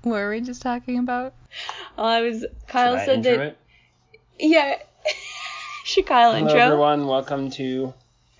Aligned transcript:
What 0.02 0.12
were 0.12 0.30
we 0.30 0.40
just 0.40 0.62
talking 0.62 0.98
about? 0.98 1.34
Oh, 1.98 2.04
I 2.04 2.20
was. 2.22 2.44
Kyle 2.66 2.96
Should 2.96 3.04
said 3.04 3.16
intro 3.26 3.36
that. 3.36 3.46
it? 3.48 3.58
Yeah. 4.38 4.76
Should 5.84 6.06
Kyle 6.06 6.32
Hello, 6.32 6.46
intro? 6.46 6.60
everyone. 6.60 7.06
Welcome 7.06 7.50
to 7.52 7.92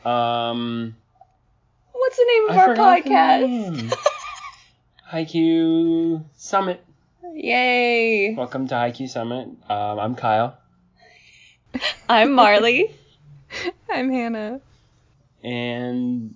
um. 0.04 0.96
What's 1.93 2.17
the 2.17 2.25
name 2.27 2.51
of 2.51 2.57
I 2.57 2.61
our 2.67 2.75
podcast? 2.77 3.49
name. 3.49 3.91
Haikyuu 5.12 6.25
Summit. 6.37 6.85
Yay! 7.35 8.35
Welcome 8.35 8.67
to 8.69 8.74
Haikyuu 8.74 9.08
Summit. 9.08 9.49
Um, 9.69 9.99
I'm 9.99 10.15
Kyle, 10.15 10.56
I'm 12.08 12.33
Marley. 12.33 12.90
I'm 13.92 14.11
Hannah. 14.11 14.61
and 15.45 16.34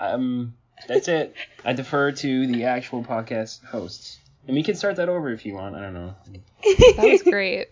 um, 0.00 0.54
that's 0.88 1.08
it. 1.08 1.34
I 1.64 1.72
defer 1.72 2.10
to 2.12 2.46
the 2.46 2.64
actual 2.64 3.04
podcast 3.04 3.64
hosts, 3.64 4.18
and 4.46 4.54
we 4.56 4.62
can 4.62 4.74
start 4.74 4.96
that 4.96 5.08
over 5.08 5.30
if 5.30 5.44
you 5.46 5.54
want. 5.54 5.74
I 5.74 5.80
don't 5.80 5.94
know. 5.94 6.14
That 6.62 6.98
was 7.10 7.22
great. 7.24 7.68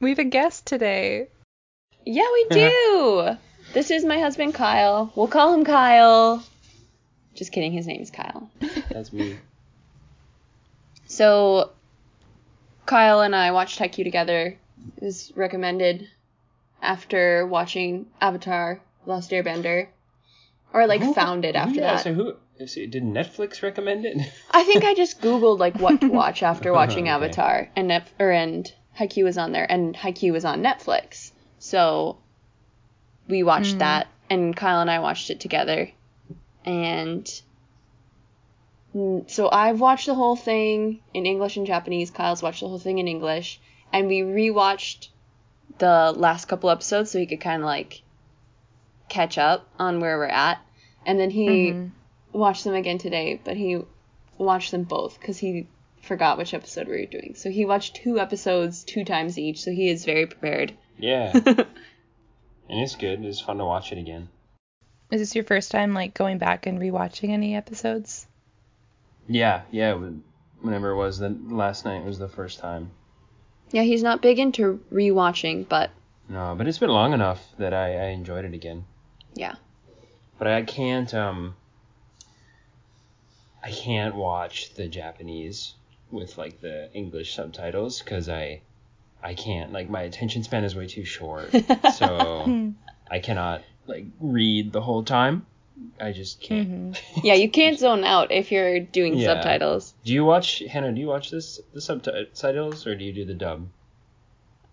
We 0.00 0.10
have 0.10 0.18
a 0.18 0.24
guest 0.24 0.66
today. 0.66 1.28
Yeah, 2.06 2.26
we 2.32 2.46
do. 2.50 3.36
this 3.74 3.90
is 3.90 4.04
my 4.04 4.18
husband 4.18 4.54
Kyle. 4.54 5.12
We'll 5.14 5.28
call 5.28 5.52
him 5.54 5.64
Kyle. 5.64 6.42
Just 7.34 7.52
kidding. 7.52 7.72
His 7.72 7.86
name 7.86 8.00
is 8.00 8.10
Kyle. 8.10 8.50
That's 8.90 9.12
me. 9.12 9.36
So, 11.06 11.72
Kyle 12.86 13.20
and 13.22 13.34
I 13.34 13.50
watched 13.50 13.80
Haikyuu 13.80 14.04
together. 14.04 14.56
It 14.96 15.02
was 15.02 15.32
recommended 15.34 16.08
after 16.80 17.44
watching 17.48 18.06
Avatar: 18.20 18.80
Last 19.06 19.32
Airbender, 19.32 19.88
or 20.72 20.86
like 20.86 21.00
Who- 21.02 21.12
found 21.12 21.44
it 21.44 21.56
after 21.56 21.80
yeah, 21.80 21.94
that. 21.96 22.04
So 22.04 22.14
who? 22.14 22.36
So 22.66 22.86
did 22.86 23.02
Netflix 23.02 23.62
recommend 23.62 24.04
it? 24.04 24.16
I 24.50 24.64
think 24.64 24.84
I 24.84 24.94
just 24.94 25.20
googled 25.20 25.58
like 25.58 25.78
what 25.78 26.00
to 26.00 26.08
watch 26.08 26.42
after 26.42 26.72
watching 26.80 27.04
Okay. 27.04 27.10
Avatar, 27.10 27.70
and 27.76 27.88
Nef- 27.88 28.12
or 28.18 28.30
and 28.30 28.70
Haikyuu 28.98 29.24
was 29.24 29.38
on 29.38 29.52
there, 29.52 29.70
and 29.70 29.94
Haikyuu 29.96 30.32
was 30.32 30.44
on 30.44 30.62
Netflix. 30.62 31.32
So 31.58 32.18
we 33.28 33.42
watched 33.42 33.78
that, 33.78 34.08
and 34.28 34.56
Kyle 34.56 34.80
and 34.80 34.90
I 34.90 34.98
watched 34.98 35.30
it 35.30 35.40
together, 35.40 35.90
and 36.64 37.24
mm, 38.94 39.30
so 39.30 39.48
I've 39.50 39.80
watched 39.80 40.06
the 40.06 40.14
whole 40.14 40.36
thing 40.36 41.00
in 41.14 41.26
English 41.26 41.56
and 41.56 41.66
Japanese. 41.66 42.10
Kyle's 42.10 42.42
watched 42.42 42.60
the 42.60 42.68
whole 42.68 42.78
thing 42.78 42.98
in 42.98 43.08
English, 43.08 43.60
and 43.92 44.08
we 44.08 44.20
rewatched 44.20 45.08
the 45.78 46.12
last 46.16 46.46
couple 46.46 46.68
episodes 46.70 47.10
so 47.10 47.18
he 47.18 47.26
could 47.26 47.40
kind 47.40 47.62
of 47.62 47.66
like 47.66 48.02
catch 49.08 49.38
up 49.38 49.66
on 49.78 50.00
where 50.00 50.18
we're 50.18 50.26
at, 50.26 50.58
and 51.06 51.18
then 51.18 51.30
he 51.30 51.72
Mhm. 51.72 51.90
Watched 52.32 52.64
them 52.64 52.74
again 52.74 52.98
today, 52.98 53.40
but 53.42 53.56
he 53.56 53.80
watched 54.38 54.70
them 54.70 54.84
both 54.84 55.18
because 55.20 55.38
he 55.38 55.66
forgot 56.02 56.38
which 56.38 56.54
episode 56.54 56.86
we 56.88 56.98
were 57.00 57.06
doing. 57.06 57.34
So 57.36 57.50
he 57.50 57.64
watched 57.66 57.96
two 57.96 58.18
episodes 58.18 58.84
two 58.84 59.04
times 59.04 59.38
each, 59.38 59.60
so 59.62 59.70
he 59.70 59.88
is 59.88 60.04
very 60.04 60.26
prepared. 60.26 60.72
yeah, 60.98 61.32
and 61.34 61.66
it's 62.68 62.96
good. 62.96 63.24
It's 63.24 63.40
fun 63.40 63.58
to 63.58 63.64
watch 63.64 63.92
it 63.92 63.98
again. 63.98 64.28
Is 65.10 65.20
this 65.20 65.34
your 65.34 65.44
first 65.44 65.70
time 65.72 65.92
like 65.92 66.14
going 66.14 66.38
back 66.38 66.66
and 66.66 66.78
rewatching 66.78 67.30
any 67.30 67.54
episodes? 67.56 68.26
Yeah, 69.28 69.62
yeah. 69.70 69.98
Whenever 70.60 70.90
it 70.90 70.96
was 70.96 71.18
the 71.18 71.30
last 71.48 71.84
night 71.84 72.04
was 72.04 72.18
the 72.18 72.28
first 72.28 72.58
time. 72.60 72.90
yeah, 73.72 73.82
he's 73.82 74.02
not 74.02 74.20
big 74.22 74.38
into 74.38 74.80
rewatching, 74.92 75.68
but 75.68 75.90
No, 76.28 76.54
but 76.56 76.68
it's 76.68 76.78
been 76.78 76.90
long 76.90 77.12
enough 77.12 77.42
that 77.58 77.72
I, 77.74 77.94
I 77.96 78.04
enjoyed 78.10 78.44
it 78.44 78.54
again. 78.54 78.84
yeah. 79.34 79.54
But 80.38 80.46
I 80.48 80.62
can't 80.62 81.12
um 81.14 81.54
I 83.62 83.70
can't 83.70 84.14
watch 84.14 84.74
the 84.74 84.88
Japanese 84.88 85.74
with 86.10 86.38
like 86.38 86.60
the 86.60 86.90
English 86.94 87.34
subtitles 87.34 88.00
because 88.00 88.28
I 88.28 88.62
I 89.22 89.34
can't 89.34 89.72
like 89.72 89.90
my 89.90 90.02
attention 90.02 90.42
span 90.42 90.64
is 90.64 90.74
way 90.74 90.86
too 90.86 91.04
short. 91.04 91.54
so 91.94 92.70
I 93.10 93.18
cannot 93.18 93.62
like 93.86 94.06
read 94.20 94.72
the 94.72 94.80
whole 94.80 95.04
time. 95.04 95.46
I 96.00 96.12
just 96.12 96.40
can't. 96.40 96.92
Mhm. 96.92 97.24
Yeah, 97.24 97.34
you 97.34 97.50
can't 97.50 97.78
zone 97.84 98.04
out 98.04 98.32
if 98.32 98.50
you're 98.50 98.80
doing 98.80 99.16
Yeah. 99.16 99.26
subtitles. 99.26 99.94
Do 100.04 100.12
you 100.12 100.24
watch 100.24 100.60
Hannah? 100.60 100.92
Do 100.92 101.00
you 101.00 101.08
watch 101.08 101.30
this 101.30 101.60
the 101.72 101.80
subtitles 101.80 102.86
or 102.86 102.94
do 102.94 103.04
you 103.04 103.12
do 103.12 103.24
the 103.24 103.34
dub? 103.34 103.68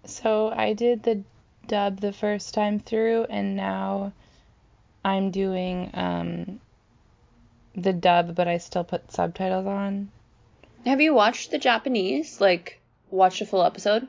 So 0.05 0.49
I 0.49 0.73
did 0.73 1.03
the 1.03 1.23
dub 1.67 1.99
the 1.99 2.13
first 2.13 2.53
time 2.53 2.79
through, 2.79 3.25
and 3.29 3.55
now 3.57 4.13
I'm 5.03 5.31
doing 5.31 5.91
um 5.93 6.61
the 7.77 7.93
dub, 7.93 8.35
but 8.35 8.47
I 8.47 8.57
still 8.57 8.83
put 8.83 9.11
subtitles 9.11 9.67
on. 9.67 10.09
Have 10.85 10.99
you 10.99 11.13
watched 11.13 11.51
the 11.51 11.57
Japanese? 11.57 12.41
Like, 12.41 12.81
watched 13.11 13.41
a 13.41 13.45
full 13.45 13.63
episode? 13.63 14.07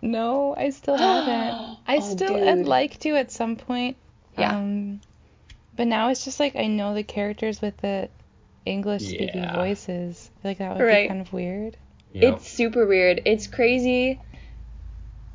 No, 0.00 0.54
I 0.56 0.70
still 0.70 0.96
haven't. 0.96 1.76
I 1.86 1.96
Oh, 1.96 2.00
still 2.00 2.34
dude. 2.38 2.48
I'd 2.48 2.66
like 2.66 2.98
to 3.00 3.16
at 3.16 3.30
some 3.32 3.56
point. 3.56 3.96
Yeah. 4.38 4.56
Um, 4.56 5.00
but 5.76 5.86
now 5.88 6.08
it's 6.10 6.24
just 6.24 6.38
like 6.40 6.54
I 6.56 6.66
know 6.68 6.94
the 6.94 7.02
characters 7.02 7.60
with 7.60 7.76
the 7.78 8.08
English 8.64 9.04
speaking 9.06 9.42
Yeah. 9.42 9.56
voices. 9.56 10.30
I 10.38 10.42
feel 10.42 10.50
like 10.50 10.58
that 10.58 10.76
would 10.76 10.84
Right. 10.84 11.04
be 11.04 11.08
kind 11.08 11.20
of 11.20 11.32
weird. 11.32 11.76
Yep. 12.12 12.34
It's 12.34 12.48
super 12.48 12.86
weird. 12.86 13.22
It's 13.24 13.46
crazy. 13.46 14.20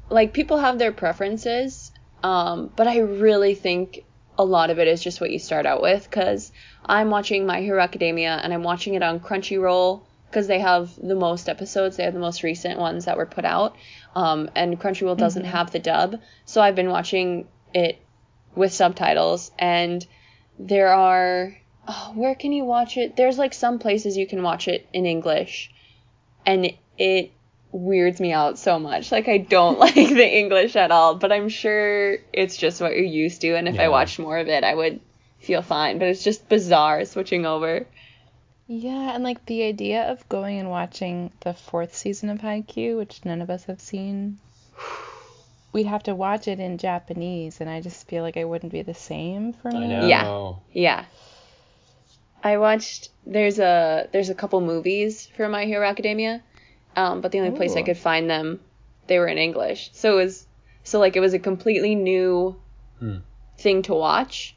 Like 0.10 0.34
people 0.34 0.58
have 0.60 0.80
their 0.80 0.92
preferences, 0.92 1.92
um, 2.24 2.72
but 2.76 2.88
I 2.88 3.00
really 3.00 3.56
think 3.56 4.06
a 4.38 4.44
lot 4.44 4.70
of 4.70 4.80
it 4.80 4.88
is 4.88 5.04
just 5.04 5.22
what 5.22 5.32
you 5.32 5.40
start 5.40 5.66
out 5.66 5.82
with. 5.82 6.04
Because 6.04 6.52
I'm 6.86 7.10
watching 7.10 7.46
My 7.46 7.62
Hero 7.62 7.82
Academia 7.82 8.40
and 8.44 8.54
I'm 8.54 8.64
watching 8.64 8.96
it 8.96 9.04
on 9.04 9.20
Crunchyroll 9.20 10.04
because 10.30 10.48
they 10.48 10.60
have 10.60 10.92
the 11.02 11.16
most 11.16 11.48
episodes. 11.48 11.98
They 11.98 12.04
have 12.04 12.14
the 12.14 12.20
most 12.20 12.44
recent 12.44 12.80
ones 12.80 13.06
that 13.06 13.18
were 13.18 13.26
put 13.26 13.46
out, 13.46 13.76
um, 14.16 14.50
and 14.56 14.80
Crunchyroll 14.80 15.18
doesn't 15.18 15.46
have 15.46 15.72
the 15.72 15.80
dub. 15.80 16.20
So 16.46 16.62
I've 16.62 16.76
been 16.76 16.90
watching 16.90 17.48
it 17.74 18.00
with 18.56 18.74
subtitles, 18.74 19.52
and 19.60 20.06
there 20.58 20.94
are. 20.94 21.56
Oh, 21.86 22.14
where 22.16 22.34
can 22.34 22.54
you 22.54 22.64
watch 22.64 22.96
it? 22.96 23.18
There's 23.18 23.38
like 23.38 23.54
some 23.54 23.78
places 23.78 24.16
you 24.16 24.26
can 24.26 24.42
watch 24.42 24.70
it 24.70 24.88
in 24.94 25.06
English 25.06 25.70
and 26.46 26.74
it 26.98 27.32
weirds 27.74 28.22
me 28.22 28.32
out 28.32 28.58
so 28.58 28.80
much. 28.80 29.12
Like 29.12 29.28
I 29.28 29.40
don't 29.40 29.80
like 29.86 29.96
the 29.96 30.38
English 30.38 30.76
at 30.76 30.92
all, 30.92 31.16
but 31.16 31.32
I'm 31.32 31.50
sure 31.50 32.18
it's 32.32 32.56
just 32.56 32.80
what 32.80 32.96
you're 32.96 33.04
used 33.04 33.42
to 33.42 33.56
and 33.56 33.68
if 33.68 33.80
I 33.80 33.90
watched 33.90 34.20
more 34.20 34.38
of 34.38 34.48
it, 34.48 34.64
I 34.64 34.74
would 34.74 35.02
feel 35.40 35.62
fine, 35.62 36.00
but 36.00 36.08
it's 36.08 36.24
just 36.24 36.48
bizarre 36.48 37.04
switching 37.04 37.46
over. 37.46 37.86
Yeah, 38.68 39.14
and 39.14 39.24
like 39.24 39.46
the 39.46 39.64
idea 39.64 40.10
of 40.10 40.28
going 40.30 40.60
and 40.60 40.70
watching 40.70 41.32
the 41.42 41.54
fourth 41.54 41.96
season 41.96 42.30
of 42.30 42.40
Haikyuu, 42.40 42.98
which 42.98 43.26
none 43.26 43.42
of 43.42 43.50
us 43.50 43.66
have 43.66 43.82
seen, 43.82 44.40
we'd 45.74 45.88
have 45.88 46.04
to 46.04 46.16
watch 46.16 46.48
it 46.48 46.60
in 46.60 46.78
Japanese, 46.78 47.60
and 47.60 47.70
I 47.70 47.82
just 47.82 48.08
feel 48.08 48.24
like 48.24 48.38
it 48.38 48.48
wouldn't 48.48 48.72
be 48.72 48.82
the 48.82 48.94
same 48.94 49.52
for 49.52 49.70
me. 49.70 49.84
I 49.84 49.88
know. 49.88 50.08
Yeah. 50.08 50.54
Yeah. 50.72 51.06
I 52.44 52.58
watched 52.58 53.10
there's 53.26 53.60
a 53.60 54.08
there's 54.12 54.30
a 54.30 54.36
couple 54.36 54.60
movies 54.62 55.28
for 55.36 55.48
My 55.50 55.66
Hero 55.66 55.88
Academia. 55.88 56.42
Um, 56.96 57.22
but 57.22 57.32
the 57.32 57.40
only 57.40 57.52
place 57.52 57.76
I 57.76 57.82
could 57.84 57.98
find 57.98 58.30
them 58.30 58.60
they 59.08 59.20
were 59.20 59.28
in 59.28 59.38
English. 59.38 59.90
So 59.94 60.14
it 60.20 60.24
was 60.24 60.46
so 60.84 61.00
like 61.00 61.16
it 61.16 61.20
was 61.22 61.34
a 61.34 61.40
completely 61.40 61.96
new 61.96 62.56
Hmm. 63.00 63.18
thing 63.58 63.82
to 63.84 63.94
watch 63.94 64.56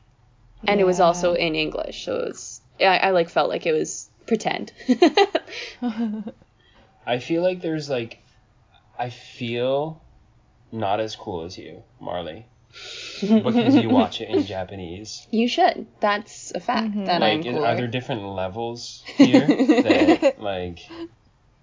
and 0.66 0.80
it 0.80 0.84
was 0.84 1.00
also 1.00 1.34
in 1.34 1.54
English. 1.54 2.04
So 2.04 2.16
it 2.16 2.24
was 2.28 2.60
I, 2.80 2.98
I 2.98 3.10
like 3.10 3.28
felt 3.30 3.48
like 3.48 3.66
it 3.66 3.72
was 3.72 4.10
pretend. 4.26 4.72
I 7.06 7.18
feel 7.18 7.42
like 7.42 7.60
there's 7.60 7.88
like, 7.88 8.18
I 8.98 9.10
feel 9.10 10.02
not 10.72 11.00
as 11.00 11.14
cool 11.14 11.42
as 11.44 11.56
you, 11.56 11.82
Marley, 12.00 12.46
because 13.20 13.76
you 13.76 13.88
watch 13.88 14.20
it 14.20 14.28
in 14.28 14.44
Japanese. 14.54 15.26
you 15.30 15.46
should. 15.48 15.86
That's 16.00 16.52
a 16.54 16.60
fact 16.60 16.94
Mhm. 16.94 17.06
that 17.06 17.22
I'm 17.22 17.38
Like, 17.38 17.46
is, 17.46 17.54
cooler. 17.56 17.66
are 17.66 17.76
there 17.76 17.86
different 17.86 18.22
levels 18.26 19.02
here 19.06 19.46
that 19.46 20.40
like 20.40 20.80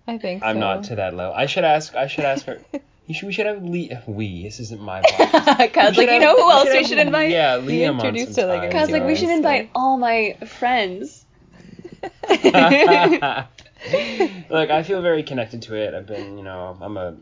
I 0.08 0.18
think 0.18 0.44
I'm 0.44 0.56
so. 0.58 0.60
not 0.60 0.84
to 0.86 0.96
that 0.96 1.14
level? 1.14 1.34
I 1.34 1.46
should 1.46 1.64
ask. 1.64 1.96
I 1.96 2.08
should 2.08 2.26
ask 2.26 2.46
her. 2.46 2.60
You 3.06 3.14
should, 3.14 3.26
we 3.28 3.34
should 3.34 3.48
have 3.48 3.62
Lee. 3.62 3.92
We. 4.08 4.44
This 4.44 4.62
isn't 4.62 4.82
my 4.82 5.02
podcast. 5.06 5.58
We 5.58 5.58
like, 5.58 5.96
should 5.96 6.10
you 6.10 6.20
know 6.20 6.28
have- 6.28 6.38
who 6.38 6.52
else 6.52 6.70
we 6.70 6.76
have- 6.78 6.86
should 6.86 7.00
invite? 7.00 7.32
Yeah, 7.32 7.56
on 7.56 7.70
introduced 7.70 8.38
it 8.38 8.46
like 8.46 8.72
Kyle's 8.72 8.92
like, 8.92 9.04
we 9.06 9.16
should 9.16 9.30
invite 9.30 9.70
all 9.76 9.98
my 9.98 10.38
friends. 10.48 11.26
Look, 14.50 14.70
I 14.70 14.84
feel 14.84 15.02
very 15.02 15.24
connected 15.24 15.64
to 15.64 15.76
it. 15.76 15.94
I've 15.94 16.08
been, 16.08 16.38
you 16.38 16.46
know, 16.46 16.78
I'm 16.80 16.96
a, 16.96 17.18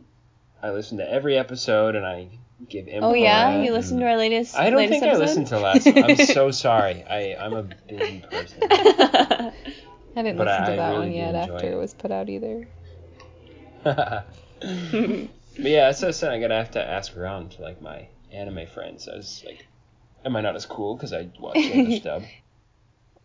I 0.62 0.70
listen 0.70 1.00
to 1.00 1.12
every 1.12 1.36
episode 1.36 1.96
and 1.96 2.06
I 2.06 2.28
give 2.70 2.88
input. 2.88 3.12
Oh 3.12 3.14
yeah, 3.16 3.62
you 3.62 3.72
mm. 3.72 3.74
listened 3.74 4.02
to 4.02 4.06
our 4.08 4.18
latest. 4.18 4.56
I 4.56 4.70
don't 4.70 4.78
latest 4.78 5.00
think 5.00 5.04
I 5.04 5.16
episode? 5.16 5.24
listened 5.24 5.48
to 5.48 5.60
last. 5.60 5.88
I'm 5.88 6.16
so 6.28 6.52
sorry. 6.52 7.04
I 7.04 7.36
I'm 7.44 7.54
a 7.54 7.64
busy 7.64 8.24
person. 8.30 9.52
I 10.16 10.24
didn't 10.24 10.38
But 10.38 10.48
listen 10.48 10.64
I- 10.64 10.66
to 10.68 10.74
I 10.74 10.76
that 10.78 10.90
really 10.90 11.00
one 11.08 11.12
yet 11.14 11.36
after 11.36 11.68
it. 11.68 11.74
it 11.74 11.76
was 11.78 11.94
put 11.94 12.12
out 12.12 12.30
either. 12.30 12.68
but 13.84 14.26
yeah, 15.58 15.86
that's 15.88 16.02
what 16.02 16.10
I 16.10 16.12
said. 16.12 16.32
I'm 16.34 16.42
gonna 16.42 16.58
have 16.58 16.72
to 16.72 16.84
ask 16.86 17.16
around 17.18 17.52
to 17.54 17.62
like 17.62 17.82
my 17.82 18.08
anime 18.32 18.68
friends. 18.68 19.08
I 19.08 19.16
was 19.16 19.44
like, 19.46 19.66
am 20.26 20.36
I 20.36 20.42
not 20.42 20.56
as 20.56 20.66
cool 20.66 20.96
because 20.96 21.14
I 21.14 21.30
watch 21.40 21.56
English 21.58 22.02
dub? 22.04 22.24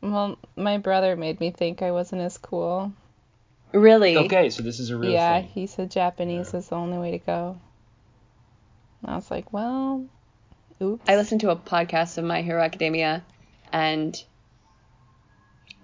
Well, 0.01 0.39
my 0.57 0.79
brother 0.79 1.17
made 1.17 1.41
me 1.41 1.51
think 1.51 1.83
I 1.83 1.91
wasn't 1.93 2.23
as 2.23 2.39
cool. 2.39 2.93
Really? 3.73 4.17
Okay, 4.17 4.51
so 4.51 4.63
this 4.63 4.79
is 4.81 4.91
a 4.91 4.97
real 4.97 5.11
yeah, 5.11 5.41
thing. 5.41 5.49
he 5.49 5.67
said 5.67 5.91
Japanese 5.91 6.55
is 6.55 6.69
the 6.69 6.77
only 6.77 6.99
way 6.99 7.11
to 7.13 7.19
go. 7.19 7.59
And 9.03 9.11
I 9.11 9.17
was 9.17 9.31
like, 9.31 9.53
well, 9.53 10.07
oops. 10.81 11.03
I 11.09 11.17
listened 11.17 11.41
to 11.43 11.51
a 11.51 11.57
podcast 11.57 12.17
of 12.17 12.25
My 12.25 12.43
Hero 12.43 12.63
Academia, 12.63 13.25
and 13.73 14.17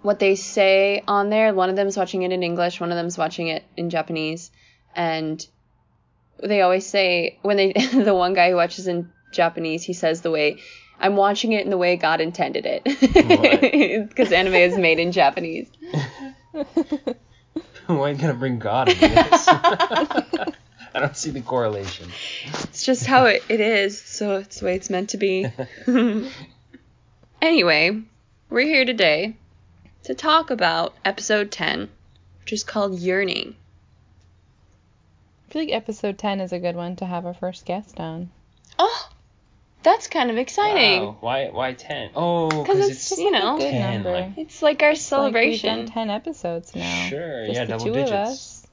what 0.02 0.19
they 0.19 0.34
say 0.34 1.02
on 1.06 1.31
there, 1.31 1.54
one 1.54 1.70
of 1.70 1.76
them's 1.76 1.96
watching 1.96 2.22
it 2.22 2.32
in 2.32 2.43
English, 2.43 2.81
one 2.81 2.90
of 2.90 2.96
them's 2.96 3.16
watching 3.16 3.46
it 3.49 3.64
in 3.76 3.88
Japanese, 3.88 4.50
and 4.94 5.44
they 6.43 6.60
always 6.60 6.84
say 6.84 7.38
when 7.43 7.56
they 7.56 7.72
the 7.93 8.14
one 8.14 8.34
guy 8.34 8.50
who 8.50 8.56
watches 8.56 8.87
in 8.87 9.10
Japanese, 9.32 9.84
he 9.84 9.93
says 9.93 10.20
the 10.20 10.31
way 10.31 10.58
I'm 11.00 11.16
watching 11.16 11.52
it 11.52 11.64
in 11.64 11.70
the 11.70 11.78
way 11.78 11.96
God 11.96 12.20
intended 12.20 12.66
it, 12.66 12.84
because 14.08 14.32
anime 14.32 14.54
is 14.54 14.76
made 14.76 14.99
in 14.99 15.12
Japanese. 15.12 15.69
Why 17.87 17.96
are 17.96 18.10
you 18.10 18.16
gonna 18.16 18.34
bring 18.34 18.58
God 18.58 18.88
into 18.88 19.00
this? 19.08 19.49
I 20.94 21.00
don't 21.00 21.16
see 21.16 21.31
the 21.31 21.40
correlation. 21.40 22.08
It's 22.64 22.84
just 22.84 23.06
how 23.06 23.25
it, 23.26 23.43
it 23.49 23.60
is, 23.60 24.00
so 24.00 24.37
it's 24.37 24.60
the 24.60 24.66
way 24.66 24.76
it's 24.76 24.90
meant 24.90 25.10
to 25.10 25.16
be. 25.16 25.46
anyway, 27.40 28.02
we're 28.50 28.66
here 28.66 28.84
today 28.84 29.37
to 30.04 30.14
talk 30.14 30.50
about 30.50 30.94
episode 31.04 31.50
10, 31.50 31.88
which 32.40 32.52
is 32.52 32.64
called 32.64 32.99
Yearning. 32.99 33.54
I 35.49 35.52
feel 35.52 35.62
like 35.62 35.72
episode 35.72 36.19
10 36.19 36.40
is 36.40 36.52
a 36.52 36.58
good 36.58 36.76
one 36.76 36.96
to 36.96 37.04
have 37.06 37.26
our 37.26 37.34
first 37.34 37.64
guest 37.66 38.00
on. 38.00 38.31
Oh, 38.78 39.08
that's 39.82 40.06
kind 40.08 40.31
of 40.31 40.38
exciting. 40.38 41.02
Wow. 41.02 41.16
Why? 41.20 41.49
Why 41.50 41.72
ten? 41.75 42.10
Oh, 42.14 42.49
'Cause 42.49 42.62
because 42.66 42.88
it's, 42.88 43.12
it's, 43.12 43.20
you 43.20 43.31
know, 43.31 43.58
Good 43.58 43.70
10, 43.70 43.93
number. 44.02 44.12
like- 44.12 44.38
It's 44.38 44.62
like 44.62 44.82
our 44.82 44.88
Like, 44.90 44.94
we've 44.94 45.02
celebration. 45.02 45.78
done 45.81 45.87
10 45.88 46.10
episodes 46.10 46.75
now. 46.75 47.06
Sure, 47.08 47.46
Just 47.46 47.58
yeah, 47.58 47.64
the 47.64 47.70
double 47.72 47.84
two 47.87 47.93
digits. 47.93 48.10
of 48.12 48.16
us. 48.19 48.66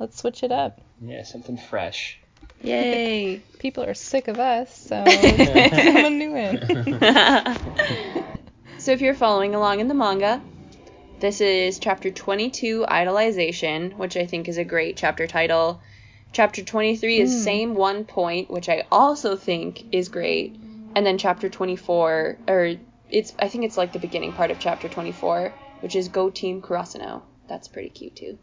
Let's 0.00 0.18
switch 0.18 0.42
it 0.42 0.50
up. 0.50 0.80
yeah, 1.00 1.22
something 1.22 1.56
fresh. 1.56 2.18
Yay. 2.62 3.40
People 3.58 3.84
are 3.84 3.94
sick 3.94 4.26
of 4.28 4.38
us, 4.40 4.76
so 4.88 4.96
let's 5.06 5.76
someone 5.76 6.18
new 6.18 6.34
in. 6.36 8.23
So 8.84 8.92
if 8.92 9.00
you're 9.00 9.14
following 9.14 9.54
along 9.54 9.80
in 9.80 9.88
the 9.88 9.94
manga, 9.94 10.42
this 11.18 11.40
is 11.40 11.78
chapter 11.78 12.10
22, 12.10 12.84
Idolization, 12.86 13.96
which 13.96 14.14
I 14.14 14.26
think 14.26 14.46
is 14.46 14.58
a 14.58 14.64
great 14.64 14.98
chapter 14.98 15.26
title. 15.26 15.80
Chapter 16.32 16.62
23 16.62 17.18
is 17.18 17.30
Mm. 17.30 17.44
Same 17.44 17.74
One 17.76 18.04
Point, 18.04 18.50
which 18.50 18.68
I 18.68 18.84
also 18.92 19.36
think 19.36 19.86
is 19.90 20.10
great. 20.10 20.60
And 20.94 21.06
then 21.06 21.16
chapter 21.16 21.48
24, 21.48 22.40
or 22.46 22.74
it's 23.08 23.32
I 23.38 23.48
think 23.48 23.64
it's 23.64 23.78
like 23.78 23.92
the 23.92 23.98
beginning 23.98 24.34
part 24.34 24.50
of 24.50 24.58
chapter 24.58 24.86
24, 24.90 25.54
which 25.80 25.96
is 25.96 26.08
Go 26.08 26.28
Team 26.28 26.60
Karasuno. 26.60 27.22
That's 27.48 27.68
pretty 27.68 27.88
cute 27.88 28.16
too. 28.16 28.38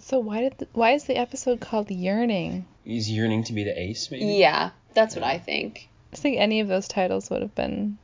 So 0.00 0.18
why 0.18 0.40
did 0.40 0.58
the, 0.58 0.66
why 0.72 0.94
is 0.94 1.04
the 1.04 1.16
episode 1.16 1.60
called 1.60 1.92
Yearning? 1.92 2.64
He's 2.82 3.08
yearning 3.08 3.44
to 3.44 3.52
be 3.52 3.62
the 3.62 3.80
ace, 3.80 4.10
maybe. 4.10 4.34
Yeah, 4.34 4.70
that's 4.94 5.14
what 5.14 5.22
I 5.22 5.38
think. 5.38 5.90
I 6.12 6.16
think 6.16 6.38
any 6.38 6.58
of 6.58 6.66
those 6.66 6.88
titles 6.88 7.30
would 7.30 7.42
have 7.42 7.54
been 7.54 7.98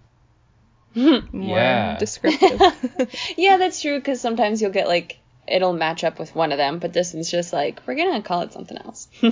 more 1.32 1.58
Yeah. 1.58 1.98
descriptive. 1.98 2.60
Yeah, 3.36 3.56
that's 3.58 3.80
true 3.80 3.98
because 3.98 4.20
sometimes 4.20 4.60
you'll 4.62 4.70
get 4.72 4.88
like 4.88 5.18
it'll 5.48 5.72
match 5.72 6.04
up 6.04 6.18
with 6.18 6.34
one 6.34 6.52
of 6.52 6.58
them, 6.58 6.78
but 6.78 6.92
this 6.92 7.12
one's 7.14 7.30
just 7.30 7.52
like 7.52 7.80
we're 7.86 7.94
gonna 7.96 8.22
call 8.22 8.42
it 8.42 8.52
something 8.52 8.78
else. 8.78 9.08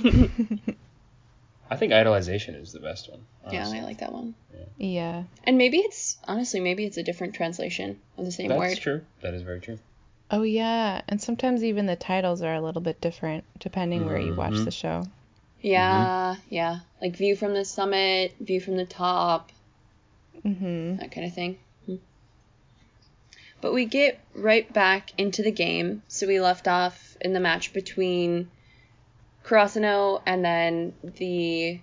I 1.70 1.76
think 1.76 1.92
idolization 1.92 2.60
is 2.60 2.72
the 2.72 2.80
best 2.80 3.10
one. 3.10 3.20
yeah. 3.50 3.68
I 3.68 3.80
like 3.82 3.98
that 3.98 4.12
one. 4.12 4.34
yeah. 4.78 5.24
And 5.44 5.58
maybe 5.58 5.78
it's 5.78 6.16
honestly 6.26 6.60
maybe 6.60 6.84
it's 6.86 6.96
a 6.96 7.02
different 7.02 7.34
translation 7.34 7.98
of 8.16 8.24
the 8.24 8.32
same 8.32 8.48
That's 8.48 8.58
word. 8.58 8.70
That's 8.70 8.80
true. 8.80 9.00
That 9.22 9.34
is 9.34 9.42
very 9.42 9.60
true. 9.60 9.78
Oh 10.30 10.42
yeah, 10.42 11.00
and 11.08 11.20
sometimes 11.20 11.64
even 11.64 11.86
the 11.86 11.96
titles 11.96 12.42
are 12.42 12.54
a 12.54 12.60
little 12.60 12.82
bit 12.82 13.00
different 13.00 13.44
depending 13.60 14.04
where 14.06 14.18
you 14.18 14.34
watch 14.34 14.52
Mhm. 14.54 14.64
the 14.66 14.70
show. 14.70 15.04
Yeah, 15.60 16.36
yeah, 16.50 16.80
like 17.02 17.16
view 17.16 17.34
from 17.34 17.52
the 17.54 17.64
summit, 17.64 18.34
view 18.40 18.60
from 18.60 18.76
the 18.76 18.84
top, 18.84 19.50
Mhm. 20.44 20.98
that 21.00 21.10
kind 21.12 21.26
of 21.26 21.34
thing. 21.34 21.58
But 23.60 23.74
we 23.74 23.86
get 23.86 24.20
right 24.34 24.72
back 24.72 25.10
into 25.18 25.42
the 25.42 25.50
game. 25.50 26.02
So 26.06 26.28
we 26.28 26.38
left 26.40 26.68
off 26.68 27.16
in 27.20 27.32
the 27.32 27.40
match 27.40 27.72
between 27.72 28.50
Karasuno 29.44 30.22
and 30.24 30.44
then 30.44 30.94
the 31.02 31.80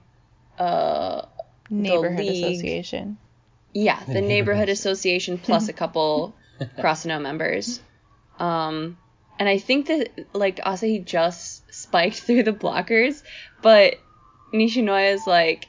uh 0.58 1.24
Neighborhood 1.70 2.28
league. 2.28 2.46
association. 2.46 3.18
Yeah, 3.74 4.00
the 4.06 4.22
neighborhood 4.34 4.70
association 4.70 5.38
plus 5.38 5.68
a 5.68 5.74
couple 5.74 6.34
Karasuno 6.78 7.22
members. 7.22 7.82
Um, 8.40 8.98
and 9.38 9.50
I 9.50 9.58
think 9.58 9.88
that 9.88 10.28
like 10.34 10.58
Asahi 10.58 11.04
just 11.04 11.64
spiked 11.74 12.20
through 12.26 12.44
the 12.44 12.54
blockers, 12.54 13.22
but 13.62 13.96
Nishinoya 14.54 15.14
is 15.14 15.28
like, 15.28 15.68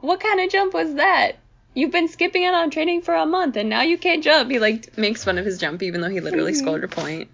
"What 0.00 0.18
kind 0.18 0.40
of 0.40 0.50
jump 0.50 0.74
was 0.74 0.94
that? 0.94 1.36
You've 1.74 1.90
been 1.90 2.08
skipping 2.08 2.42
it 2.42 2.54
on 2.54 2.70
training 2.70 3.02
for 3.02 3.14
a 3.14 3.26
month, 3.26 3.56
and 3.56 3.68
now 3.68 3.82
you 3.82 3.98
can't 3.98 4.22
jump." 4.22 4.50
He 4.50 4.58
like 4.58 4.96
makes 4.98 5.24
fun 5.24 5.38
of 5.38 5.44
his 5.44 5.58
jump, 5.58 5.82
even 5.82 6.00
though 6.00 6.08
he 6.08 6.20
literally 6.20 6.54
scored 6.54 6.84
a 6.84 6.88
point. 6.88 7.30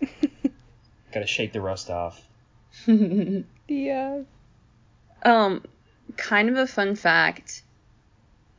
Gotta 1.12 1.26
shake 1.26 1.52
the 1.52 1.60
rust 1.60 1.90
off. 1.90 2.20
Yeah. 3.68 4.22
Um, 5.22 5.64
kind 6.16 6.48
of 6.50 6.56
a 6.56 6.66
fun 6.66 6.96
fact. 6.96 7.62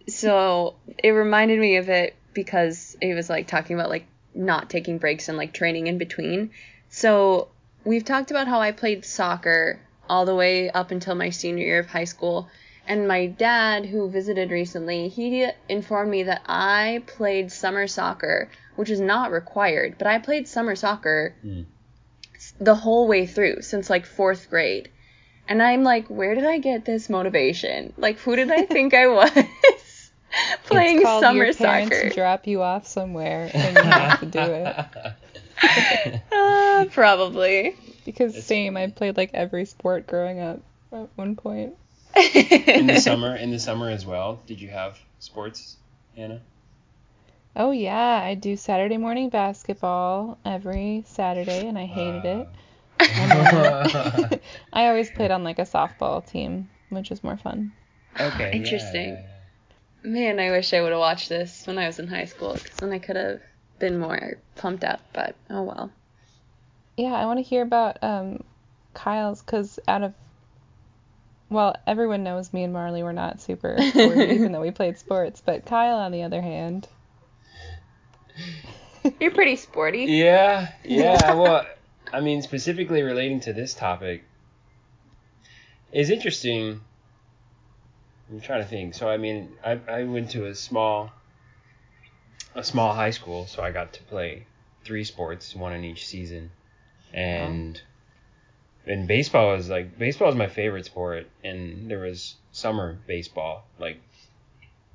So 0.08 0.76
it 1.04 1.10
reminded 1.10 1.60
me 1.60 1.78
of 1.78 1.90
it 1.90 2.16
because 2.34 2.98
it 3.02 3.14
was 3.14 3.30
like 3.30 3.48
talking 3.48 3.76
about 3.76 3.90
like 3.90 4.06
not 4.34 4.70
taking 4.70 4.98
breaks 4.98 5.30
and 5.30 5.38
like 5.38 5.54
training 5.54 5.88
in 5.88 5.98
between. 5.98 6.52
So 6.90 7.50
we've 7.84 8.04
talked 8.04 8.32
about 8.32 8.48
how 8.48 8.60
I 8.60 8.72
played 8.72 9.06
soccer 9.06 9.80
all 10.10 10.26
the 10.26 10.36
way 10.36 10.70
up 10.70 10.92
until 10.92 11.16
my 11.16 11.30
senior 11.30 11.66
year 11.66 11.80
of 11.80 11.88
high 11.88 12.04
school. 12.06 12.50
And 12.88 13.08
my 13.08 13.26
dad, 13.28 13.86
who 13.88 14.10
visited 14.10 14.52
recently, 14.52 15.08
he 15.10 15.48
informed 15.68 16.12
me 16.12 16.24
that 16.24 16.42
I 16.46 17.02
played 17.08 17.52
summer 17.52 17.88
soccer, 17.88 18.50
which 18.76 18.90
is 18.92 19.00
not 19.00 19.32
required, 19.32 19.96
but 19.98 20.06
I 20.08 20.20
played 20.20 20.48
summer 20.48 20.76
soccer 20.76 21.34
Mm. 21.44 21.66
the 22.60 22.76
whole 22.76 23.08
way 23.08 23.26
through 23.26 23.62
since 23.64 23.90
like 23.90 24.06
fourth 24.06 24.50
grade. 24.50 24.90
And 25.48 25.62
I'm 25.64 25.84
like, 25.84 26.08
where 26.08 26.36
did 26.36 26.46
I 26.46 26.58
get 26.60 26.86
this 26.86 27.10
motivation? 27.10 27.94
Like, 27.98 28.18
who 28.20 28.36
did 28.36 28.52
I 28.52 28.64
think 28.76 28.94
I 28.94 29.08
was 29.08 29.32
playing 30.66 30.98
it's 30.98 31.06
called 31.06 31.24
summer 31.24 31.46
your 31.46 31.54
parents 31.54 31.96
soccer? 31.98 32.10
drop 32.10 32.46
you 32.48 32.62
off 32.62 32.86
somewhere 32.88 33.50
and 33.54 33.78
you 33.78 33.84
have 33.84 34.20
to 34.20 34.26
do 34.28 34.40
it. 34.40 34.86
Uh, 36.32 36.86
probably. 36.92 37.76
Because 38.06 38.32
It's- 38.34 38.46
same, 38.46 38.76
I 38.78 38.88
played 38.88 39.18
like 39.18 39.32
every 39.34 39.66
sport 39.66 40.06
growing 40.06 40.40
up 40.40 40.60
at 40.92 41.08
one 41.16 41.36
point. 41.36 41.76
In 42.16 42.88
the 42.88 43.00
summer, 43.02 43.36
in 43.36 43.52
the 43.52 43.60
summer 43.60 43.90
as 43.90 44.06
well. 44.06 44.40
Did 44.48 44.62
you 44.62 44.70
have 44.70 44.98
sports, 45.20 45.78
Hannah? 46.16 46.42
Oh 47.56 47.72
yeah, 47.72 48.22
I 48.24 48.36
do 48.36 48.58
Saturday 48.58 48.98
morning 48.98 49.30
basketball 49.30 50.38
every 50.44 51.04
Saturday 51.08 51.68
and 51.68 51.78
I 51.78 51.86
hated 51.86 52.26
it. 52.26 52.48
it. 53.00 54.42
I 54.74 54.88
always 54.88 55.10
played 55.10 55.32
on 55.32 55.44
like 55.44 55.60
a 55.60 55.64
softball 55.64 56.26
team, 56.30 56.70
which 56.90 57.10
was 57.10 57.24
more 57.24 57.38
fun. 57.38 57.72
okay. 58.20 58.50
yeah, 58.50 58.56
Interesting. 58.56 59.10
yeah, 59.14 59.22
yeah. 59.22 60.12
Man, 60.12 60.40
I 60.40 60.52
wish 60.52 60.74
I 60.74 60.82
would 60.82 60.92
have 60.92 61.00
watched 61.00 61.30
this 61.30 61.66
when 61.66 61.78
I 61.78 61.88
was 61.88 61.98
in 61.98 62.08
high 62.08 62.26
school, 62.26 62.54
because 62.54 62.78
then 62.78 62.92
I 62.92 63.00
could 63.00 63.16
have 63.16 63.42
been 63.80 64.00
more 64.00 64.36
pumped 64.56 64.84
up. 64.84 65.02
But 65.14 65.36
oh 65.50 65.64
well. 65.64 65.92
Yeah, 66.98 67.14
I 67.14 67.26
want 67.26 67.40
to 67.40 67.44
hear 67.44 67.64
about 67.64 67.98
um, 68.04 68.44
Kyle's 68.94 69.42
because 69.42 69.80
out 69.88 70.04
of 70.04 70.14
well, 71.50 71.76
everyone 71.86 72.24
knows 72.24 72.52
me 72.54 72.64
and 72.64 72.74
Marley 72.74 73.04
were 73.04 73.14
not 73.14 73.42
super 73.42 73.78
sporty, 73.90 74.34
even 74.34 74.52
though 74.52 74.62
we 74.62 74.72
played 74.72 74.98
sports. 74.98 75.42
But 75.46 75.66
Kyle, 75.66 75.98
on 75.98 76.12
the 76.12 76.24
other 76.24 76.42
hand, 76.42 76.88
You're 79.20 79.32
pretty 79.32 79.56
sporty. 79.56 80.06
Yeah, 80.10 80.72
yeah. 80.84 81.34
Well, 81.34 81.66
I 82.12 82.22
mean, 82.22 82.42
specifically 82.42 83.02
relating 83.02 83.40
to 83.42 83.54
this 83.54 83.74
topic, 83.74 84.24
is 85.92 86.10
interesting. 86.10 86.82
I'm 88.30 88.42
trying 88.42 88.64
to 88.64 88.68
think. 88.68 88.96
So, 88.96 89.08
I 89.08 89.18
mean, 89.18 89.56
I 89.64 89.80
I 89.88 90.04
went 90.04 90.32
to 90.32 90.48
a 90.48 90.56
small 90.56 91.12
a 92.56 92.64
small 92.64 92.94
high 92.94 93.12
school, 93.12 93.46
so 93.48 93.62
I 93.62 93.72
got 93.72 93.94
to 93.94 94.04
play 94.04 94.48
three 94.84 95.04
sports, 95.04 95.56
one 95.56 95.74
in 95.74 95.84
each 95.84 96.08
season, 96.08 96.52
and 97.14 97.82
oh. 97.82 97.95
And 98.88 99.08
baseball 99.08 99.54
was 99.56 99.70
like 99.70 99.98
baseball 99.98 100.30
is 100.30 100.36
my 100.36 100.48
favorite 100.48 100.86
sport, 100.86 101.28
and 101.44 101.90
there 101.90 102.00
was 102.00 102.36
summer 102.52 102.98
baseball, 103.08 103.66
like 103.80 104.00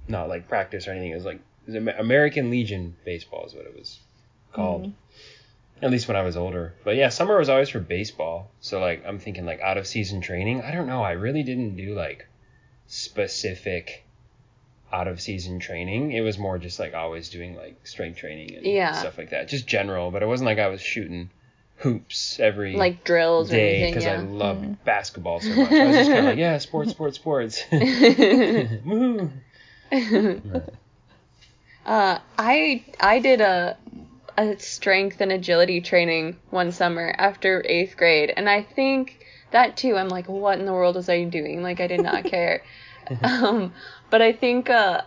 not 0.09 0.29
like 0.29 0.49
practice 0.49 0.87
or 0.89 0.93
anything. 0.93 1.13
It 1.13 1.17
was 1.17 1.25
like 1.25 1.41
it 1.67 1.75
was 1.83 1.95
American 1.99 2.51
Legion 2.51 2.97
baseball 3.05 3.45
is 3.47 3.55
what 3.55 3.67
it 3.67 3.77
was 3.77 3.99
called. 4.53 4.85
Mhm. 4.87 4.93
At 5.83 5.91
least 5.91 6.09
when 6.09 6.17
I 6.17 6.23
was 6.23 6.37
older. 6.37 6.75
But 6.85 6.97
yeah, 6.97 7.09
summer 7.09 7.39
was 7.39 7.49
always 7.49 7.71
for 7.71 7.81
baseball. 7.81 8.51
So 8.61 8.81
like 8.81 9.03
I'm 9.07 9.19
thinking 9.19 9.47
like 9.47 9.61
out 9.61 9.79
of 9.79 9.87
season 9.87 10.21
training. 10.21 10.61
I 10.63 10.73
don't 10.73 10.87
know. 10.87 11.03
I 11.03 11.13
really 11.13 11.43
didn't 11.43 11.77
do 11.77 11.95
like 11.95 12.27
specific 12.87 14.05
out 14.93 15.07
of 15.09 15.21
season 15.21 15.59
training. 15.61 16.13
It 16.13 16.21
was 16.21 16.37
more 16.39 16.59
just 16.59 16.79
like 16.79 16.95
always 16.95 17.29
doing 17.31 17.57
like 17.57 17.87
strength 17.87 18.19
training 18.19 18.57
and 18.57 18.67
Yeah. 18.67 18.93
stuff 18.93 19.17
like 19.19 19.31
that. 19.31 19.49
Just 19.49 19.67
general, 19.67 20.11
but 20.11 20.23
it 20.23 20.27
wasn't 20.27 20.47
like 20.47 20.59
I 20.59 20.67
was 20.69 20.81
shooting 20.81 21.31
hoops 21.81 22.39
every 22.41 22.75
like 22.77 23.05
drills 23.05 23.51
day 23.51 23.87
because 23.87 24.07
I 24.07 24.17
Yeah. 24.17 24.27
love 24.29 24.85
basketball 24.85 25.41
so 25.41 25.55
much. 25.55 25.73
I 25.73 25.85
was 25.87 25.97
just 25.97 26.11
kind 26.11 26.21
of 26.21 26.27
like, 26.27 26.39
yeah, 26.47 26.59
sports, 26.59 26.91
sports, 26.91 27.17
sports. 27.17 27.63
Woohoo. 27.73 29.31
Uh, 31.87 32.19
I 32.39 32.85
I 33.01 33.19
did 33.19 33.41
a 33.41 33.77
a 34.37 34.59
strength 34.59 35.21
and 35.21 35.33
agility 35.33 35.81
training 35.81 36.37
one 36.51 36.73
summer 36.73 37.15
after 37.19 37.65
eighth 37.67 37.97
grade, 37.97 38.33
and 38.37 38.49
I 38.49 38.63
think 38.63 39.25
that 39.51 39.77
too. 39.77 39.97
I'm 39.97 40.09
like, 40.09 40.29
what 40.29 40.59
in 40.59 40.67
the 40.67 40.73
world 40.73 40.97
was 40.97 41.09
I 41.09 41.25
doing? 41.25 41.63
Like, 41.63 41.81
I 41.81 41.87
did 41.87 42.01
not 42.03 42.27
care. 42.27 42.63
um, 43.23 43.73
but 44.11 44.23
I 44.23 44.33
think 44.33 44.71
uh, 44.71 45.03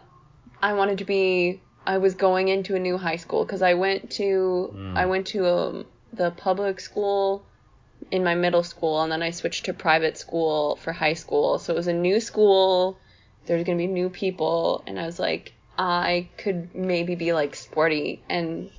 I 0.62 0.74
wanted 0.74 0.98
to 0.98 1.06
be. 1.06 1.62
I 1.86 1.98
was 1.98 2.16
going 2.16 2.48
into 2.48 2.76
a 2.76 2.80
new 2.80 2.98
high 2.98 3.18
school 3.18 3.46
because 3.46 3.62
I 3.62 3.76
went 3.76 4.12
to 4.12 4.74
Mm. 4.74 4.98
I 4.98 5.06
went 5.06 5.28
to 5.28 5.48
um, 5.48 5.86
the 6.14 6.32
public 6.32 6.80
school 6.80 7.46
in 8.12 8.24
my 8.24 8.36
middle 8.36 8.64
school, 8.64 9.02
and 9.02 9.12
then 9.12 9.24
I 9.24 9.32
switched 9.32 9.66
to 9.66 9.74
private 9.74 10.18
school 10.18 10.76
for 10.78 10.92
high 10.92 11.14
school. 11.14 11.60
So 11.60 11.74
it 11.74 11.76
was 11.78 11.88
a 11.88 11.94
new 11.94 12.20
school. 12.20 12.98
There 13.46 13.58
was 13.58 13.66
gonna 13.66 13.78
be 13.78 13.88
new 13.88 14.10
people, 14.10 14.84
and 14.88 15.00
I 15.00 15.06
was 15.06 15.20
like, 15.20 15.54
I 15.78 16.30
could 16.38 16.76
maybe 16.76 17.16
be 17.16 17.34
like 17.34 17.56
sporty, 17.56 18.24
and 18.30 18.70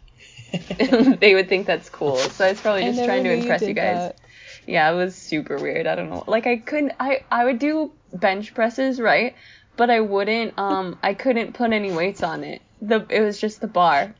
they 1.20 1.34
would 1.34 1.48
think 1.48 1.66
that's 1.66 1.90
cool. 1.90 2.16
So 2.16 2.46
I 2.46 2.50
was 2.50 2.60
probably 2.60 2.84
just 2.84 3.04
trying 3.04 3.24
to 3.24 3.30
knew 3.30 3.36
you 3.36 3.42
impress 3.42 3.62
you, 3.62 3.74
guys. 3.74 3.96
that. 3.96 4.20
Yeah, 4.66 4.90
it 4.90 4.94
was 4.94 5.14
super 5.14 5.58
weird. 5.58 5.86
I 5.86 5.94
don't 5.94 6.10
know. 6.10 6.24
Like 6.26 6.46
I 6.46 6.56
couldn't. 6.56 6.92
I 6.98 7.24
I 7.30 7.44
would 7.44 7.58
do 7.58 7.92
bench 8.12 8.54
presses, 8.54 9.00
right? 9.00 9.34
But 9.76 9.90
I 9.90 10.00
wouldn't. 10.00 10.58
Um, 10.58 10.98
I 11.02 11.14
couldn't 11.14 11.54
put 11.54 11.72
any 11.72 11.92
weights 11.92 12.22
on 12.22 12.44
it. 12.44 12.62
The 12.80 13.04
it 13.10 13.20
was 13.20 13.40
just 13.40 13.60
the 13.60 13.66
bar. 13.66 14.14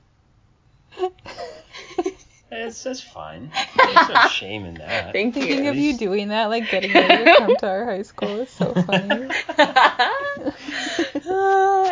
It's 2.54 2.82
that's 2.82 3.00
fine. 3.00 3.50
There's 3.76 4.08
no 4.08 4.28
shame 4.28 4.64
in 4.64 4.74
that. 4.74 5.12
Thank 5.12 5.34
Thinking 5.34 5.64
you. 5.64 5.70
of 5.70 5.76
you 5.76 5.96
doing 5.98 6.28
that, 6.28 6.46
like 6.46 6.68
getting 6.68 6.92
ready 6.92 7.24
to 7.24 7.36
come 7.38 7.56
to 7.56 7.66
our 7.68 7.84
high 7.84 8.02
school, 8.02 8.40
is 8.40 8.50
so 8.50 8.74
funny. 8.86 9.28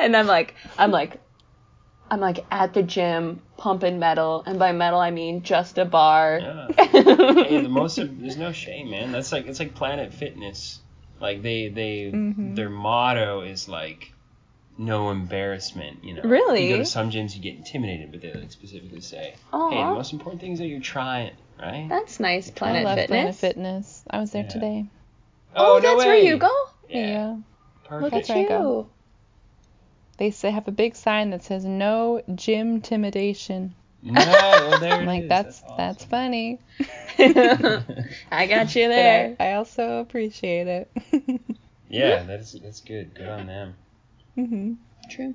and 0.03 0.17
I'm 0.17 0.27
like, 0.27 0.55
I'm 0.79 0.91
like, 0.91 1.21
I'm 2.11 2.21
like 2.21 2.45
at 2.51 2.75
the 2.75 2.83
gym 2.83 3.43
pumping 3.57 3.99
metal, 3.99 4.43
and 4.47 4.59
by 4.59 4.73
metal 4.73 5.01
I 5.01 5.11
mean 5.11 5.43
just 5.43 5.79
a 5.79 5.85
bar. 5.85 6.39
Yeah. 6.41 6.69
hey, 6.87 7.63
the 7.63 7.69
most 7.69 7.99
of, 7.99 8.21
there's 8.21 8.37
no 8.37 8.53
shame, 8.53 8.91
man. 8.91 9.13
That's 9.13 9.33
like 9.33 9.47
it's 9.47 9.59
like 9.59 9.75
Planet 9.75 10.13
Fitness. 10.13 10.81
Like 11.21 11.43
they 11.43 11.69
they 11.69 12.11
Mhm. 12.13 12.57
their 12.57 12.71
motto 12.71 13.43
is 13.43 13.69
like 13.69 14.12
no 14.79 15.11
embarrassment. 15.11 16.03
You 16.05 16.15
know. 16.15 16.23
Really? 16.23 16.65
You 16.69 16.77
go 16.77 16.79
to 16.79 16.85
some 16.87 17.11
gyms, 17.11 17.35
you 17.37 17.43
get 17.43 17.57
intimidated, 17.57 18.11
but 18.13 18.21
they 18.21 18.33
like 18.33 18.53
specifically 18.53 19.01
say, 19.01 19.35
hey, 19.53 19.85
the 19.85 19.91
most 19.95 20.13
important 20.13 20.41
thing 20.41 20.53
is 20.53 20.59
that 20.59 20.67
you're 20.67 20.81
trying, 20.81 21.33
right? 21.61 21.87
That's 21.89 22.21
nice, 22.21 22.51
Planet 22.51 22.83
I 22.83 22.85
love 22.85 22.95
Fitness. 22.99 23.09
Planet 23.09 23.35
Fitness. 23.37 24.03
I 24.11 24.21
was 24.21 24.31
there 24.33 24.43
Yeah. 24.45 24.49
today. 24.49 24.87
Oh, 25.55 25.75
oh 25.75 25.79
no 25.79 25.83
that's 25.83 26.05
where 26.07 26.17
you 26.17 26.39
go. 26.39 26.51
Yeah. 26.89 27.37
Perfect. 27.85 28.03
Look 28.03 28.13
That's 28.13 28.31
at 28.31 28.37
where 28.37 28.45
I 28.45 28.49
go. 28.49 28.71
you. 28.79 28.91
They 30.19 30.31
say 30.31 30.51
have 30.51 30.69
a 30.69 30.73
big 30.73 30.95
sign 30.95 31.31
that 31.31 31.43
says 31.43 31.65
no 31.65 32.23
gym 32.35 32.77
intimidation. 32.77 33.75
No, 34.03 34.21
well, 34.25 34.79
there 34.79 34.93
I'm 34.95 35.03
it 35.03 35.07
like 35.07 35.23
is. 35.25 35.29
that's 35.29 35.63
awesome. 35.63 35.77
that's 35.77 36.05
funny. 36.05 36.59
I 38.31 38.47
got 38.47 38.75
you 38.75 38.89
there. 38.89 39.37
I, 39.39 39.49
I 39.49 39.53
also 39.55 39.99
appreciate 40.01 40.67
it. 40.69 40.91
Yeah, 41.89 42.23
that's 42.23 42.53
that's 42.53 42.81
good. 42.81 43.15
Good 43.15 43.29
on 43.29 43.47
them. 43.47 43.75
Hmm 44.35 44.75
True. 45.11 45.35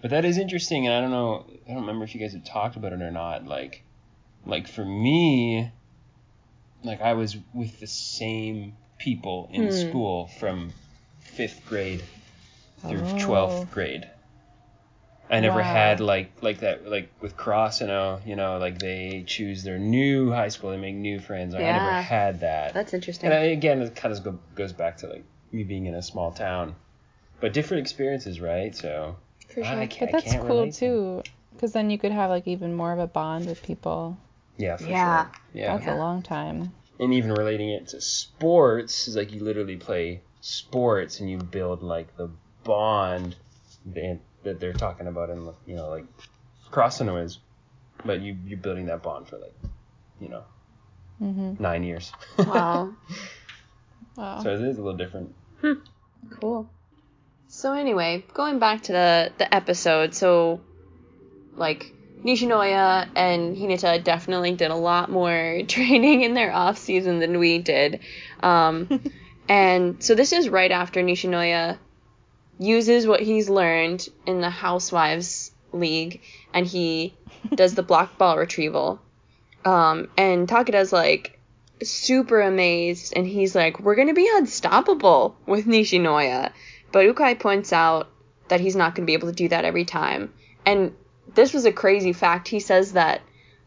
But 0.00 0.10
that 0.10 0.24
is 0.24 0.38
interesting, 0.38 0.86
and 0.86 0.94
I 0.94 1.00
don't 1.00 1.10
know. 1.10 1.46
I 1.66 1.72
don't 1.72 1.80
remember 1.80 2.04
if 2.04 2.14
you 2.14 2.20
guys 2.20 2.32
have 2.34 2.44
talked 2.44 2.76
about 2.76 2.92
it 2.92 3.02
or 3.02 3.10
not. 3.10 3.46
Like, 3.46 3.84
like 4.46 4.68
for 4.68 4.84
me, 4.84 5.70
like 6.84 7.00
I 7.00 7.14
was 7.14 7.36
with 7.52 7.80
the 7.80 7.86
same 7.86 8.76
people 8.98 9.48
in 9.52 9.64
Hmm. 9.64 9.70
school 9.70 10.26
from 10.38 10.72
fifth 11.20 11.64
grade 11.66 12.04
through 12.88 13.02
Oh. 13.02 13.18
twelfth 13.18 13.70
grade. 13.72 14.08
I 15.30 15.40
never 15.40 15.58
Wow. 15.58 15.64
had 15.64 16.00
like 16.00 16.42
like 16.42 16.60
that 16.60 16.88
like 16.88 17.10
with 17.20 17.36
cross 17.36 17.80
and 17.82 17.90
oh 17.90 18.20
you 18.24 18.34
know 18.34 18.56
like 18.58 18.78
they 18.78 19.24
choose 19.26 19.62
their 19.62 19.78
new 19.78 20.30
high 20.30 20.48
school 20.48 20.70
they 20.70 20.78
make 20.78 20.94
new 20.94 21.20
friends 21.20 21.52
like, 21.54 21.64
I 21.64 21.72
never 21.72 21.92
had 21.92 22.40
that 22.40 22.72
That's 22.72 22.94
interesting. 22.94 23.26
and 23.30 23.34
I, 23.38 23.42
again 23.48 23.82
it 23.82 23.94
kind 23.94 24.14
of 24.16 24.54
goes 24.54 24.72
back 24.72 24.96
to 24.98 25.06
like 25.06 25.24
me 25.52 25.64
being 25.64 25.84
in 25.84 25.94
a 25.94 26.02
small 26.02 26.32
town 26.32 26.76
but 27.40 27.52
different 27.52 27.80
experiences, 27.82 28.40
right 28.40 28.74
so 28.74 29.16
For 29.48 29.60
I 29.62 29.64
sure. 29.64 29.86
can't- 29.86 30.00
But 30.00 30.10
that's 30.12 30.24
can't 30.32 30.46
cool 30.46 30.56
relate 30.58 30.74
too, 30.74 31.22
because 31.52 31.72
then 31.72 31.90
you 31.90 31.98
could 31.98 32.12
have 32.12 32.30
like 32.30 32.46
even 32.48 32.74
more 32.74 32.92
of 32.92 32.98
a 32.98 33.06
bond 33.06 33.46
with 33.46 33.62
people. 33.62 34.16
Yeah, 34.56 34.76
for 34.76 34.88
Yeah. 34.88 35.22
sure. 35.24 35.32
Yeah. 35.54 35.76
That's 35.76 35.88
a 35.88 35.94
long 35.96 36.22
time. 36.22 36.72
And 37.00 37.14
even 37.14 37.32
relating 37.32 37.70
it 37.70 37.88
to 37.88 38.00
sports 38.00 39.06
is 39.08 39.16
like 39.16 39.32
you 39.32 39.42
literally 39.44 39.76
play 39.76 40.22
sports 40.40 41.20
and 41.20 41.30
you 41.30 41.38
build 41.38 41.82
like 41.82 42.16
the 42.16 42.28
bond 42.64 43.36
that, 43.86 44.18
that 44.42 44.58
they're 44.60 44.72
talking 44.72 45.06
about 45.06 45.30
in 45.30 45.48
you 45.66 45.76
know 45.76 45.88
like 45.88 46.04
Karasuno 46.72 47.22
is, 47.22 47.38
but 48.04 48.20
you 48.20 48.36
you're 48.46 48.58
building 48.58 48.86
that 48.86 49.02
bond 49.02 49.28
for 49.28 49.38
like 49.38 49.54
you 50.20 50.28
know 50.28 50.42
hmm 51.18 51.54
nine 51.58 51.82
years. 51.84 52.12
Wow. 52.38 52.92
Wow. 54.16 54.40
so 54.42 54.50
it 54.52 54.60
is 54.62 54.78
a 54.78 54.82
little 54.82 54.96
different. 54.98 55.32
Cool. 56.40 56.68
So 57.50 57.72
anyway, 57.72 58.24
going 58.34 58.58
back 58.58 58.82
to 58.84 58.92
the 58.92 59.32
the 59.38 59.52
episode, 59.52 60.14
so 60.14 60.60
like 61.56 61.92
Nishinoya 62.22 63.08
and 63.16 63.56
Hinata 63.56 64.04
definitely 64.04 64.52
did 64.52 64.70
a 64.70 64.76
lot 64.76 65.10
more 65.10 65.62
training 65.68 66.22
in 66.22 66.34
their 66.34 66.52
off 66.52 66.76
season 66.76 67.20
than 67.20 67.38
we 67.38 67.58
did. 67.58 68.00
Um, 68.42 69.02
and 69.48 70.02
so 70.02 70.14
this 70.14 70.32
is 70.32 70.48
right 70.48 70.70
after 70.70 71.02
Nishinoya 71.02 71.78
uses 72.58 73.06
what 73.06 73.20
he's 73.20 73.48
learned 73.48 74.06
in 74.26 74.40
the 74.40 74.50
Housewives 74.50 75.50
League 75.72 76.20
and 76.52 76.66
he 76.66 77.14
does 77.54 77.74
the 77.74 77.82
block 77.82 78.18
ball 78.18 78.36
retrieval. 78.36 79.00
Um, 79.64 80.08
and 80.18 80.46
Takeda's 80.46 80.92
like 80.92 81.38
super 81.82 82.42
amazed 82.42 83.14
and 83.16 83.26
he's 83.26 83.54
like, 83.54 83.80
We're 83.80 83.94
gonna 83.94 84.12
be 84.12 84.30
unstoppable 84.34 85.36
with 85.46 85.66
Nishinoya. 85.66 86.52
But 86.92 87.06
Ukai 87.06 87.38
points 87.38 87.72
out 87.72 88.08
that 88.48 88.60
he's 88.60 88.76
not 88.76 88.94
gonna 88.94 89.06
be 89.06 89.14
able 89.14 89.28
to 89.28 89.34
do 89.34 89.48
that 89.48 89.64
every 89.64 89.84
time. 89.84 90.32
And 90.64 90.94
this 91.34 91.52
was 91.52 91.64
a 91.64 91.72
crazy 91.72 92.12
fact. 92.12 92.48
He 92.48 92.60
says 92.60 92.92
that 92.92 93.20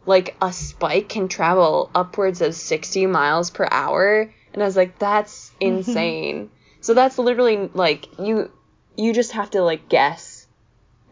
like 0.05 0.35
a 0.41 0.51
spike 0.51 1.09
can 1.09 1.27
travel 1.27 1.91
upwards 1.93 2.41
of 2.41 2.55
60 2.55 3.05
miles 3.05 3.49
per 3.49 3.67
hour. 3.69 4.31
And 4.53 4.61
I 4.61 4.65
was 4.65 4.75
like, 4.75 4.97
that's 4.99 5.51
mm-hmm. 5.61 5.77
insane. 5.77 6.49
So 6.81 6.93
that's 6.93 7.19
literally 7.19 7.69
like 7.73 8.19
you 8.19 8.51
you 8.97 9.13
just 9.13 9.33
have 9.33 9.51
to 9.51 9.61
like 9.61 9.87
guess 9.87 10.47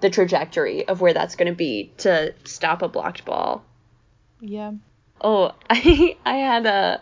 the 0.02 0.10
trajectory 0.10 0.88
of 0.88 1.02
where 1.02 1.14
that's 1.14 1.36
going 1.36 1.52
to 1.52 1.56
be 1.56 1.94
to 1.98 2.34
stop 2.44 2.82
a 2.82 2.88
blocked 2.88 3.26
ball. 3.26 3.64
Yeah. 4.40 4.74
Oh, 5.22 5.54
I 5.70 6.18
I 6.26 6.36
had 6.36 6.66
a 6.66 7.02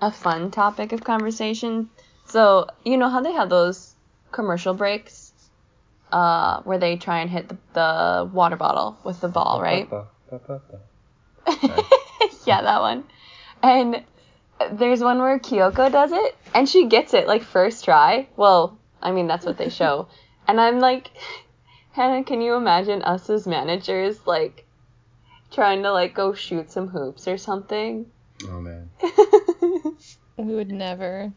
a 0.00 0.10
fun 0.12 0.50
topic 0.50 0.92
of 0.92 1.04
conversation. 1.04 1.90
So, 2.26 2.66
you 2.84 2.98
know 2.98 3.08
how 3.08 3.22
they 3.22 3.32
have 3.32 3.48
those 3.48 3.87
commercial 4.32 4.74
breaks 4.74 5.32
uh 6.12 6.62
where 6.62 6.78
they 6.78 6.96
try 6.96 7.20
and 7.20 7.30
hit 7.30 7.48
the, 7.48 7.56
the 7.74 8.30
water 8.32 8.56
bottle 8.56 8.98
with 9.04 9.20
the 9.20 9.28
ball, 9.28 9.60
right? 9.60 9.88
yeah, 12.46 12.62
that 12.62 12.80
one. 12.80 13.04
And 13.62 14.04
there's 14.72 15.00
one 15.00 15.18
where 15.18 15.38
Kyoko 15.38 15.90
does 15.90 16.12
it, 16.12 16.36
and 16.54 16.68
she 16.68 16.86
gets 16.86 17.14
it 17.14 17.26
like 17.26 17.42
first 17.42 17.84
try. 17.84 18.28
Well, 18.36 18.78
I 19.02 19.12
mean 19.12 19.26
that's 19.26 19.46
what 19.46 19.58
they 19.58 19.68
show. 19.68 20.08
and 20.48 20.60
I'm 20.60 20.80
like, 20.80 21.10
Hannah, 21.92 22.24
can 22.24 22.40
you 22.40 22.54
imagine 22.54 23.02
us 23.02 23.28
as 23.30 23.46
managers 23.46 24.26
like 24.26 24.66
trying 25.50 25.82
to 25.82 25.92
like 25.92 26.14
go 26.14 26.34
shoot 26.34 26.70
some 26.70 26.88
hoops 26.88 27.28
or 27.28 27.38
something? 27.38 28.06
Oh 28.44 28.60
man. 28.60 28.90
We 30.36 30.54
would 30.54 30.70
never. 30.70 31.32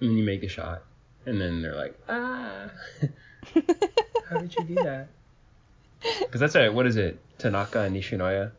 And 0.00 0.18
you 0.18 0.24
make 0.24 0.42
a 0.42 0.48
shot, 0.48 0.82
and 1.26 1.40
then 1.40 1.60
they're 1.62 1.74
like, 1.74 1.98
ah, 2.08 2.70
how 4.30 4.38
did 4.38 4.54
you 4.54 4.64
do 4.64 4.74
that? 4.76 5.08
Because 6.20 6.40
that's 6.40 6.54
a, 6.56 6.68
what 6.70 6.86
is 6.86 6.96
it? 6.96 7.18
Tanaka 7.38 7.80
and 7.82 7.94
Nishinoya. 7.96 8.52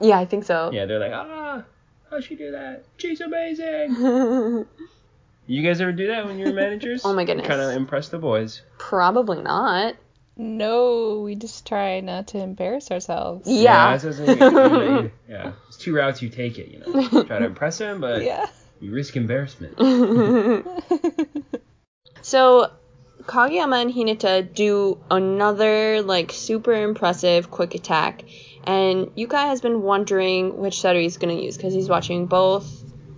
yeah, 0.00 0.18
I 0.18 0.24
think 0.24 0.44
so. 0.44 0.70
Yeah, 0.72 0.86
they're 0.86 0.98
like, 0.98 1.12
ah, 1.12 1.62
how'd 2.10 2.24
she 2.24 2.34
do 2.34 2.50
that? 2.52 2.84
She's 2.96 3.20
amazing. 3.20 4.66
You 5.50 5.62
guys 5.62 5.80
ever 5.80 5.92
do 5.92 6.08
that 6.08 6.26
when 6.26 6.38
you're 6.38 6.52
managers? 6.52 7.00
Oh 7.06 7.14
my 7.14 7.24
goodness. 7.24 7.46
Kind 7.46 7.62
of 7.62 7.70
impress 7.74 8.10
the 8.10 8.18
boys. 8.18 8.60
Probably 8.76 9.40
not. 9.40 9.94
No, 10.36 11.20
we 11.24 11.36
just 11.36 11.66
try 11.66 12.00
not 12.00 12.26
to 12.28 12.38
embarrass 12.38 12.90
ourselves. 12.90 13.48
Yeah. 13.48 13.96
that's 13.96 14.18
what 14.18 14.28
I'm 14.28 14.38
saying. 14.38 14.52
You- 14.52 15.00
you- 15.04 15.10
yeah. 15.26 15.52
It's 15.68 15.78
two 15.78 15.94
routes 15.94 16.20
you 16.20 16.28
take 16.28 16.58
it, 16.58 16.68
you 16.68 16.80
know. 16.80 17.24
Try 17.24 17.38
to 17.38 17.46
impress 17.46 17.78
them, 17.78 17.98
but 18.02 18.22
Yeah. 18.24 18.46
you 18.78 18.92
risk 18.92 19.16
embarrassment. 19.16 19.78
So 22.28 22.70
Kageyama 23.22 23.80
and 23.80 23.90
Hinata 23.90 24.54
do 24.54 24.98
another 25.10 26.02
like 26.02 26.30
super 26.30 26.74
impressive 26.74 27.50
quick 27.50 27.74
attack 27.74 28.22
And 28.68 29.06
Ukai 29.16 29.46
has 29.46 29.62
been 29.62 29.80
wondering 29.80 30.58
which 30.58 30.78
setter 30.78 31.00
he's 31.00 31.16
going 31.16 31.34
to 31.34 31.42
use 31.42 31.56
because 31.56 31.72
he's 31.72 31.88
watching 31.88 32.26
both 32.26 32.66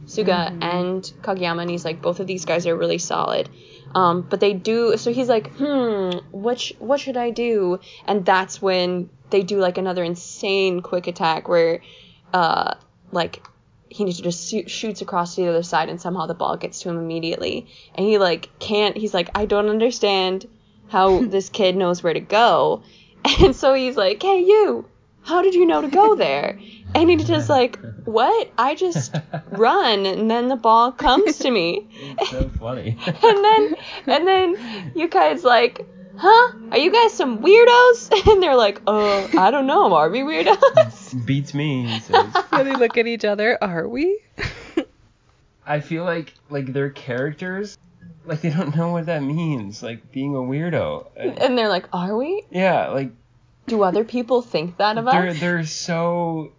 Suga 0.07 0.57
and 0.63 1.03
Kageyama, 1.23 1.63
and 1.63 1.71
he's 1.71 1.85
like, 1.85 2.01
both 2.01 2.21
of 2.21 2.29
these 2.29 2.45
guys 2.45 2.69
are 2.69 2.77
really 2.77 2.99
solid. 2.99 3.49
Um, 3.93 4.23
but 4.23 4.39
they 4.39 4.53
do, 4.55 4.97
so 4.97 5.13
he's 5.13 5.29
like, 5.29 5.51
hmm, 5.57 6.11
which, 6.31 6.73
what 6.79 7.01
should 7.01 7.17
I 7.17 7.31
do? 7.31 7.81
And 8.07 8.25
that's 8.25 8.63
when 8.63 9.11
they 9.31 9.43
do 9.43 9.59
like 9.59 9.77
another 9.77 10.05
insane 10.05 10.83
quick 10.83 11.09
attack 11.09 11.49
where, 11.49 11.81
uh, 12.33 12.75
like, 13.11 13.43
he 13.91 14.11
just 14.13 14.69
shoots 14.69 15.03
across 15.03 15.35
to 15.35 15.43
the 15.43 15.49
other 15.49 15.65
side 15.65 15.89
and 15.89 16.01
somehow 16.01 16.27
the 16.27 16.35
ball 16.35 16.57
gets 16.57 16.81
to 16.81 16.89
him 16.89 16.99
immediately. 16.99 17.67
And 17.95 18.07
he 18.07 18.19
like 18.19 18.49
can't, 18.61 18.97
he's 18.97 19.13
like, 19.13 19.29
I 19.35 19.47
don't 19.47 19.69
understand 19.69 20.49
how 20.89 21.21
this 21.27 21.49
kid 21.49 21.77
knows 21.77 22.03
where 22.03 22.15
to 22.15 22.21
go. 22.21 22.83
And 23.43 23.55
so 23.55 23.75
he's 23.75 23.99
like, 23.99 24.23
hey, 24.23 24.41
you, 24.41 24.87
how 25.21 25.43
did 25.43 25.55
you 25.55 25.67
know 25.67 25.83
to 25.83 25.89
go 25.89 26.15
there? 26.15 26.59
And 26.95 27.11
he's 27.11 27.25
just 27.25 27.51
like, 27.51 27.79
what? 28.07 28.51
I 28.57 28.75
just 28.75 29.15
run 29.51 30.07
and 30.07 30.31
then 30.31 30.49
the 30.49 30.57
ball 30.57 30.91
comes 30.91 31.37
to 31.41 31.51
me. 31.51 31.87
It's 32.19 32.31
so 32.31 32.49
funny. 32.59 32.97
and 33.07 33.45
then, 33.45 33.75
and 34.07 34.27
then 34.27 34.57
Ukai's 34.95 35.45
like, 35.45 35.87
huh? 36.21 36.53
Are 36.71 36.79
you 36.79 36.93
guys 36.93 37.15
some 37.15 37.39
weirdos? 37.39 38.11
And 38.31 38.43
they're 38.43 38.57
like, 38.57 38.81
uh, 38.87 39.27
I 39.39 39.51
don't 39.51 39.67
know. 39.67 39.95
Are 39.95 40.11
we 40.11 40.21
weirdos? 40.21 41.25
Beats 41.27 41.55
me, 41.55 41.87
he 41.87 42.01
says. 42.01 42.27
Yeah, 42.53 42.63
they 42.63 42.77
look 42.77 42.99
at 42.99 43.07
each 43.07 43.25
other. 43.25 43.57
Are 43.63 43.89
we? 43.89 44.21
I 45.67 45.81
feel 45.81 46.05
like 46.05 46.35
like 46.51 46.73
their 46.73 46.91
characters 46.91 47.79
like 48.27 48.41
they 48.43 48.51
don't 48.51 48.77
know 48.77 48.91
what 48.93 49.07
that 49.07 49.23
means, 49.23 49.83
like 49.83 50.13
being 50.13 50.35
a 50.35 50.39
weirdo. 50.39 51.07
And 51.17 51.57
they're 51.57 51.69
like, 51.69 51.87
are 51.93 52.17
we? 52.17 52.45
yeah, 52.51 52.89
like 52.89 53.13
Do 53.67 53.83
other 53.83 54.05
people 54.05 54.43
think 54.43 54.77
that 54.77 54.99
of 54.99 55.07
they're 55.07 55.29
us? 55.29 55.41
they're 55.41 55.65
so 55.65 56.53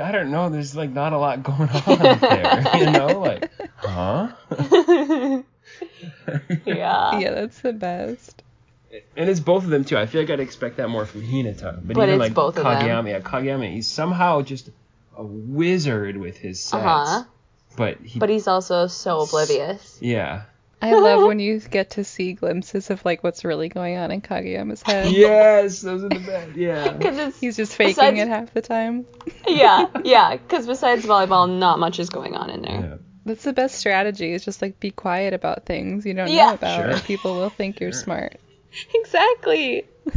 I 0.00 0.12
don't 0.12 0.30
know, 0.30 0.48
there's 0.48 0.76
like 0.76 0.90
not 0.90 1.12
a 1.12 1.18
lot 1.18 1.42
going 1.42 1.68
on 1.68 2.06
up 2.06 2.20
there, 2.20 2.64
you 2.78 2.90
know? 2.90 3.20
Like, 3.20 3.50
huh? 3.76 5.42
Yeah. 6.64 7.18
yeah, 7.18 7.30
that's 7.32 7.60
the 7.60 7.72
best. 7.72 8.42
And 9.16 9.30
it's 9.30 9.40
both 9.40 9.64
of 9.64 9.70
them 9.70 9.84
too. 9.84 9.96
I 9.96 10.06
feel 10.06 10.20
like 10.20 10.30
I'd 10.30 10.40
expect 10.40 10.76
that 10.76 10.88
more 10.88 11.06
from 11.06 11.22
Hinata. 11.22 11.80
But, 11.86 11.94
But 11.94 12.02
even 12.08 12.10
it's 12.10 12.20
like 12.20 12.34
both 12.34 12.58
of. 12.58 12.64
Kageyama, 12.64 13.08
yeah, 13.08 13.20
Kageyama, 13.20 13.72
he's 13.72 13.86
somehow 13.86 14.42
just 14.42 14.68
a 15.16 15.22
wizard 15.24 16.16
with 16.16 16.36
his 16.36 16.60
sets. 16.60 16.82
Uh-huh. 16.84 17.24
But 17.76 17.98
he 18.00 18.18
But 18.18 18.28
he's 18.28 18.46
also 18.48 18.86
so 18.86 19.20
oblivious. 19.20 19.98
Yeah. 20.00 20.42
I 20.82 20.94
love 20.94 21.22
when 21.24 21.38
you 21.38 21.60
get 21.60 21.90
to 21.90 22.02
see 22.04 22.32
glimpses 22.32 22.90
of 22.90 23.04
like 23.04 23.22
what's 23.22 23.44
really 23.44 23.68
going 23.68 23.96
on 23.96 24.10
in 24.10 24.20
Kageyama's 24.20 24.82
head. 24.82 25.10
Yes, 25.12 25.80
those 25.80 26.02
are 26.04 26.08
the 26.08 26.18
best. 26.18 26.56
Yeah. 26.56 26.92
Because 26.98 27.16
it's 27.18 27.40
He's 27.40 27.56
just 27.56 27.74
faking 27.76 27.94
Besides- 27.94 28.18
it 28.18 28.28
half 28.28 28.52
the 28.52 28.60
time. 28.62 29.06
yeah, 29.46 29.86
yeah. 30.04 30.36
Because 30.36 30.66
besides 30.66 31.06
volleyball, 31.06 31.48
not 31.58 31.78
much 31.78 31.98
is 32.00 32.10
going 32.10 32.34
on 32.34 32.50
in 32.50 32.62
there. 32.62 32.72
yeah. 32.80 32.96
That's 33.24 33.44
the 33.44 33.52
best 33.52 33.76
strategy. 33.76 34.32
Is 34.32 34.44
just 34.44 34.60
like 34.62 34.80
be 34.80 34.90
quiet 34.90 35.32
about 35.34 35.64
things 35.66 36.04
you 36.06 36.14
don't 36.14 36.30
Yeah. 36.32 36.48
know 36.48 36.54
about, 36.54 36.76
Sure. 36.76 36.88
and 36.90 37.04
people 37.04 37.34
will 37.36 37.50
think 37.50 37.80
you're 37.80 37.92
Sure. 37.92 38.02
smart. 38.02 38.36
Exactly. 38.94 39.86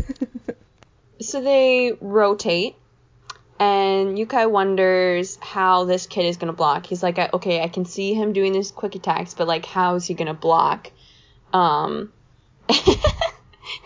So 1.21 1.39
they 1.41 1.93
rotate, 2.01 2.75
and 3.57 4.17
Ukai 4.17 4.51
wonders 4.51 5.37
how 5.41 5.85
this 5.85 6.07
kid 6.07 6.25
is 6.25 6.35
gonna 6.35 6.51
block. 6.51 6.85
He's 6.85 7.01
like, 7.01 7.17
okay, 7.33 7.61
I 7.61 7.69
can 7.69 7.85
see 7.85 8.13
him 8.13 8.33
doing 8.33 8.51
these 8.51 8.69
quick 8.69 8.95
attacks, 8.95 9.33
but 9.33 9.47
like, 9.47 9.65
how 9.65 9.95
is 9.95 10.05
he 10.05 10.13
gonna 10.13 10.33
block? 10.33 10.91
Um, 11.53 12.11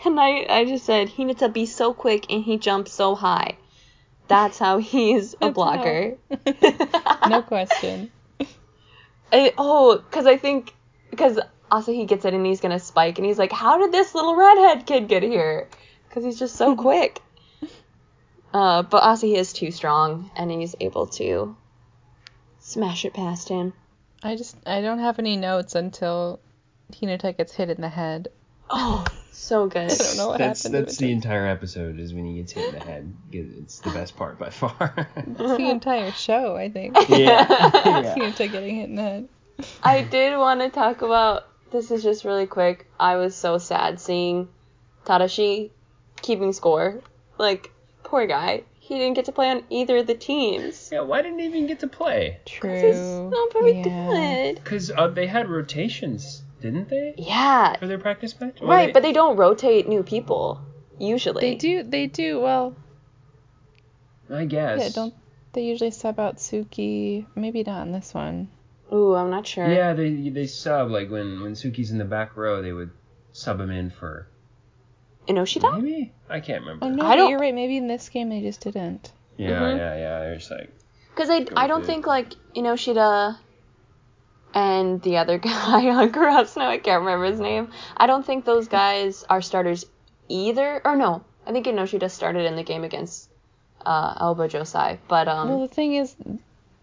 and 0.04 0.18
I, 0.18 0.44
I 0.48 0.64
just 0.66 0.84
said, 0.84 1.08
he 1.08 1.24
needs 1.24 1.38
to 1.38 1.48
be 1.48 1.66
so 1.66 1.94
quick 1.94 2.26
and 2.32 2.42
he 2.42 2.58
jumps 2.58 2.92
so 2.92 3.14
high. 3.14 3.56
That's 4.26 4.58
how 4.58 4.78
he's 4.78 5.34
a 5.34 5.38
That's 5.40 5.54
blocker. 5.54 6.16
no 7.28 7.42
question. 7.42 8.10
I- 9.32 9.54
oh, 9.58 9.98
because 9.98 10.26
I 10.26 10.36
think 10.36 10.74
because 11.10 11.38
Asahi 11.70 12.06
gets 12.06 12.24
it 12.24 12.34
and 12.34 12.44
he's 12.44 12.60
gonna 12.60 12.78
spike 12.78 13.18
and 13.18 13.26
he's 13.26 13.38
like, 13.38 13.52
"How 13.52 13.78
did 13.78 13.92
this 13.92 14.14
little 14.14 14.36
redhead 14.36 14.86
kid 14.86 15.08
get 15.08 15.22
here?" 15.22 15.68
Because 16.08 16.24
he's 16.24 16.38
just 16.38 16.56
so 16.56 16.76
quick. 16.86 17.22
Uh, 18.52 18.82
but 18.82 19.02
Asahi 19.02 19.36
is 19.36 19.52
too 19.52 19.70
strong 19.70 20.30
and 20.36 20.50
he's 20.50 20.74
able 20.80 21.06
to 21.06 21.56
smash 22.58 23.04
it 23.04 23.14
past 23.14 23.48
him. 23.48 23.72
I 24.22 24.36
just 24.36 24.56
I 24.66 24.80
don't 24.80 24.98
have 24.98 25.18
any 25.18 25.36
notes 25.36 25.74
until 25.74 26.40
Hinata 26.92 27.36
gets 27.36 27.54
hit 27.54 27.70
in 27.70 27.80
the 27.80 27.88
head. 27.88 28.28
Oh, 28.70 29.04
so 29.32 29.66
good. 29.66 29.90
I 29.90 29.94
don't 29.94 30.16
know 30.16 30.28
what 30.28 30.38
that's 30.38 30.62
happened. 30.62 30.86
that's 30.86 30.96
the 30.96 31.10
entire 31.10 31.46
episode 31.46 31.98
is 31.98 32.14
when 32.14 32.24
he 32.24 32.36
gets 32.36 32.52
hit 32.52 32.72
in 32.72 32.78
the 32.78 32.84
head. 32.84 33.14
It's 33.32 33.80
the 33.80 33.90
best 33.90 34.16
part 34.16 34.38
by 34.38 34.50
far. 34.50 35.08
It's 35.16 35.38
the 35.38 35.70
entire 35.70 36.12
show, 36.12 36.56
I 36.56 36.70
think. 36.70 36.96
yeah. 37.08 37.46
yeah. 37.48 38.14
Hinata 38.14 38.50
getting 38.50 38.76
hit 38.76 38.88
in 38.88 38.94
the 38.94 39.02
head. 39.02 39.28
I 39.82 40.02
did 40.02 40.38
want 40.38 40.60
to 40.60 40.70
talk 40.70 41.02
about 41.02 41.48
this 41.72 41.90
is 41.90 42.02
just 42.02 42.24
really 42.24 42.46
quick. 42.46 42.86
I 42.98 43.16
was 43.16 43.34
so 43.34 43.58
sad 43.58 44.00
seeing 44.00 44.48
Tadashi 45.04 45.70
keeping 46.22 46.52
score. 46.52 47.00
Like, 47.38 47.72
poor 48.04 48.26
guy. 48.26 48.62
He 48.78 48.98
didn't 48.98 49.14
get 49.14 49.26
to 49.26 49.32
play 49.32 49.50
on 49.50 49.62
either 49.70 49.98
of 49.98 50.06
the 50.06 50.14
teams. 50.14 50.90
Yeah, 50.92 51.02
why 51.02 51.22
didn't 51.22 51.38
he 51.38 51.46
even 51.46 51.66
get 51.66 51.80
to 51.80 51.86
play? 51.86 52.40
True. 52.44 52.74
He's 52.74 52.96
not 52.96 53.52
very 53.52 53.80
yeah. 53.80 54.10
good. 54.10 54.54
Because 54.56 54.90
uh, 54.90 55.08
they 55.08 55.26
had 55.26 55.48
rotations, 55.48 56.42
didn't 56.60 56.88
they? 56.88 57.14
Yeah, 57.18 57.76
For 57.78 57.86
their 57.86 57.98
practice 57.98 58.38
match? 58.40 58.58
Or 58.60 58.68
right, 58.68 58.86
they- 58.86 58.92
but 58.92 59.02
they 59.02 59.12
don't 59.12 59.36
rotate 59.36 59.88
new 59.88 60.02
people 60.02 60.60
usually. 60.98 61.40
They 61.40 61.54
do. 61.56 61.82
They 61.82 62.06
do. 62.06 62.40
Well, 62.40 62.76
I 64.30 64.44
guess. 64.44 64.80
yeah. 64.80 64.88
Don't 64.94 65.14
they 65.52 65.64
usually 65.64 65.90
sub 65.90 66.20
out 66.20 66.36
Tsukki? 66.36 67.26
Maybe 67.34 67.62
not 67.64 67.86
in 67.86 67.92
this 67.92 68.14
one. 68.14 68.48
Ooh, 68.92 69.14
I'm 69.14 69.30
not 69.30 69.46
sure. 69.46 69.68
Yeah, 69.68 69.92
they 69.94 70.28
they 70.30 70.46
sub 70.46 70.90
like 70.90 71.10
when 71.10 71.40
when 71.42 71.52
Tsukki's 71.54 71.90
in 71.90 71.98
the 71.98 72.04
back 72.04 72.36
row, 72.36 72.60
they 72.62 72.72
would 72.72 72.90
sub 73.32 73.60
him 73.60 73.70
in 73.70 73.90
for 73.90 74.26
Ennoshita? 75.28 75.80
maybe 75.80 76.12
I 76.28 76.40
can't 76.40 76.62
remember. 76.62 76.86
Oh 76.86 76.88
no, 76.90 77.04
I 77.06 77.14
don't- 77.16 77.30
you're 77.30 77.38
right. 77.38 77.54
Maybe 77.54 77.76
in 77.76 77.86
this 77.86 78.08
game 78.08 78.28
they 78.30 78.40
just 78.40 78.60
didn't. 78.62 79.12
Yeah, 79.36 79.60
Mhm. 79.60 79.76
yeah, 79.78 79.96
yeah. 79.96 80.18
They're 80.20 80.36
just 80.36 80.50
like 80.50 80.70
Because 81.14 81.30
I, 81.30 81.46
I 81.56 81.66
don't 81.66 81.80
with 81.80 81.88
it. 81.88 81.92
think 81.92 82.06
like 82.06 82.34
Ennoshita 82.56 83.38
and 84.54 85.00
the 85.02 85.18
other 85.18 85.38
guy 85.50 85.88
on 85.88 86.10
Karasuno, 86.10 86.62
I 86.66 86.78
can't 86.78 87.00
remember 87.00 87.26
his 87.26 87.40
name. 87.40 87.70
I 87.96 88.06
don't 88.06 88.24
think 88.24 88.44
those 88.44 88.68
guys 88.68 89.24
are 89.28 89.42
starters 89.42 89.84
either. 90.28 90.80
Or 90.84 90.96
no, 90.96 91.24
I 91.46 91.52
think 91.52 91.66
Ennoshita 91.66 92.10
started 92.10 92.46
in 92.46 92.56
the 92.56 92.62
game 92.62 92.84
against 92.84 93.30
uh, 93.84 94.14
Aoba 94.14 94.48
Johsai. 94.50 94.98
But 95.08 95.28
um, 95.28 95.48
Well, 95.48 95.60
the 95.60 95.74
thing 95.74 95.94
is, 95.94 96.14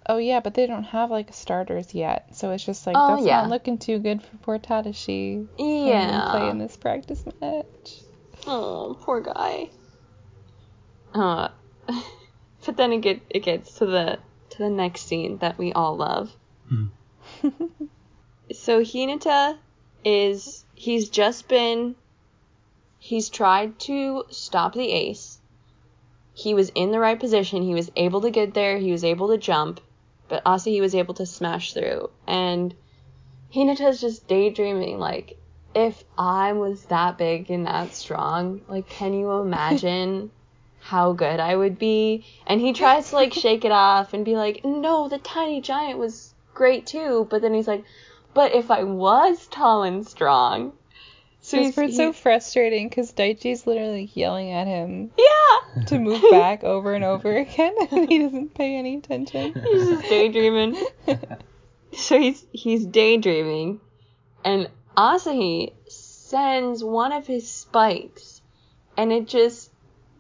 oh 0.08 0.18
yeah, 0.18 0.40
but 0.40 0.54
they 0.54 0.68
don't 0.68 0.84
have 0.84 1.12
like 1.12 1.34
starters 1.34 1.94
yet, 1.94 2.36
so 2.36 2.52
it's 2.52 2.66
just 2.66 2.88
like 2.88 2.96
Oh, 2.98 3.16
that's 3.16 3.28
yeah. 3.28 3.42
not 3.42 3.50
looking 3.50 3.78
too 3.78 4.00
good 4.00 4.22
for 4.24 4.38
poor 4.38 4.60
Tadashi. 4.60 5.48
Can't 5.58 6.32
play 6.32 6.42
yeah. 6.42 6.52
in 6.52 6.58
this 6.58 6.78
practice 6.78 7.24
match. 7.42 8.02
Oh, 8.46 8.98
poor 9.02 9.22
guy. 9.22 9.70
Uh, 11.14 11.50
but 12.66 12.78
then 12.78 12.94
it 12.94 13.02
get 13.02 13.22
it 13.30 13.44
gets 13.44 13.74
to 13.80 13.86
the 13.86 14.20
to 14.52 14.58
the 14.60 14.70
next 14.70 15.08
scene 15.08 15.38
that 15.40 15.58
we 15.58 15.74
all 15.74 15.98
love. 15.98 16.32
so 18.52 18.82
Hinata 18.82 19.58
is 20.04 20.66
he's 20.76 21.10
just 21.10 21.48
been 21.48 21.96
he's 23.00 23.30
tried 23.30 23.80
to 23.80 24.24
stop 24.30 24.74
the 24.74 24.92
ace. 24.92 25.40
He 26.34 26.54
was 26.54 26.70
in 26.76 26.92
the 26.92 27.00
right 27.00 27.20
position. 27.20 27.64
He 27.64 27.74
was 27.74 27.92
able 27.96 28.22
to 28.22 28.30
get 28.30 28.54
there. 28.54 28.78
He 28.78 28.92
was 28.92 29.04
able 29.04 29.30
to 29.30 29.38
jump, 29.38 29.82
but 30.28 30.44
also 30.46 30.70
he 30.70 30.82
was 30.82 30.94
able 30.94 31.16
to 31.16 31.26
smash 31.26 31.74
through. 31.74 32.10
And 32.28 32.76
Hinata's 33.54 34.00
just 34.02 34.28
daydreaming 34.28 35.00
like 35.00 35.38
if 35.78 36.04
I 36.18 36.54
was 36.54 36.86
that 36.86 37.20
big 37.20 37.52
and 37.52 37.68
that 37.68 37.94
strong, 37.94 38.62
like, 38.68 38.90
can 38.90 39.14
you 39.14 39.32
imagine 39.32 40.32
how 40.80 41.14
good 41.14 41.40
I 41.40 41.56
would 41.56 41.78
be? 41.78 42.26
And 42.48 42.60
he 42.60 42.74
tries 42.74 43.10
to, 43.10 43.16
like, 43.16 43.32
shake 43.32 43.64
it 43.64 43.72
off 43.72 44.14
and 44.14 44.26
be 44.26 44.36
like, 44.36 44.66
no, 44.66 45.08
the 45.08 45.20
tiny 45.20 45.62
giant 45.62 46.00
was 46.00 46.27
great 46.58 46.88
too. 46.88 47.28
But 47.30 47.42
then 47.42 47.54
he's 47.54 47.68
like, 47.68 47.86
but 48.34 48.54
if 48.54 48.72
I 48.72 48.84
was 48.84 49.48
tall 49.48 49.84
and 49.84 50.06
strong. 50.06 50.74
So 51.40 51.58
This 51.58 51.76
he's, 51.76 51.96
so 51.96 52.12
frustrating 52.12 52.90
because 52.90 53.14
Daichi's 53.14 53.66
literally 53.66 54.10
yelling 54.14 54.52
at 54.52 54.68
him 54.68 55.12
yeah, 55.18 55.84
to 55.86 56.00
move 56.00 56.22
back 56.32 56.64
over 56.66 56.94
and 56.94 57.06
over 57.06 57.38
again, 57.38 57.74
and 57.92 58.10
he 58.10 58.20
doesn't 58.20 58.54
pay 58.56 58.76
any 58.76 58.98
attention. 58.98 59.54
he's 59.54 59.88
just 59.88 60.10
daydreaming. 60.10 60.76
so 61.94 62.20
he's 62.20 62.44
he's 62.52 62.86
daydreaming, 62.86 63.80
and 64.44 64.70
Asahi 64.98 65.72
sends 65.88 66.84
one 66.84 67.14
of 67.14 67.28
his 67.28 67.50
spikes, 67.50 68.42
and 68.98 69.14
it 69.14 69.28
just 69.28 69.67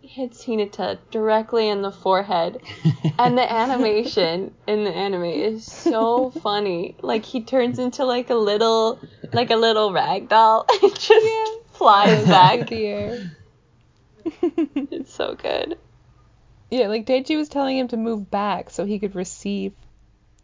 hits 0.08 0.46
Hinata 0.46 1.00
directly 1.12 1.67
in 1.70 1.82
the 1.82 1.91
forehead. 1.91 2.62
And 3.20 3.36
the 3.36 3.52
animation 3.52 4.54
in 4.67 4.84
the 4.84 4.91
anime 4.91 5.24
is 5.24 5.65
so 5.65 6.30
funny. 6.30 6.96
Like 7.02 7.26
he 7.26 7.41
turns 7.43 7.80
into 7.80 8.06
like 8.06 8.30
a 8.30 8.36
little, 8.36 9.00
like 9.34 9.50
a 9.50 9.56
little 9.56 9.91
rag 9.91 10.30
doll, 10.30 10.67
and 10.84 10.93
just 11.00 11.28
flies 11.72 12.26
Back 12.28 12.60
back. 12.60 12.70
the 12.70 12.86
air. 12.86 13.20
It's 14.91 15.12
so 15.12 15.34
good. 15.34 15.78
Yeah, 16.70 16.89
like 16.89 17.08
Daichi 17.08 17.36
was 17.38 17.50
telling 17.50 17.78
him 17.80 17.88
to 17.88 17.98
move 17.98 18.30
back 18.30 18.70
so 18.70 18.86
he 18.86 19.00
could 19.00 19.15
receive 19.15 19.74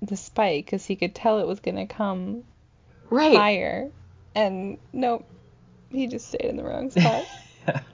the 0.02 0.17
spike 0.17 0.65
because 0.65 0.84
he 0.86 0.95
could 0.95 1.13
tell 1.13 1.38
it 1.39 1.47
was 1.47 1.60
gonna 1.60 1.86
come 1.86 2.43
Right. 3.12 3.36
higher. 3.38 3.89
And 4.34 4.80
nope, 4.93 5.26
he 5.91 6.08
just 6.08 6.30
stayed 6.30 6.45
in 6.49 6.58
the 6.58 6.63
wrong 6.63 6.89
spot. 6.89 7.23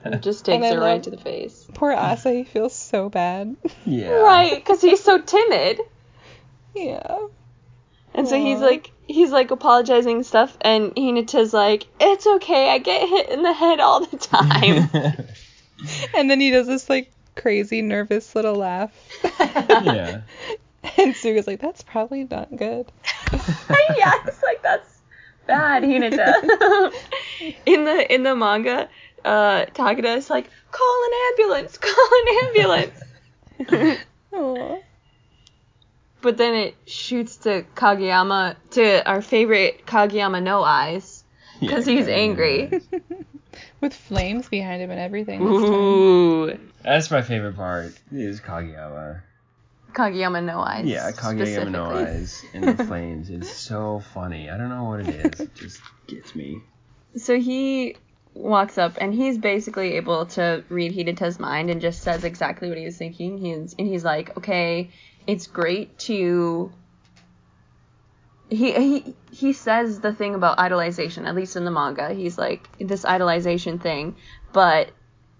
It 0.04 0.20
just 0.22 0.48
And 0.48 0.62
takes 0.62 0.72
I 0.72 0.76
it 0.76 0.80
right 0.80 1.02
to 1.02 1.10
the 1.10 1.16
face. 1.16 1.66
Poor 1.74 1.92
Asa, 1.96 2.32
he 2.32 2.44
feels 2.44 2.74
so 2.74 3.08
bad. 3.08 3.56
yeah. 3.84 4.10
Right, 4.10 4.54
because 4.56 4.80
he's 4.80 5.02
so 5.02 5.20
timid. 5.20 5.80
yeah. 6.74 7.18
And 8.12 8.26
so 8.28 8.36
he's 8.36 8.58
like 8.58 8.90
he's 9.06 9.30
like 9.30 9.50
apologizing 9.52 10.16
and 10.16 10.26
stuff 10.26 10.56
and 10.62 10.94
Hinata's 10.96 11.52
like, 11.54 11.86
It's 12.00 12.26
okay, 12.26 12.70
I 12.70 12.78
get 12.78 13.08
hit 13.08 13.28
in 13.30 13.42
the 13.42 13.52
head 13.52 13.78
all 13.80 14.04
the 14.04 14.16
time. 14.16 14.90
And 16.14 16.28
then 16.30 16.40
he 16.40 16.50
does 16.50 16.66
this 16.66 16.90
like 16.90 17.10
crazy 17.36 17.82
nervous 17.82 18.34
little 18.34 18.54
laugh. 18.56 18.92
yeah. 19.40 20.22
And 20.98 21.14
Suga's 21.14 21.46
like, 21.46 21.60
that's 21.60 21.82
probably 21.82 22.24
not 22.24 22.54
good. 22.54 22.90
yeah, 23.32 24.12
it's 24.26 24.42
like 24.42 24.62
that's 24.62 24.98
bad, 25.46 25.82
Hinata. 25.82 26.92
in 27.66 27.84
the 27.84 28.12
in 28.14 28.22
the 28.24 28.34
manga, 28.36 28.88
uh 29.24 29.66
Takeda 29.66 30.16
is 30.16 30.30
like, 30.30 30.48
Call 30.70 31.04
an 31.06 31.10
ambulance, 31.30 31.78
call 31.86 32.08
an 32.20 32.46
ambulance. 32.46 33.98
Aw. 34.32 34.78
but 36.22 36.36
then 36.36 36.54
it 36.54 36.76
shoots 36.86 37.38
to 37.38 37.64
Kageyama 37.74 38.56
to 38.72 39.08
our 39.08 39.22
favorite 39.22 39.86
Kageyama 39.86 40.42
no 40.42 40.62
eyes. 40.62 41.24
'Cause 41.60 41.84
he's 41.84 42.08
angry. 42.08 42.70
With 43.82 43.92
flames 43.92 44.48
behind 44.48 44.80
him 44.80 44.90
and 44.90 45.00
everything. 45.00 45.40
Time. 45.40 45.48
Ooh. 45.52 46.58
That's 46.82 47.10
my 47.10 47.20
favorite 47.22 47.56
part. 47.56 47.92
Is 48.12 48.40
Kageyama. 48.40 49.20
Kageyama 49.92 50.42
no 50.44 50.60
eyes. 50.60 50.86
Yeah, 50.86 51.10
Kageyama 51.10 51.70
no 51.72 51.84
eyes 51.90 52.44
in 52.54 52.62
the 52.62 52.76
flames 52.84 53.28
is 53.28 53.50
so 53.50 54.00
funny. 54.14 54.48
I 54.48 54.56
don't 54.56 54.68
know 54.70 54.84
what 54.84 55.00
it 55.00 55.08
is. 55.08 55.40
It 55.40 55.54
just 55.54 55.80
gets 56.06 56.34
me. 56.34 56.60
So 57.16 57.38
he 57.38 57.96
walks 58.34 58.78
up 58.78 58.96
and 59.00 59.12
he's 59.12 59.38
basically 59.38 59.94
able 59.94 60.26
to 60.26 60.64
read 60.68 60.92
Hinata's 60.92 61.38
mind 61.38 61.70
and 61.70 61.80
just 61.80 62.02
says 62.02 62.24
exactly 62.24 62.68
what 62.68 62.78
he 62.78 62.84
was 62.84 62.96
thinking. 62.96 63.38
He's 63.38 63.74
and 63.78 63.86
he's 63.86 64.04
like, 64.04 64.36
okay, 64.38 64.90
it's 65.26 65.46
great 65.46 65.98
to. 66.00 66.72
He 68.48 68.72
he 68.72 69.14
he 69.30 69.52
says 69.52 70.00
the 70.00 70.12
thing 70.12 70.34
about 70.34 70.58
idolization, 70.58 71.26
at 71.26 71.34
least 71.34 71.56
in 71.56 71.64
the 71.64 71.70
manga. 71.70 72.12
He's 72.14 72.36
like 72.36 72.68
this 72.78 73.04
idolization 73.04 73.80
thing, 73.80 74.16
but 74.52 74.90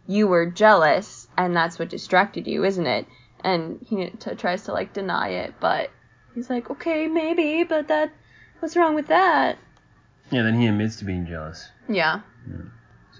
you 0.06 0.26
were 0.26 0.46
jealous 0.46 1.28
and 1.36 1.54
that's 1.54 1.78
what 1.78 1.88
distracted 1.88 2.46
you, 2.46 2.64
isn't 2.64 2.86
it? 2.86 3.06
And 3.42 3.84
he 3.88 4.10
t- 4.10 4.34
tries 4.34 4.64
to 4.64 4.72
like 4.72 4.92
deny 4.92 5.28
it, 5.28 5.54
but 5.60 5.90
he's 6.34 6.50
like, 6.50 6.68
okay, 6.70 7.06
maybe, 7.06 7.62
but 7.64 7.88
that, 7.88 8.12
what's 8.58 8.76
wrong 8.76 8.94
with 8.94 9.06
that? 9.06 9.58
Yeah, 10.30 10.42
then 10.42 10.60
he 10.60 10.66
admits 10.66 10.96
to 10.96 11.04
being 11.04 11.26
jealous. 11.26 11.68
Yeah. 11.88 12.20
It's 12.46 12.68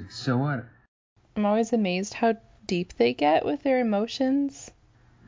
like, 0.00 0.10
so 0.10 0.36
what? 0.38 0.64
I'm 1.36 1.46
always 1.46 1.72
amazed 1.72 2.14
how 2.14 2.34
deep 2.66 2.94
they 2.94 3.14
get 3.14 3.44
with 3.44 3.62
their 3.62 3.80
emotions. 3.80 4.70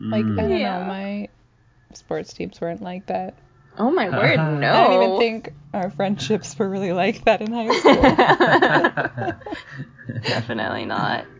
Like, 0.00 0.26
Mm. 0.26 0.38
I 0.38 0.42
don't 0.48 0.58
Yeah. 0.60 0.78
know, 0.80 0.84
my 0.84 1.28
sports 1.94 2.32
teams 2.32 2.60
weren't 2.60 2.82
like 2.82 3.06
that. 3.06 3.34
Oh 3.78 3.90
my 3.90 4.10
word, 4.16 4.36
no. 4.36 4.72
I 4.72 4.82
don't 4.82 5.02
even 5.02 5.18
think 5.18 5.52
our 5.72 5.90
friendships 5.90 6.58
were 6.58 6.68
really 6.68 6.92
like 6.92 7.24
that 7.24 7.40
in 7.40 7.52
high 7.52 7.70
school. 7.78 8.02
Definitely 10.22 10.84
not. 10.86 11.24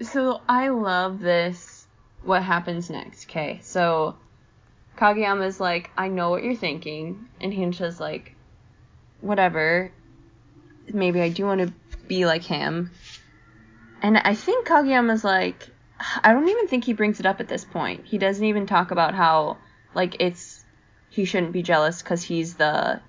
So 0.00 0.40
I 0.48 0.68
love 0.68 1.18
this. 1.18 1.84
What 2.22 2.44
happens 2.44 2.88
next? 2.88 3.28
Okay, 3.28 3.58
so 3.64 4.16
Kageyama's 4.96 5.58
like, 5.58 5.90
I 5.96 6.06
know 6.06 6.30
what 6.30 6.44
you're 6.44 6.54
thinking, 6.54 7.26
and 7.40 7.52
Hinata's 7.52 7.98
like, 7.98 8.36
whatever. 9.22 9.90
Maybe 10.92 11.20
I 11.20 11.30
do 11.30 11.46
want 11.46 11.62
to 11.62 11.72
be 12.08 12.26
like 12.26 12.42
him. 12.42 12.90
And 14.02 14.16
I 14.16 14.34
think 14.34 14.66
Kageyama's 14.66 15.24
like, 15.24 15.68
I 16.22 16.32
don't 16.32 16.48
even 16.48 16.68
think 16.68 16.84
he 16.84 16.92
brings 16.92 17.20
it 17.20 17.26
up 17.26 17.40
at 17.40 17.48
this 17.48 17.64
point. 17.64 18.06
He 18.06 18.18
doesn't 18.18 18.44
even 18.44 18.66
talk 18.66 18.90
about 18.90 19.14
how 19.14 19.58
like 19.94 20.16
it's 20.20 20.64
he 21.10 21.24
shouldn't 21.24 21.52
be 21.52 21.62
jealous 21.62 22.02
because 22.02 22.22
he's 22.22 22.54
the 22.54 23.00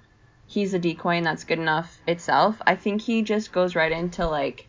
he's 0.47 0.73
a 0.73 0.79
decoy 0.79 1.17
and 1.17 1.25
that's 1.25 1.43
good 1.43 1.59
enough 1.59 1.99
itself. 2.07 2.59
I 2.65 2.75
think 2.75 3.01
he 3.01 3.21
just 3.21 3.51
goes 3.51 3.75
right 3.75 3.91
into 3.91 4.27
like, 4.27 4.67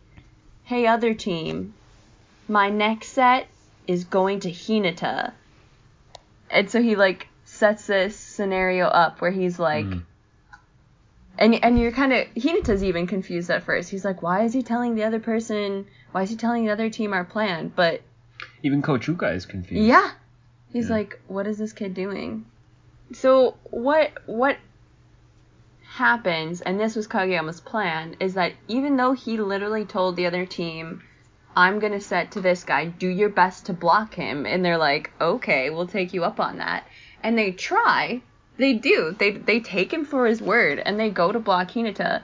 hey, 0.64 0.87
other 0.87 1.14
team, 1.14 1.73
my 2.49 2.69
next 2.69 3.09
set 3.09 3.49
is 3.87 4.05
going 4.05 4.40
to 4.40 4.51
Hinata. 4.51 5.33
And 6.51 6.71
so 6.71 6.83
he 6.83 6.97
like 6.97 7.29
sets 7.45 7.87
this 7.87 8.16
scenario 8.16 8.87
up 8.87 9.21
where 9.21 9.31
he's 9.31 9.59
like, 9.59 9.87
Mm. 9.87 10.03
And 11.38 11.62
and 11.64 11.79
you're 11.79 11.93
kind 11.93 12.12
of 12.12 12.27
Hinata's 12.35 12.85
even 12.85 13.07
confused 13.07 13.51
at 13.51 13.62
first. 13.64 13.90
He's 13.90 14.05
like, 14.05 14.23
why 14.23 14.45
is 14.45 14.53
he 14.53 14.62
telling 14.62 14.95
the 14.95 15.05
other 15.05 15.21
person? 15.21 15.87
Why 16.12 16.23
is 16.23 16.31
he 16.31 16.37
telling 16.37 16.64
the 16.66 16.73
other 16.73 16.90
team 16.90 17.12
our 17.12 17.25
plan? 17.25 17.73
But 17.75 18.03
Even 18.62 18.83
Coach 18.83 19.07
Ukai 19.07 19.35
is 19.35 19.47
confused. 19.47 19.87
yeah. 19.87 20.11
He's 20.73 20.88
Yeah. 20.88 20.97
like, 20.97 21.21
what 21.27 21.47
is 21.47 21.59
this 21.59 21.73
kid 21.73 21.95
doing? 21.95 22.45
So 23.12 23.57
what 23.64 24.12
what 24.27 24.57
happens, 25.95 26.61
and 26.61 26.79
this 26.79 26.95
was 26.95 27.09
Kageyama's 27.09 27.61
plan, 27.61 28.16
is 28.21 28.35
that 28.35 28.53
even 28.69 28.97
though 28.97 29.12
he 29.12 29.37
literally 29.38 29.85
told 29.85 30.16
the 30.16 30.27
other 30.27 30.47
team, 30.47 31.03
I'm 31.57 31.79
gonna 31.81 32.01
set 32.01 32.33
to 32.33 32.40
this 32.40 32.62
guy, 32.64 32.87
do 32.87 33.09
your 33.09 33.29
best 33.29 33.66
to 33.66 33.73
block 33.73 34.14
him, 34.14 34.47
and 34.47 34.64
they're 34.64 34.79
like, 34.79 35.11
okay, 35.21 35.71
we'll 35.71 35.88
take 35.88 36.12
you 36.14 36.23
up 36.25 36.38
on 36.38 36.59
that. 36.59 36.85
And 37.23 37.37
they 37.37 37.51
try, 37.51 38.23
they 38.61 38.75
do, 38.75 39.16
they 39.18 39.33
they 39.33 39.61
take 39.61 39.92
him 39.92 40.05
for 40.05 40.27
his 40.27 40.40
word, 40.42 40.81
and 40.85 41.01
they 41.01 41.11
go 41.11 41.33
to 41.33 41.38
block 41.38 41.70
Hinata, 41.70 42.23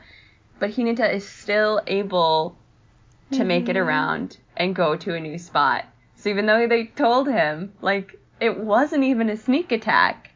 but 0.59 0.71
Hinata 0.71 1.13
is 1.13 1.27
still 1.27 1.81
able 1.87 2.57
to 3.33 3.45
make 3.45 3.69
it 3.69 3.77
around 3.77 4.37
and 4.57 4.75
go 4.75 4.97
to 4.97 5.15
a 5.15 5.21
new 5.21 5.39
spot. 5.39 5.85
So 6.17 6.29
even 6.29 6.47
though 6.47 6.67
they 6.69 6.85
told 6.85 7.29
him, 7.29 7.73
like, 7.81 8.21
it 8.41 8.57
wasn't 8.59 9.05
even 9.05 9.31
a 9.31 9.37
sneak 9.37 9.73
attack, 9.73 10.31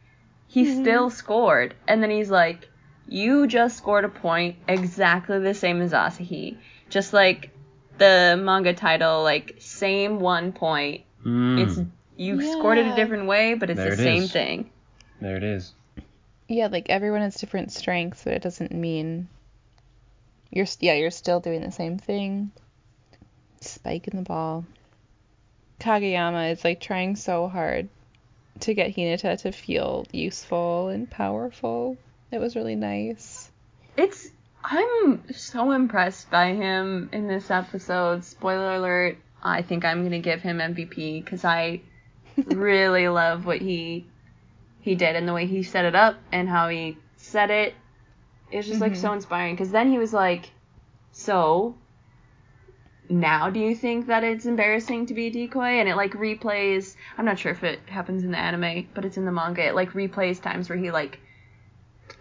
he 0.48 0.64
still 0.80 1.10
scored. 1.10 1.74
And 1.86 2.02
then 2.02 2.10
he's 2.10 2.30
like, 2.30 2.68
You 3.08 3.46
just 3.46 3.76
scored 3.78 4.04
a 4.04 4.08
point 4.08 4.56
exactly 4.66 5.38
the 5.38 5.54
same 5.54 5.80
as 5.80 5.92
Asahi. 5.92 6.56
Just 6.88 7.12
like 7.12 7.50
the 7.98 8.40
manga 8.42 8.74
title, 8.74 9.22
like, 9.22 9.56
same 9.58 10.20
one 10.20 10.52
point. 10.52 11.02
Mm. 11.24 11.58
It's 11.60 11.80
you 12.16 12.42
scored 12.42 12.78
it 12.78 12.86
a 12.86 12.96
different 12.96 13.26
way, 13.26 13.54
but 13.54 13.70
it's 13.70 13.78
There 13.78 13.96
the 13.96 14.02
it 14.02 14.04
same 14.04 14.22
is. 14.24 14.32
thing. 14.32 14.70
There 15.20 15.36
it 15.36 15.44
is. 15.44 15.74
Yeah, 16.50 16.66
like 16.66 16.90
everyone 16.90 17.20
has 17.20 17.36
different 17.36 17.70
strengths, 17.70 18.24
but 18.24 18.32
it 18.32 18.42
doesn't 18.42 18.72
mean 18.72 19.28
you're 20.50 20.66
yeah, 20.80 20.94
you're 20.94 21.12
still 21.12 21.38
doing 21.38 21.60
the 21.60 21.70
same 21.70 21.96
thing. 21.96 22.50
Spike 23.60 24.08
in 24.08 24.16
the 24.16 24.24
ball. 24.24 24.64
Kageyama 25.78 26.52
is 26.52 26.64
like 26.64 26.80
trying 26.80 27.14
so 27.14 27.46
hard 27.46 27.88
to 28.60 28.74
get 28.74 28.94
Hinata 28.94 29.40
to 29.42 29.52
feel 29.52 30.06
useful 30.12 30.88
and 30.88 31.08
powerful. 31.08 31.96
It 32.32 32.38
was 32.38 32.56
really 32.56 32.74
nice. 32.74 33.48
It's 33.96 34.28
I'm 34.64 35.22
so 35.32 35.70
impressed 35.70 36.30
by 36.30 36.54
him 36.54 37.10
in 37.12 37.28
this 37.28 37.48
episode. 37.50 38.24
Spoiler 38.24 38.74
alert, 38.74 39.18
I 39.40 39.62
think 39.62 39.84
I'm 39.84 40.00
going 40.00 40.10
to 40.10 40.18
give 40.18 40.42
him 40.42 40.58
MVP 40.58 41.24
cuz 41.24 41.44
I 41.44 41.80
really 42.36 43.08
love 43.08 43.46
what 43.46 43.60
he 43.60 44.06
he 44.80 44.94
did 44.94 45.16
and 45.16 45.28
the 45.28 45.32
way 45.32 45.46
he 45.46 45.62
set 45.62 45.84
it 45.84 45.94
up 45.94 46.16
and 46.32 46.48
how 46.48 46.68
he 46.68 46.96
said 47.16 47.50
it. 47.50 47.74
It 48.50 48.56
was 48.56 48.66
just 48.66 48.80
like 48.80 48.96
so 48.96 49.12
inspiring 49.12 49.56
cuz 49.56 49.70
then 49.70 49.90
he 49.90 49.98
was 49.98 50.12
like, 50.12 50.50
"So, 51.12 51.76
now 53.08 53.50
do 53.50 53.60
you 53.60 53.74
think 53.74 54.06
that 54.06 54.24
it's 54.24 54.46
embarrassing 54.46 55.06
to 55.06 55.14
be 55.14 55.26
a 55.26 55.30
decoy?" 55.30 55.78
And 55.78 55.88
it 55.88 55.96
like 55.96 56.12
replays, 56.12 56.96
I'm 57.16 57.24
not 57.24 57.38
sure 57.38 57.52
if 57.52 57.62
it 57.62 57.80
happens 57.88 58.24
in 58.24 58.30
the 58.30 58.38
anime, 58.38 58.88
but 58.94 59.04
it's 59.04 59.16
in 59.16 59.24
the 59.24 59.32
manga. 59.32 59.66
It 59.66 59.74
like 59.74 59.92
replays 59.92 60.40
times 60.42 60.68
where 60.68 60.78
he 60.78 60.90
like 60.90 61.20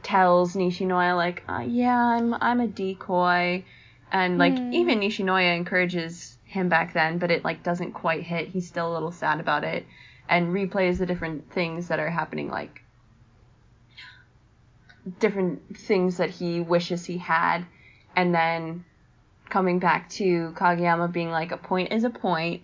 tells 0.04 0.56
Nishinoya 0.56 1.16
like, 1.16 1.44
uh, 1.48 1.64
"Yeah, 1.66 1.98
I'm 1.98 2.34
I'm 2.36 2.60
a 2.60 2.68
decoy," 2.68 3.64
and 4.12 4.38
like 4.38 4.58
even 4.72 5.00
Nishinoya 5.00 5.56
encourages 5.56 6.38
him 6.46 6.70
back 6.70 6.94
then, 6.94 7.18
but 7.18 7.32
it 7.32 7.44
like 7.44 7.64
doesn't 7.64 7.94
quite 7.94 8.24
hit. 8.24 8.50
He's 8.50 8.68
still 8.68 8.92
a 8.92 8.94
little 8.94 9.12
sad 9.12 9.40
about 9.40 9.64
it, 9.64 9.86
and 10.30 10.54
replays 10.54 11.00
the 11.00 11.06
different 11.06 11.52
things 11.52 11.88
that 11.90 12.00
are 12.00 12.10
happening, 12.10 12.50
like 12.50 12.84
different 15.20 15.76
things 15.76 16.18
that 16.18 16.30
he 16.30 16.62
wishes 16.62 17.06
he 17.06 17.18
had, 17.18 17.66
and 18.16 18.34
then 18.34 18.86
coming 19.50 19.80
back 19.80 20.10
to 20.10 20.54
Kageyama 20.56 21.12
being 21.12 21.32
like, 21.32 21.52
"A 21.52 21.58
point 21.58 21.92
is 21.92 22.04
a 22.04 22.10
point. 22.10 22.62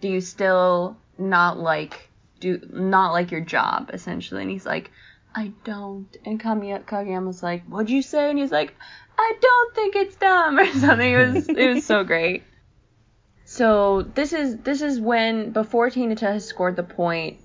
Do 0.00 0.08
you 0.08 0.20
still 0.20 0.96
not 1.16 1.58
like 1.58 2.10
do 2.40 2.60
not 2.72 3.12
like 3.12 3.30
your 3.30 3.40
job 3.40 3.90
essentially?" 3.92 4.42
And 4.42 4.50
he's 4.50 4.66
like. 4.66 4.90
I 5.36 5.50
don't. 5.64 6.16
And 6.24 6.40
Kamiya, 6.40 6.84
Kageyama's 6.84 7.42
like, 7.42 7.64
what'd 7.64 7.90
you 7.90 8.02
say? 8.02 8.30
And 8.30 8.38
he's 8.38 8.52
like, 8.52 8.72
I 9.18 9.32
don't 9.40 9.74
think 9.74 9.96
it's 9.96 10.14
dumb 10.14 10.60
or 10.60 10.66
something. 10.74 11.12
It 11.12 11.34
was 11.34 11.48
it 11.48 11.74
was 11.74 11.84
so 11.84 12.04
great. 12.12 12.44
So 13.54 14.02
this 14.02 14.32
is 14.32 14.56
this 14.56 14.82
is 14.82 15.00
when 15.00 15.52
before 15.52 15.88
Hinata 15.88 16.32
has 16.32 16.44
scored 16.44 16.74
the 16.74 16.82
point 16.82 17.38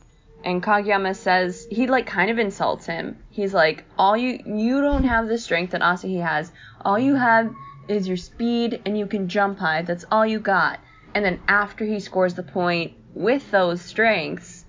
and 0.44 0.64
Kageyama 0.64 1.16
says 1.16 1.68
he 1.70 1.86
like 1.86 2.08
kind 2.08 2.32
of 2.32 2.40
insults 2.40 2.88
him. 2.88 3.20
He's 3.30 3.54
like, 3.54 3.84
All 3.96 4.18
you 4.18 4.40
you 4.44 4.82
don't 4.82 5.04
have 5.04 5.28
the 5.28 5.38
strength 5.38 5.74
that 5.74 5.82
Asahi 5.82 6.20
has. 6.20 6.52
All 6.82 6.98
you 6.98 7.14
have 7.14 7.54
is 7.88 8.08
your 8.08 8.18
speed 8.18 8.82
and 8.88 8.98
you 8.98 9.06
can 9.06 9.30
jump 9.30 9.60
high. 9.60 9.84
That's 9.84 10.04
all 10.12 10.26
you 10.26 10.40
got. 10.40 10.80
And 11.14 11.24
then 11.24 11.40
after 11.48 11.86
he 11.86 12.00
scores 12.00 12.34
the 12.34 12.42
point 12.42 12.94
with 13.14 13.52
those 13.52 13.80
strengths, 13.80 14.66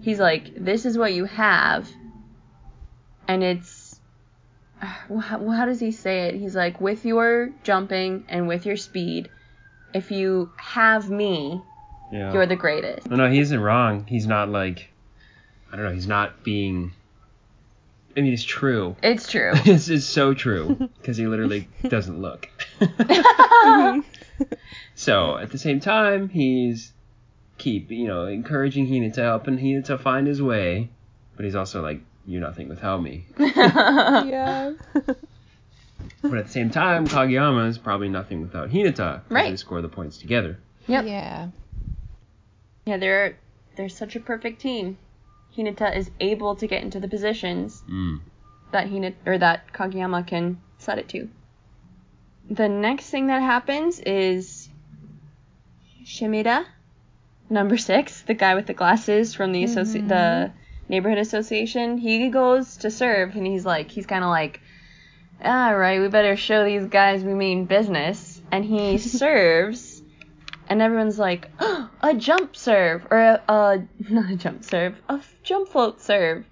he's 0.00 0.20
like, 0.20 0.54
This 0.54 0.86
is 0.86 0.96
what 0.96 1.12
you 1.12 1.24
have. 1.24 1.88
And 3.26 3.42
it's 3.42 3.98
how 4.80 5.66
does 5.66 5.80
he 5.80 5.90
say 5.90 6.28
it? 6.28 6.36
He's 6.36 6.54
like, 6.54 6.80
with 6.80 7.04
your 7.04 7.50
jumping 7.64 8.26
and 8.28 8.46
with 8.46 8.64
your 8.64 8.76
speed, 8.76 9.28
if 9.94 10.10
you 10.10 10.50
have 10.56 11.08
me, 11.10 11.62
Yeah. 12.12 12.32
you're 12.32 12.46
the 12.46 12.56
greatest. 12.56 13.08
No, 13.08 13.16
no, 13.16 13.30
he 13.30 13.38
isn't 13.38 13.58
wrong. 13.60 14.04
He's 14.06 14.26
not 14.26 14.48
like, 14.48 14.90
I 15.72 15.76
don't 15.76 15.84
know. 15.86 15.92
He's 15.92 16.06
not 16.08 16.42
being. 16.44 16.92
I 18.16 18.20
mean, 18.20 18.32
it's 18.32 18.44
true. 18.44 18.94
It's 19.02 19.28
true. 19.28 19.52
This 19.64 19.88
is 19.88 20.06
so 20.06 20.34
true 20.34 20.74
because 21.00 21.16
he 21.16 21.26
literally 21.26 21.68
doesn't 21.88 22.20
look. 22.20 22.48
so 24.94 25.36
at 25.38 25.50
the 25.50 25.58
same 25.58 25.80
time, 25.80 26.28
he's 26.28 26.92
keep 27.58 27.90
you 27.90 28.06
know 28.06 28.26
encouraging 28.26 28.86
Hinata, 28.88 29.16
helping 29.16 29.58
Hinata 29.58 29.98
find 30.00 30.26
his 30.26 30.40
way, 30.42 30.90
but 31.36 31.44
he's 31.44 31.54
also 31.56 31.82
like, 31.82 32.00
"You're 32.26 32.40
nothing 32.40 32.68
without 32.68 33.02
me." 33.02 33.26
yeah. 33.38 34.72
But 36.30 36.38
at 36.38 36.46
the 36.46 36.52
same 36.52 36.70
time, 36.70 37.06
Kageyama 37.06 37.68
is 37.68 37.76
probably 37.78 38.08
nothing 38.08 38.40
without 38.40 38.70
Hinata. 38.70 38.96
'cause 39.22 39.30
Right. 39.30 39.50
They 39.50 39.56
score 39.56 39.82
the 39.82 39.88
points 39.88 40.16
together. 40.18 40.58
Yep. 40.86 41.04
Yeah. 41.06 41.48
Yeah, 42.86 42.96
they're 42.96 43.36
they're 43.76 43.88
such 43.88 44.16
a 44.16 44.20
perfect 44.20 44.60
team. 44.60 44.96
Hinata 45.56 45.94
is 45.96 46.10
able 46.20 46.54
to 46.56 46.66
get 46.66 46.82
into 46.82 46.98
the 47.00 47.08
positions 47.08 47.82
Mm. 47.90 48.20
that 48.72 48.88
Hinata 48.88 49.14
or 49.26 49.36
that 49.38 49.72
Kageyama 49.72 50.26
can 50.26 50.58
set 50.78 50.98
it 50.98 51.08
to. 51.10 51.28
The 52.50 52.68
next 52.68 53.10
thing 53.10 53.26
that 53.28 53.40
happens 53.42 54.00
is 54.00 54.68
Shimada, 56.04 56.66
number 57.48 57.76
six, 57.76 58.22
the 58.22 58.34
guy 58.34 58.54
with 58.54 58.66
the 58.66 58.74
glasses 58.74 59.34
from 59.34 59.52
the 59.52 59.64
associ- 59.64 60.06
the 60.08 60.52
neighborhood 60.88 61.18
association. 61.18 61.96
He 61.98 62.28
goes 62.28 62.76
to 62.78 62.90
serve 62.90 63.34
and 63.36 63.46
he's 63.46 63.64
like 63.64 63.90
he's 63.90 64.06
kind 64.06 64.22
of 64.24 64.30
like, 64.30 64.60
all 65.42 65.76
right, 65.76 66.00
we 66.00 66.08
better 66.08 66.36
show 66.36 66.64
these 66.64 66.86
guys 66.86 67.22
we 67.24 67.34
mean 67.34 67.64
business. 67.64 68.40
And 68.50 68.64
he 68.64 68.98
serves, 69.18 70.02
and 70.68 70.80
everyone's 70.80 71.18
like, 71.18 71.50
oh, 71.58 71.90
a 72.02 72.14
jump 72.14 72.56
serve 72.56 73.06
or 73.10 73.18
a, 73.18 73.42
a 73.48 73.82
not 74.10 74.30
a 74.30 74.36
jump 74.36 74.64
serve, 74.64 74.94
a 75.08 75.20
jump 75.42 75.68
float 75.68 76.00
serve, 76.00 76.44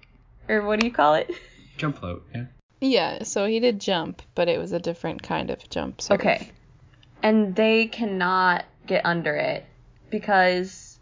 or 0.47 0.61
what 0.63 0.79
do 0.79 0.87
you 0.87 0.93
call 0.93 1.15
it? 1.15 1.31
Jump 1.77 1.99
float. 1.99 2.25
Yeah. 2.33 2.45
Yeah, 2.81 3.23
so 3.23 3.45
he 3.45 3.61
did 3.61 3.79
jump, 3.79 4.21
but 4.35 4.49
it 4.49 4.59
was 4.59 4.73
a 4.73 4.79
different 4.79 5.23
kind 5.23 5.49
of 5.49 5.69
jump. 5.69 6.01
Sort 6.01 6.19
of. 6.19 6.25
Okay. 6.25 6.51
And 7.21 7.55
they 7.55 7.87
cannot 7.87 8.65
get 8.85 9.05
under 9.05 9.35
it 9.35 9.65
because 10.09 10.99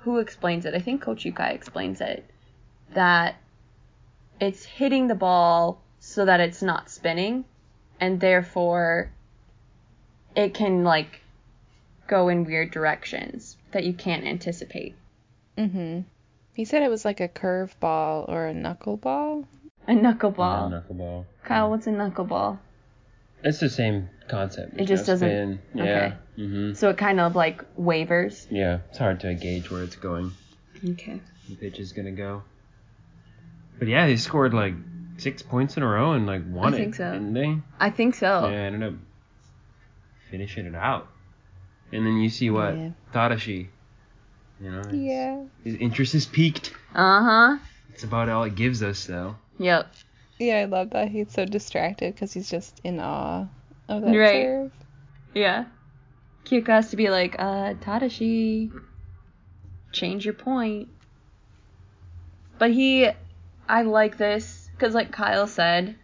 who 0.00 0.18
explains 0.18 0.64
it? 0.64 0.74
I 0.74 0.78
think 0.78 1.02
Coach 1.02 1.24
Ukai 1.24 1.52
explains 1.52 2.00
it 2.00 2.24
that 2.94 3.34
it's 4.40 4.64
hitting 4.64 5.08
the 5.08 5.16
ball 5.16 5.82
so 6.08 6.24
that 6.24 6.40
it's 6.40 6.62
not 6.62 6.88
spinning 6.90 7.44
and 8.00 8.18
therefore 8.18 9.10
it 10.34 10.54
can 10.54 10.82
like 10.82 11.20
go 12.06 12.28
in 12.28 12.44
weird 12.44 12.70
directions 12.70 13.58
that 13.72 13.84
you 13.84 13.92
can't 13.92 14.24
anticipate. 14.24 14.94
Mhm. 15.58 16.04
He 16.54 16.64
said 16.64 16.82
it 16.82 16.88
was 16.90 17.04
like 17.04 17.20
a 17.20 17.28
curveball 17.28 18.26
or 18.28 18.48
a 18.48 18.54
knuckleball. 18.54 19.44
A 19.86 19.92
knuckleball. 19.92 20.70
Yeah, 20.70 20.80
knuckleball. 20.80 21.24
Kyle, 21.44 21.68
what's 21.70 21.86
a 21.86 21.90
knuckleball? 21.90 22.58
It's 23.44 23.60
the 23.60 23.68
same 23.68 24.08
concept. 24.28 24.80
It 24.80 24.86
just 24.86 25.04
doesn't- 25.06 25.28
spin. 25.28 25.58
okay. 25.82 26.14
Yeah. 26.36 26.46
hmm 26.46 26.72
So 26.72 26.88
it 26.88 26.96
kind 26.96 27.20
of 27.20 27.36
like 27.36 27.62
wavers. 27.76 28.46
Yeah. 28.50 28.78
It's 28.88 28.98
hard 28.98 29.20
to 29.20 29.34
gauge 29.34 29.70
where 29.70 29.82
it's 29.82 29.96
going. 29.96 30.32
Okay. 30.92 31.20
The 31.50 31.54
pitch 31.56 31.78
is 31.78 31.92
gonna 31.92 32.12
go. 32.12 32.42
But 33.78 33.88
yeah, 33.88 34.06
they 34.06 34.16
scored 34.16 34.54
like 34.54 34.74
six 35.18 35.42
points 35.42 35.76
in 35.76 35.82
a 35.82 35.86
row 35.86 36.12
and 36.12 36.26
like 36.26 36.42
won 36.48 36.72
I 36.74 36.76
it, 36.76 36.80
think 36.80 36.94
so. 36.94 37.12
didn't 37.12 37.34
they? 37.34 37.58
I 37.78 37.90
think 37.90 38.14
so. 38.14 38.48
Yeah, 38.48 38.56
I 38.56 38.64
ended 38.64 38.82
up 38.82 38.94
finishing 40.30 40.66
it 40.66 40.74
out. 40.74 41.08
And 41.92 42.06
then 42.06 42.16
you 42.18 42.28
see 42.28 42.50
what 42.50 42.74
Yeah. 42.76 42.90
Tadashi. 43.12 43.68
You 44.60 44.70
know, 44.72 44.82
his, 44.82 44.94
Yeah. 44.94 45.44
his 45.64 45.74
interest 45.76 46.14
is 46.14 46.26
peaked. 46.26 46.72
Uh 46.94 47.22
huh. 47.22 47.58
It's 47.92 48.04
about 48.04 48.28
all 48.28 48.44
it 48.44 48.54
gives 48.54 48.82
us, 48.82 49.06
though. 49.06 49.36
Yep. 49.58 49.92
Yeah, 50.38 50.58
I 50.60 50.64
love 50.66 50.90
that 50.90 51.08
he's 51.08 51.32
so 51.32 51.44
distracted 51.44 52.14
because 52.14 52.32
he's 52.32 52.48
just 52.50 52.80
in 52.84 53.00
awe 53.00 53.46
of 53.88 54.02
that 54.02 54.16
Right. 54.16 54.44
serve. 54.44 54.72
Yeah. 55.34 55.64
Kyuka 56.44 56.68
has 56.68 56.90
to 56.90 56.96
be 56.96 57.08
like, 57.10 57.36
uh, 57.38 57.74
Tadashi, 57.74 58.70
change 59.92 60.24
your 60.24 60.34
point. 60.34 60.88
But 62.58 62.70
he, 62.72 63.08
I 63.68 63.82
like 63.82 64.16
this, 64.16 64.67
because 64.78 64.94
like 64.94 65.10
Kyle 65.10 65.48
said, 65.48 65.96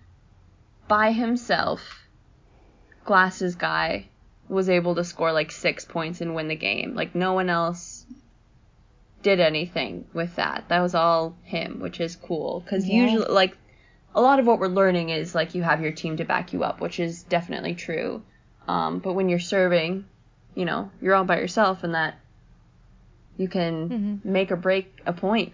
by 0.88 1.12
himself, 1.12 2.00
Glasses 3.04 3.54
guy 3.54 4.08
was 4.48 4.68
able 4.68 4.96
to 4.96 5.04
score 5.04 5.32
like 5.32 5.52
six 5.52 5.84
points 5.84 6.20
and 6.20 6.34
win 6.34 6.48
the 6.48 6.56
game. 6.56 6.94
Like 6.94 7.14
no 7.14 7.34
one 7.34 7.48
else 7.48 8.04
did 9.22 9.40
anything 9.40 10.06
with 10.12 10.37
that. 10.37 10.64
That 10.68 10.80
was 10.80 10.94
all 10.94 11.37
him, 11.44 11.80
which 11.80 12.00
is 12.00 12.16
cool. 12.16 12.60
Because 12.60 12.88
Yeah. 12.88 13.02
usually, 13.02 13.32
like, 13.32 13.56
a 14.14 14.20
lot 14.20 14.38
of 14.38 14.46
what 14.46 14.58
we're 14.58 14.68
learning 14.68 15.10
is 15.10 15.34
like 15.34 15.54
you 15.54 15.62
have 15.62 15.80
your 15.80 15.92
team 15.92 16.16
to 16.16 16.24
back 16.24 16.52
you 16.52 16.64
up, 16.64 16.80
which 16.80 16.98
is 16.98 17.22
definitely 17.22 17.74
true. 17.74 18.22
Um, 18.66 18.98
but 18.98 19.14
when 19.14 19.28
you're 19.28 19.38
serving, 19.38 20.04
you 20.54 20.64
know, 20.64 20.90
you're 21.00 21.14
all 21.14 21.24
by 21.24 21.38
yourself, 21.40 21.84
and 21.84 21.94
that 21.94 22.18
you 23.37 23.48
can 23.48 24.20
Mhm. 24.24 24.24
make 24.24 24.50
or 24.52 24.56
break 24.56 25.00
a 25.06 25.12
point. 25.12 25.52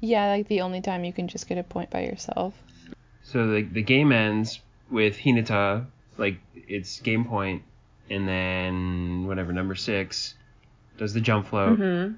Yeah, 0.00 0.28
like 0.30 0.48
the 0.48 0.62
only 0.62 0.80
time 0.80 1.04
you 1.04 1.12
can 1.12 1.28
just 1.28 1.46
get 1.48 1.58
a 1.58 1.62
point 1.62 1.90
by 1.90 2.02
yourself. 2.02 2.54
So 3.22 3.46
the 3.46 3.62
the 3.62 3.82
game 3.82 4.12
ends 4.12 4.60
with 4.90 5.16
Hinata, 5.16 5.86
like 6.16 6.38
it's 6.54 7.00
game 7.00 7.24
point, 7.24 7.62
and 8.08 8.26
then 8.26 9.26
whatever 9.26 9.52
number 9.52 9.74
six 9.74 10.34
does 10.98 11.12
the 11.14 11.20
jump 11.20 11.48
float, 11.48 11.78
hmm 11.78 12.12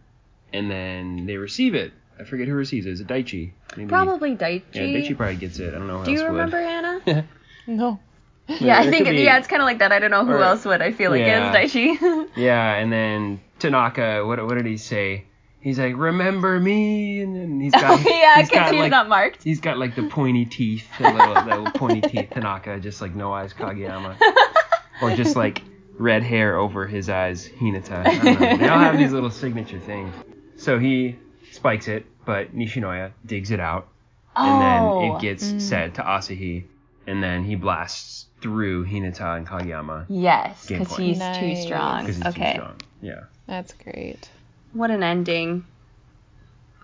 and 0.55 0.71
then 0.71 1.25
they 1.27 1.37
receive 1.39 1.75
it. 1.75 1.93
I 2.21 2.25
forget 2.25 2.47
who 2.47 2.55
receives 2.55 2.85
it. 2.87 2.91
Is 2.91 3.01
it 3.01 3.07
Daichi? 3.07 3.53
Maybe. 3.77 3.89
Probably 3.89 4.37
Daichi. 4.37 4.63
Yeah, 4.75 4.83
Daichi 4.83 5.17
probably 5.17 5.37
gets 5.37 5.59
it. 5.59 5.69
I 5.75 5.79
don't 5.79 5.87
know 5.87 5.99
who 6.01 6.05
Do 6.05 6.13
you 6.13 6.25
remember 6.27 6.59
would. 6.59 6.67
Hannah? 6.67 7.27
No. 7.67 7.99
yeah, 8.49 8.81
I 8.81 8.91
think 8.91 9.09
be- 9.09 9.23
yeah, 9.23 9.39
it's 9.39 9.47
kind 9.49 9.63
of 9.63 9.67
like 9.67 9.79
that. 9.79 9.93
I 9.93 9.99
don't 9.99 10.11
know 10.11 10.25
who 10.27 10.33
or- 10.33 10.43
else 10.43 10.65
would. 10.67 10.83
I 10.83 10.93
feel 10.93 11.11
like 11.11 11.21
Yeah. 11.21 11.53
it's 11.55 11.73
Daichi. 11.75 12.29
Yeah, 12.37 12.75
and 12.75 12.93
then 12.93 13.41
Tanaka, 13.61 14.27
what 14.27 14.45
what 14.45 14.55
did 14.57 14.67
he 14.67 14.77
say? 14.77 15.25
He's 15.63 15.79
like, 15.79 15.95
"Remember 15.97 16.59
me," 16.59 17.21
and 17.23 17.35
then 17.37 17.61
he's 17.61 17.73
got 17.83 17.85
oh 17.85 18.09
yeah, 18.11 18.37
he's 18.39 18.49
because 18.51 18.65
got 18.67 18.73
he's 18.73 18.81
like 18.81 18.91
not 18.91 19.09
marked. 19.09 19.43
he's 19.45 19.61
got 19.61 19.79
like 19.79 19.95
the 19.95 20.09
pointy 20.09 20.45
teeth, 20.45 20.87
the 20.99 21.11
little, 21.11 21.35
the 21.35 21.45
little 21.45 21.71
pointy 21.71 22.01
teeth. 22.01 22.31
Tanaka, 22.35 22.81
just 22.81 23.01
like 23.01 23.15
no 23.15 23.33
eyes 23.33 23.53
Kageyama, 23.55 24.17
or 25.03 25.15
just 25.15 25.37
like 25.37 25.63
red 25.99 26.23
hair 26.25 26.57
over 26.57 26.87
his 26.87 27.09
eyes 27.09 27.49
Hinata. 27.49 28.05
I 28.07 28.19
don't 28.19 28.41
know. 28.41 28.57
They 28.57 28.69
all 28.69 28.79
have 28.81 28.99
these 28.99 29.13
little 29.13 29.31
signature 29.31 29.79
things. 29.79 30.13
So 30.57 30.79
he 30.79 31.17
spikes 31.53 31.87
it, 31.89 32.07
but 32.25 32.55
Nishinoya 32.57 33.13
digs 33.25 33.51
it 33.53 33.61
out, 33.61 33.87
and 34.35 34.61
then 34.61 34.83
Oh. 34.83 35.17
it 35.17 35.21
gets 35.21 35.45
Mm. 35.45 35.61
sent 35.61 35.95
to 35.97 36.03
Asahi, 36.03 36.65
and 37.07 37.23
then 37.23 37.45
he 37.45 37.55
blasts 37.55 38.27
through 38.41 38.87
Hinata 38.87 39.37
and 39.37 39.47
Kageyama 39.47 40.07
Yes, 40.09 40.67
because 40.67 40.89
point. 40.89 41.01
he's 41.03 41.19
too 41.39 41.55
strong. 41.63 42.01
because 42.01 42.17
he's 42.17 42.27
okay. 42.27 42.53
too 42.55 42.59
strong. 42.59 42.75
Yeah, 43.01 43.21
That's 43.47 43.75
great. 43.75 44.29
What 44.73 44.91
an 44.91 45.03
ending. 45.03 45.65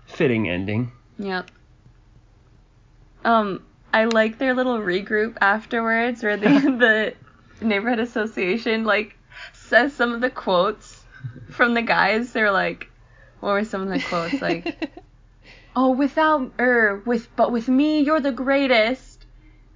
fitting 0.05 0.49
ending. 0.49 0.91
Yep. 1.17 1.51
Um, 3.25 3.63
I 3.93 4.05
like 4.05 4.37
their 4.37 4.53
little 4.53 4.77
regroup 4.79 5.37
afterwards, 5.41 6.23
where 6.23 6.37
the 6.37 6.47
the 7.59 7.65
neighborhood 7.65 7.99
association 7.99 8.85
like 8.85 9.17
says 9.53 9.93
some 9.93 10.13
of 10.13 10.21
the 10.21 10.29
quotes 10.29 11.03
from 11.49 11.73
the 11.73 11.81
guys. 11.81 12.31
They're 12.31 12.51
like, 12.51 12.89
what 13.39 13.51
were 13.51 13.65
some 13.65 13.81
of 13.81 13.89
the 13.89 13.99
quotes 13.99 14.41
like? 14.41 14.89
Oh, 15.75 15.91
without 15.91 16.51
er, 16.59 17.01
with 17.05 17.33
but 17.37 17.53
with 17.53 17.69
me, 17.69 18.01
you're 18.01 18.19
the 18.19 18.33
greatest. 18.33 19.08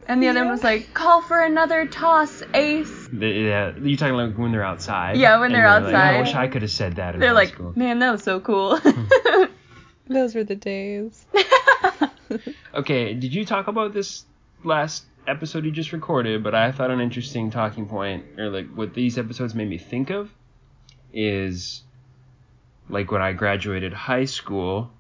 And 0.08 0.22
the 0.22 0.28
other 0.28 0.42
one 0.42 0.50
was 0.52 0.64
like, 0.64 0.94
call 0.94 1.22
for 1.22 1.42
another 1.42 1.88
toss, 1.88 2.44
ace. 2.54 3.08
The, 3.12 3.28
yeah, 3.28 3.74
you 3.78 3.96
talking 3.98 4.16
like 4.16 4.38
when 4.38 4.52
they're 4.52 4.64
outside? 4.64 5.18
Yeah, 5.18 5.40
when 5.40 5.48
and 5.48 5.56
they're 5.56 5.68
like, 5.68 5.84
oh, 5.84 5.86
outside. 5.88 6.16
I 6.16 6.20
wish 6.20 6.34
I 6.36 6.48
could 6.48 6.62
have 6.62 6.72
said 6.72 6.98
that 6.98 7.16
in 7.16 7.20
They're 7.22 7.30
high 7.30 7.36
like, 7.36 7.50
school. 7.50 7.74
man, 7.76 8.00
that 8.00 8.12
was 8.12 8.24
so 8.24 8.40
cool. 8.40 8.80
Those 10.08 10.36
were 10.36 10.44
the 10.44 10.56
days. 10.56 11.26
Okay, 12.74 13.14
did 13.14 13.34
you 13.34 13.46
talk 13.46 13.68
about 13.68 13.94
this 13.94 14.26
last 14.64 15.06
episode 15.28 15.66
you 15.66 15.72
just 15.72 15.92
recorded? 15.92 16.44
But 16.44 16.56
I 16.56 16.72
thought 16.72 16.90
an 16.90 17.00
interesting 17.00 17.52
talking 17.52 17.86
point, 17.86 18.26
or 18.40 18.50
like 18.50 18.68
what 18.74 18.94
these 18.94 19.18
episodes 19.18 19.54
made 19.54 19.70
me 19.70 19.78
think 19.78 20.10
of, 20.10 20.32
is 21.14 21.84
like 22.90 23.12
when 23.12 23.22
I 23.22 23.34
graduated 23.34 23.94
high 23.94 24.26
school. 24.26 24.92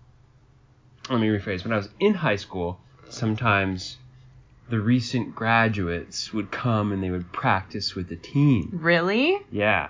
Let 1.09 1.19
me 1.19 1.27
rephrase. 1.27 1.63
When 1.63 1.73
I 1.73 1.77
was 1.77 1.89
in 1.99 2.13
high 2.13 2.37
school, 2.37 2.79
sometimes 3.09 3.97
the 4.69 4.79
recent 4.79 5.35
graduates 5.35 6.33
would 6.33 6.51
come 6.51 6.91
and 6.91 7.03
they 7.03 7.09
would 7.11 7.31
practice 7.31 7.95
with 7.95 8.07
the 8.09 8.15
team. 8.15 8.79
Really? 8.81 9.37
Yeah. 9.51 9.89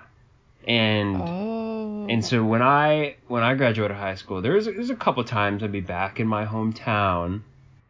And 0.68 1.18
Oh. 1.18 2.08
and 2.10 2.24
so 2.24 2.44
when 2.44 2.62
I 2.62 3.16
when 3.28 3.44
I 3.44 3.54
graduated 3.56 3.98
high 3.98 4.16
school, 4.16 4.42
there 4.42 4.54
was 4.54 4.66
there's 4.66 4.90
a 4.90 4.96
couple 4.96 5.24
times 5.24 5.62
I'd 5.64 5.72
be 5.72 5.82
back 5.82 6.20
in 6.20 6.28
my 6.28 6.46
hometown, 6.46 7.42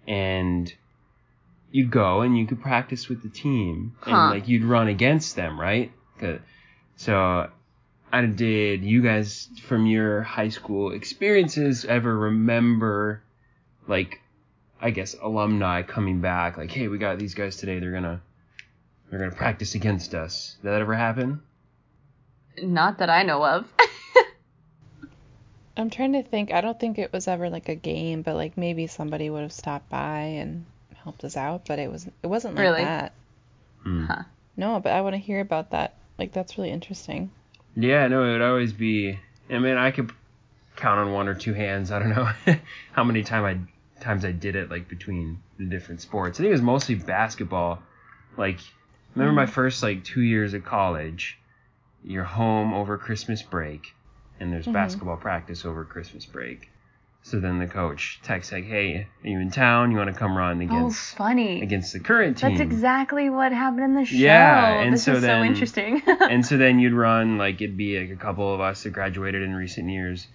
and 0.08 0.74
you'd 1.72 1.92
go 1.92 2.22
and 2.22 2.38
you 2.38 2.46
could 2.48 2.62
practice 2.62 3.08
with 3.10 3.22
the 3.22 3.30
team, 3.30 3.96
and 4.06 4.14
like 4.32 4.48
you'd 4.48 4.64
run 4.64 4.88
against 4.88 5.36
them, 5.36 5.60
right? 5.60 5.92
So, 6.96 7.50
I 8.12 8.22
did 8.26 8.84
you 8.84 9.02
guys 9.02 9.50
from 9.64 9.86
your 9.86 10.22
high 10.22 10.50
school 10.50 10.92
experiences 10.94 11.86
ever 11.86 12.16
remember, 12.18 13.22
like, 13.88 14.22
I 14.84 14.90
guess 14.92 15.16
alumni 15.22 15.82
coming 15.82 16.20
back, 16.20 16.58
like, 16.58 16.70
hey, 16.70 16.90
we 16.90 16.98
got 16.98 17.18
these 17.18 17.36
guys 17.36 17.56
today, 17.56 17.80
they're 17.80 17.94
gonna 17.94 18.22
they're 19.10 19.20
gonna 19.20 19.32
practice 19.32 19.76
against 19.76 20.14
us. 20.14 20.58
Did 20.62 20.72
that 20.72 20.82
ever 20.82 20.94
happen? 20.94 21.42
Not 22.62 22.98
that 22.98 23.10
I 23.10 23.24
know 23.24 23.44
of. 23.46 23.66
I'm 25.78 25.90
trying 25.90 26.14
to 26.14 26.22
think. 26.24 26.52
I 26.54 26.60
don't 26.62 26.78
think 26.80 27.00
it 27.00 27.12
was 27.14 27.28
ever 27.30 27.50
like 27.50 27.70
a 27.70 27.76
game, 27.76 28.22
but 28.24 28.36
like 28.36 28.58
maybe 28.58 28.88
somebody 28.88 29.30
would 29.30 29.42
have 29.42 29.54
stopped 29.54 29.90
by 29.90 30.20
and 30.20 30.66
helped 30.96 31.24
us 31.24 31.38
out, 31.38 31.66
but 31.66 31.80
it 31.80 31.90
was 31.90 32.06
it 32.22 32.28
wasn't 32.28 32.56
like 32.56 32.62
Really? 32.62 32.84
that. 32.84 33.14
Hmm. 33.84 34.04
Huh. 34.06 34.24
No, 34.58 34.80
but 34.82 34.92
I 34.92 35.00
want 35.02 35.14
to 35.14 35.18
hear 35.20 35.40
about 35.40 35.72
that. 35.72 35.96
Like 36.20 36.34
that's 36.34 36.58
really 36.58 36.72
interesting. 36.72 37.32
Yeah, 37.76 38.06
no, 38.08 38.24
it 38.26 38.34
would 38.34 38.42
always 38.42 38.74
be. 38.74 39.18
I 39.50 39.60
mean, 39.60 39.78
I 39.78 39.92
could 39.92 40.12
count 40.76 41.00
on 41.00 41.14
one 41.14 41.30
or 41.30 41.36
two 41.36 41.54
hands. 41.54 41.90
I 41.90 42.00
don't 42.00 42.10
know 42.10 42.30
how 42.92 43.06
many 43.06 43.24
time 43.24 43.46
I 43.46 43.58
times 44.04 44.26
I 44.26 44.32
did 44.32 44.56
it 44.56 44.70
like 44.70 44.88
between 44.88 45.40
the 45.58 45.66
different 45.66 46.02
sports. 46.02 46.40
I 46.40 46.44
think 46.44 46.50
it 46.50 46.54
was 46.54 46.62
mostly 46.62 46.96
basketball. 46.96 47.82
Like, 48.38 48.60
remember 49.16 49.34
my 49.34 49.46
first 49.46 49.82
like 49.84 50.04
two 50.04 50.22
years 50.22 50.54
of 50.54 50.64
college. 50.66 51.38
You're 52.04 52.26
home 52.26 52.74
over 52.74 52.98
Christmas 52.98 53.42
break, 53.42 53.94
and 54.40 54.52
there's 54.52 54.66
Mhm. 54.68 54.74
basketball 54.74 55.16
practice 55.18 55.64
over 55.66 55.86
Christmas 55.86 56.26
break. 56.26 56.70
So 57.26 57.40
then 57.40 57.58
the 57.60 57.68
coach 57.68 58.20
texts 58.24 58.52
like, 58.52 58.66
"Hey, 58.66 59.08
are 59.24 59.28
you 59.30 59.40
in 59.40 59.50
town? 59.50 59.92
You 59.92 59.98
want 59.98 60.14
to 60.14 60.20
come 60.20 60.36
run 60.38 60.60
against? 60.60 60.74
oh, 60.74 60.78
against 60.88 61.16
funny. 61.18 61.62
against 61.62 61.94
the 61.94 62.02
current 62.02 62.38
team?" 62.38 62.50
That's 62.50 62.60
exactly 62.60 63.30
what 63.30 63.54
happened 63.54 63.86
in 63.86 63.96
the 63.96 64.04
show. 64.04 64.18
Yeah, 64.18 64.82
and 64.82 64.94
this 64.94 65.04
so 65.06 65.14
is 65.14 65.22
then- 65.22 65.42
so 65.42 65.48
interesting. 65.48 66.02
and 66.30 66.46
so 66.46 66.58
then 66.58 66.80
you'd 66.80 66.92
run 66.92 67.38
like 67.38 67.62
it'd 67.62 67.78
be 67.78 67.98
like 67.98 68.10
a 68.10 68.18
couple 68.22 68.54
of 68.54 68.60
us 68.60 68.84
that 68.84 68.90
graduated 68.90 69.42
in 69.42 69.56
recent 69.56 69.90
years 69.90 70.28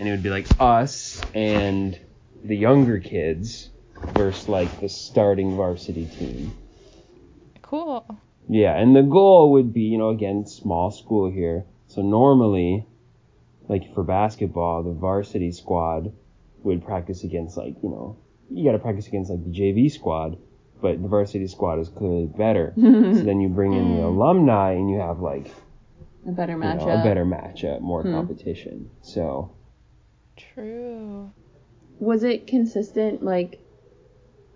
and 0.00 0.08
it 0.08 0.10
would 0.10 0.24
be 0.24 0.30
like 0.30 0.48
us 0.58 1.22
and 1.36 1.96
the 2.44 2.56
younger 2.56 2.98
kids 2.98 3.70
versus 4.12 4.48
like 4.48 4.80
the 4.80 4.88
starting 4.88 5.56
varsity 5.56 6.06
team 6.06 6.52
Cool. 7.62 8.04
yeah 8.48 8.76
and 8.78 8.94
the 8.94 9.02
goal 9.02 9.52
would 9.52 9.72
be 9.72 9.82
you 9.82 9.98
know 9.98 10.10
again 10.10 10.44
small 10.46 10.90
school 10.90 11.30
here 11.30 11.64
so 11.88 12.02
normally 12.02 12.86
like 13.68 13.92
for 13.94 14.02
basketball 14.04 14.82
the 14.82 14.92
varsity 14.92 15.50
squad 15.50 16.12
would 16.62 16.84
practice 16.84 17.24
against 17.24 17.56
like 17.56 17.74
you 17.82 17.88
know 17.88 18.16
you 18.50 18.64
got 18.64 18.72
to 18.72 18.78
practice 18.78 19.06
against 19.08 19.30
like 19.30 19.42
the 19.44 19.50
jv 19.50 19.90
squad 19.90 20.36
but 20.82 21.00
the 21.00 21.08
varsity 21.08 21.46
squad 21.46 21.78
is 21.78 21.88
clearly 21.88 22.26
better 22.26 22.74
so 22.76 23.22
then 23.24 23.40
you 23.40 23.48
bring 23.48 23.72
in 23.72 23.96
the 23.96 24.02
Mm. 24.02 24.14
alumni 24.16 24.72
and 24.72 24.90
you 24.90 24.98
have 24.98 25.20
like 25.20 25.50
a 26.26 26.32
better 26.32 26.52
you 26.52 26.58
matchup. 26.58 26.86
know, 26.86 27.00
a 27.00 27.02
better 27.02 27.24
matchup, 27.24 27.80
more 27.80 28.02
Hmm. 28.02 28.12
competition. 28.12 28.90
So 29.02 29.50
True. 30.36 31.32
Was 32.00 32.22
it 32.22 32.46
consistent, 32.46 33.22
like, 33.22 33.60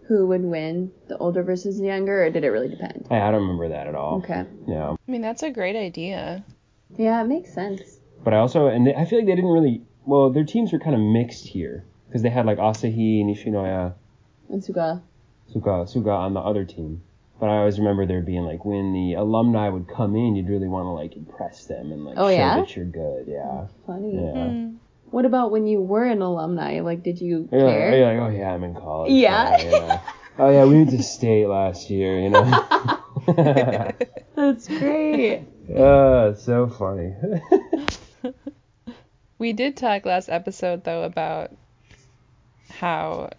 who 0.06 0.26
would 0.26 0.42
win, 0.42 0.90
the 1.08 1.16
older 1.18 1.42
versus 1.42 1.78
the 1.78 1.86
younger, 1.86 2.24
or 2.24 2.30
did 2.30 2.44
it 2.44 2.48
really 2.48 2.68
depend? 2.68 3.06
I, 3.10 3.20
I 3.20 3.30
don't 3.30 3.42
remember 3.42 3.68
that 3.68 3.86
at 3.86 3.94
all. 3.94 4.18
Okay. 4.18 4.44
Yeah, 4.66 4.92
I 4.92 5.10
mean, 5.10 5.20
that's 5.22 5.42
a 5.42 5.50
great 5.50 5.76
idea. 5.76 6.44
Yeah, 6.96 7.20
it 7.22 7.26
makes 7.26 7.52
sense. 7.52 8.00
but 8.24 8.32
I 8.34 8.38
also 8.38 8.66
and 8.68 8.86
they, 8.86 8.94
I 8.94 9.04
feel 9.04 9.18
like 9.18 9.26
they 9.26 9.34
didn't 9.34 9.50
really. 9.50 9.82
Well, 10.06 10.30
their 10.30 10.44
teams 10.44 10.72
were 10.72 10.78
kind 10.78 10.94
of 10.94 11.00
mixed 11.02 11.46
here 11.46 11.84
because 12.06 12.22
they 12.22 12.30
had 12.30 12.46
like 12.46 12.56
Asahi, 12.58 13.22
Nishinoya, 13.24 13.92
And 14.48 14.62
Suga. 14.62 15.02
Suga, 15.54 15.84
Suga 15.94 16.16
on 16.16 16.32
the 16.32 16.40
other 16.40 16.64
team. 16.64 17.02
But 17.38 17.50
I 17.50 17.58
always 17.58 17.78
remember 17.78 18.06
there 18.06 18.22
being 18.22 18.44
like 18.44 18.64
when 18.64 18.92
the 18.94 19.14
alumni 19.14 19.68
would 19.68 19.86
come 19.86 20.16
in, 20.16 20.34
you'd 20.34 20.48
really 20.48 20.66
want 20.66 20.86
to 20.86 20.90
like 20.90 21.14
impress 21.14 21.66
them 21.66 21.92
and 21.92 22.04
like 22.06 22.16
Oh, 22.18 22.28
show 22.28 22.34
yeah? 22.34 22.56
that 22.60 22.74
you're 22.74 22.86
good. 22.86 23.26
Yeah. 23.28 23.66
Funny. 23.86 24.14
Yeah. 24.16 24.48
Hmm. 24.48 24.76
What 25.10 25.24
about 25.24 25.50
when 25.50 25.66
you 25.66 25.80
were 25.80 26.04
an 26.04 26.22
alumni? 26.22 26.80
Like, 26.80 27.02
did 27.02 27.20
you 27.20 27.48
You're 27.50 27.60
care? 27.68 27.96
you're 27.96 28.14
like, 28.14 28.32
oh 28.34 28.38
yeah, 28.38 28.52
I'm 28.52 28.64
in 28.64 28.74
college. 28.74 29.12
Yeah. 29.12 29.56
yeah. 29.60 30.00
Oh 30.40 30.50
yeah, 30.50 30.64
we 30.66 30.76
went 30.76 30.90
to 30.90 31.02
state 31.02 31.48
last 31.48 31.90
year. 31.90 32.20
You 32.20 32.30
know. 32.30 32.44
That's 34.36 34.68
great. 34.68 35.46
Oh, 35.76 36.32
so 36.34 36.68
funny. 36.68 37.12
We 39.38 39.52
did 39.52 39.76
talk 39.76 40.04
last 40.04 40.28
episode 40.28 40.82
though 40.82 41.04
about 41.04 41.52
how 42.70 43.30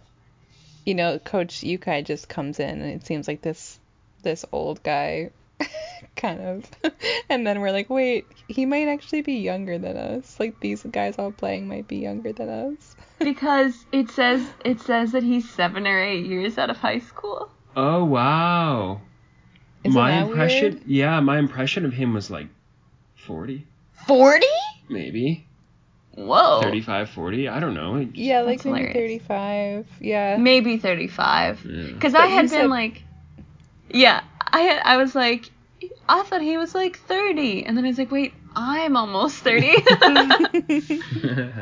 you 0.86 0.94
know 0.94 1.18
Coach 1.18 1.60
Ukai 1.60 2.04
just 2.04 2.28
comes 2.28 2.58
in 2.58 2.80
and 2.80 2.90
it 2.90 3.06
seems 3.06 3.28
like 3.28 3.42
this 3.42 3.78
this 4.22 4.46
old 4.50 4.82
guy 4.82 5.30
kind 6.16 6.40
of 6.40 6.64
and 7.30 7.46
then 7.46 7.60
we're 7.60 7.70
like 7.72 7.88
wait 7.88 8.26
he 8.48 8.66
might 8.66 8.88
actually 8.88 9.22
be 9.22 9.34
younger 9.34 9.78
than 9.78 9.96
us 9.96 10.38
like 10.40 10.58
these 10.60 10.82
guys 10.90 11.16
all 11.18 11.30
playing 11.32 11.66
might 11.68 11.86
be 11.88 11.96
younger 11.96 12.32
than 12.32 12.48
us 12.48 12.96
because 13.18 13.84
it 13.92 14.10
says 14.10 14.44
it 14.64 14.80
says 14.80 15.12
that 15.12 15.22
he's 15.22 15.48
seven 15.48 15.86
or 15.86 16.02
eight 16.02 16.26
years 16.26 16.58
out 16.58 16.68
of 16.70 16.76
high 16.76 16.98
school. 16.98 17.50
oh 17.76 18.04
wow. 18.04 19.00
Isn't 19.84 19.98
my 19.98 20.10
that 20.10 20.26
impression, 20.28 20.74
weird? 20.74 20.86
yeah, 20.86 21.20
my 21.20 21.38
impression 21.38 21.86
of 21.86 21.92
him 21.94 22.12
was 22.12 22.30
like 22.30 22.48
40, 23.26 23.66
Forty? 24.06 24.46
maybe 24.90 25.46
Whoa. 26.16 26.60
35, 26.62 27.08
40. 27.10 27.48
I 27.48 27.60
don't 27.60 27.72
know. 27.74 28.04
Just- 28.04 28.16
yeah 28.16 28.40
like 28.42 28.62
maybe 28.64 28.78
hilarious. 28.88 29.22
35 29.26 29.86
yeah 30.00 30.36
Maybe 30.36 30.76
thirty-five. 30.76 31.62
Because 31.62 32.12
But 32.12 32.22
I 32.22 32.26
you 32.26 32.34
had 32.34 32.50
said- 32.50 32.62
been 32.62 32.70
like, 32.70 33.04
yeah, 33.88 34.22
I 34.52 34.80
I 34.84 34.96
was 34.96 35.14
like, 35.14 35.50
I 36.08 36.22
thought 36.22 36.42
he 36.42 36.56
was 36.56 36.74
like 36.74 36.98
thirty, 36.98 37.64
and 37.64 37.76
then 37.76 37.84
I 37.84 37.88
was 37.88 37.98
like, 37.98 38.10
wait, 38.10 38.34
I'm 38.54 38.96
almost 38.96 39.38
thirty. 39.38 39.76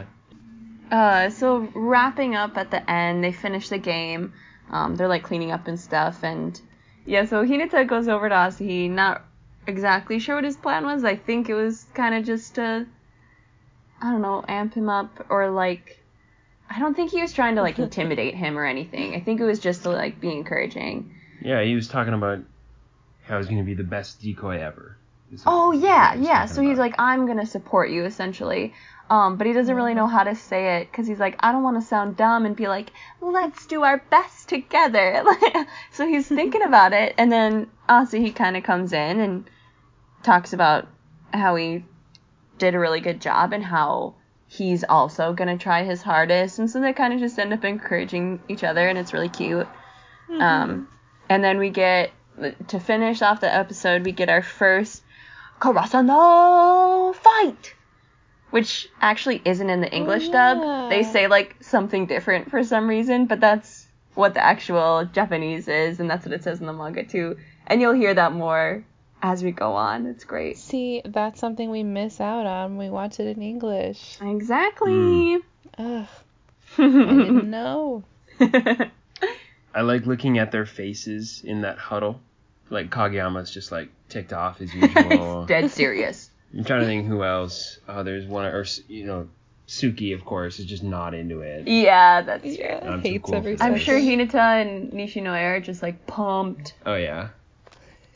uh, 0.90 1.30
so 1.30 1.68
wrapping 1.74 2.34
up 2.34 2.56
at 2.56 2.70
the 2.70 2.90
end, 2.90 3.22
they 3.22 3.32
finish 3.32 3.68
the 3.68 3.78
game. 3.78 4.32
Um, 4.70 4.96
they're 4.96 5.08
like 5.08 5.22
cleaning 5.22 5.52
up 5.52 5.66
and 5.66 5.78
stuff, 5.78 6.22
and 6.22 6.60
yeah, 7.06 7.24
so 7.24 7.44
Hinata 7.44 7.86
goes 7.86 8.08
over 8.08 8.28
to 8.28 8.34
Asahi, 8.34 8.90
not 8.90 9.24
exactly 9.66 10.18
sure 10.18 10.34
what 10.36 10.44
his 10.44 10.56
plan 10.56 10.84
was. 10.84 11.04
I 11.04 11.16
think 11.16 11.48
it 11.48 11.54
was 11.54 11.86
kind 11.94 12.14
of 12.14 12.24
just 12.24 12.56
to, 12.56 12.86
I 14.00 14.10
don't 14.10 14.22
know, 14.22 14.44
amp 14.46 14.74
him 14.74 14.88
up 14.88 15.26
or 15.30 15.50
like. 15.50 16.04
I 16.70 16.78
don't 16.80 16.94
think 16.94 17.10
he 17.12 17.22
was 17.22 17.32
trying 17.32 17.54
to 17.56 17.62
like 17.62 17.78
intimidate 17.86 18.34
him 18.34 18.58
or 18.58 18.66
anything. 18.66 19.14
I 19.14 19.20
think 19.20 19.40
it 19.40 19.44
was 19.44 19.58
just 19.58 19.84
to 19.84 19.90
like 19.90 20.20
be 20.20 20.30
encouraging. 20.32 21.14
yeah, 21.40 21.62
he 21.62 21.74
was 21.74 21.88
talking 21.88 22.12
about 22.12 22.40
how 23.28 23.38
he's 23.38 23.46
going 23.46 23.58
to 23.58 23.64
be 23.64 23.74
the 23.74 23.84
best 23.84 24.20
decoy 24.20 24.60
ever. 24.60 24.96
Oh 25.46 25.72
yeah, 25.72 26.14
yeah. 26.14 26.40
talking 26.40 26.54
So 26.54 26.62
he's 26.62 26.72
about. 26.72 26.82
like, 26.82 26.94
I'm 26.98 27.26
gonna 27.26 27.46
support 27.46 27.90
you 27.90 28.04
essentially. 28.04 28.72
Um, 29.10 29.36
but 29.36 29.46
he 29.46 29.54
doesn't 29.54 29.74
really 29.74 29.94
know 29.94 30.06
how 30.06 30.24
to 30.24 30.34
say 30.34 30.76
it 30.76 30.90
because 30.90 31.06
he's 31.06 31.18
like, 31.18 31.36
I 31.40 31.50
don't 31.50 31.62
want 31.62 31.80
to 31.80 31.86
sound 31.86 32.18
dumb 32.18 32.44
and 32.44 32.54
be 32.54 32.68
like, 32.68 32.90
let's 33.22 33.64
do 33.64 33.82
our 33.82 34.02
best 34.10 34.50
together. 34.50 35.24
so 35.92 36.06
he's 36.06 36.28
thinking 36.28 36.62
about 36.66 36.92
it, 36.92 37.14
and 37.16 37.32
then 37.32 37.68
also 37.88 38.18
he 38.18 38.32
kind 38.32 38.56
of 38.56 38.64
comes 38.64 38.92
in 38.92 39.20
and 39.20 39.50
talks 40.22 40.52
about 40.52 40.88
how 41.32 41.56
he 41.56 41.84
did 42.58 42.74
a 42.74 42.78
really 42.78 43.00
good 43.00 43.20
job 43.20 43.52
and 43.52 43.64
how 43.64 44.14
he's 44.46 44.84
also 44.84 45.32
gonna 45.32 45.56
try 45.58 45.84
his 45.84 46.02
hardest, 46.02 46.58
and 46.58 46.70
so 46.70 46.80
they 46.80 46.92
kind 46.92 47.14
of 47.14 47.20
just 47.20 47.38
end 47.38 47.52
up 47.52 47.64
encouraging 47.64 48.40
each 48.48 48.64
other, 48.64 48.88
and 48.88 48.98
it's 48.98 49.12
really 49.14 49.28
cute. 49.28 49.68
Um, 50.30 50.88
and 51.30 51.42
then 51.42 51.58
we 51.58 51.70
get 51.70 52.10
to 52.68 52.80
finish 52.80 53.22
off 53.22 53.40
the 53.40 53.52
episode, 53.52 54.04
we 54.04 54.12
get 54.12 54.28
our 54.28 54.42
first 54.42 55.02
Karasuno 55.60 57.14
fight, 57.14 57.74
which 58.50 58.88
actually 59.00 59.42
isn't 59.44 59.70
in 59.70 59.80
the 59.80 59.92
English 59.92 60.24
oh, 60.28 60.32
yeah. 60.32 60.54
dub. 60.54 60.90
They 60.90 61.02
say 61.02 61.26
like 61.26 61.56
something 61.60 62.06
different 62.06 62.50
for 62.50 62.62
some 62.64 62.88
reason, 62.88 63.26
but 63.26 63.40
that's 63.40 63.86
what 64.14 64.34
the 64.34 64.44
actual 64.44 65.04
Japanese 65.12 65.68
is, 65.68 66.00
and 66.00 66.10
that's 66.10 66.24
what 66.24 66.32
it 66.32 66.42
says 66.42 66.60
in 66.60 66.66
the 66.66 66.72
manga 66.72 67.04
too. 67.04 67.36
And 67.66 67.80
you'll 67.80 67.94
hear 67.94 68.14
that 68.14 68.32
more 68.32 68.84
as 69.22 69.42
we 69.42 69.50
go 69.50 69.72
on. 69.72 70.06
It's 70.06 70.24
great. 70.24 70.58
see 70.58 71.02
that's 71.04 71.40
something 71.40 71.70
we 71.70 71.82
miss 71.82 72.20
out 72.20 72.46
on 72.46 72.76
we 72.76 72.88
watch 72.88 73.18
it 73.18 73.26
in 73.36 73.42
english 73.42 74.16
Exactly. 74.20 75.38
Hmm. 75.76 75.96
ugh 75.96 76.08
i 76.78 76.82
didn't 76.82 77.50
know 77.50 78.04
I 79.74 79.82
like 79.82 80.06
looking 80.06 80.38
at 80.38 80.50
their 80.50 80.66
faces 80.66 81.42
in 81.44 81.60
that 81.62 81.78
huddle. 81.78 82.20
Like 82.70 82.90
Kageyama's 82.90 83.50
just 83.50 83.72
like 83.72 83.88
ticked 84.08 84.32
off 84.32 84.60
as 84.60 84.74
usual. 84.74 85.46
Dead 85.46 85.70
serious. 85.70 86.30
I'm 86.56 86.64
trying 86.64 86.80
to 86.80 86.86
think 86.86 87.06
who 87.06 87.22
else. 87.24 87.78
Oh, 87.88 88.02
there's 88.02 88.26
one 88.26 88.46
or 88.46 88.64
you 88.88 89.04
know, 89.06 89.28
Tsukki 89.66 90.14
of 90.14 90.24
course 90.24 90.58
is 90.58 90.66
just 90.66 90.82
not 90.82 91.14
into 91.14 91.40
it. 91.40 91.66
Yeah, 91.68 92.22
that's 92.22 92.42
true. 92.42 92.54
Yeah, 92.58 92.80
I'm 92.90 93.02
hates 93.02 93.24
cool 93.24 93.34
every 93.34 93.56
I'm 93.60 93.76
sure 93.78 93.98
Hinata 93.98 94.62
and 94.62 94.92
Nishinoya 94.92 95.56
are 95.56 95.60
just 95.60 95.82
like 95.82 96.06
pumped. 96.06 96.74
Oh 96.86 96.94
yeah, 96.94 97.28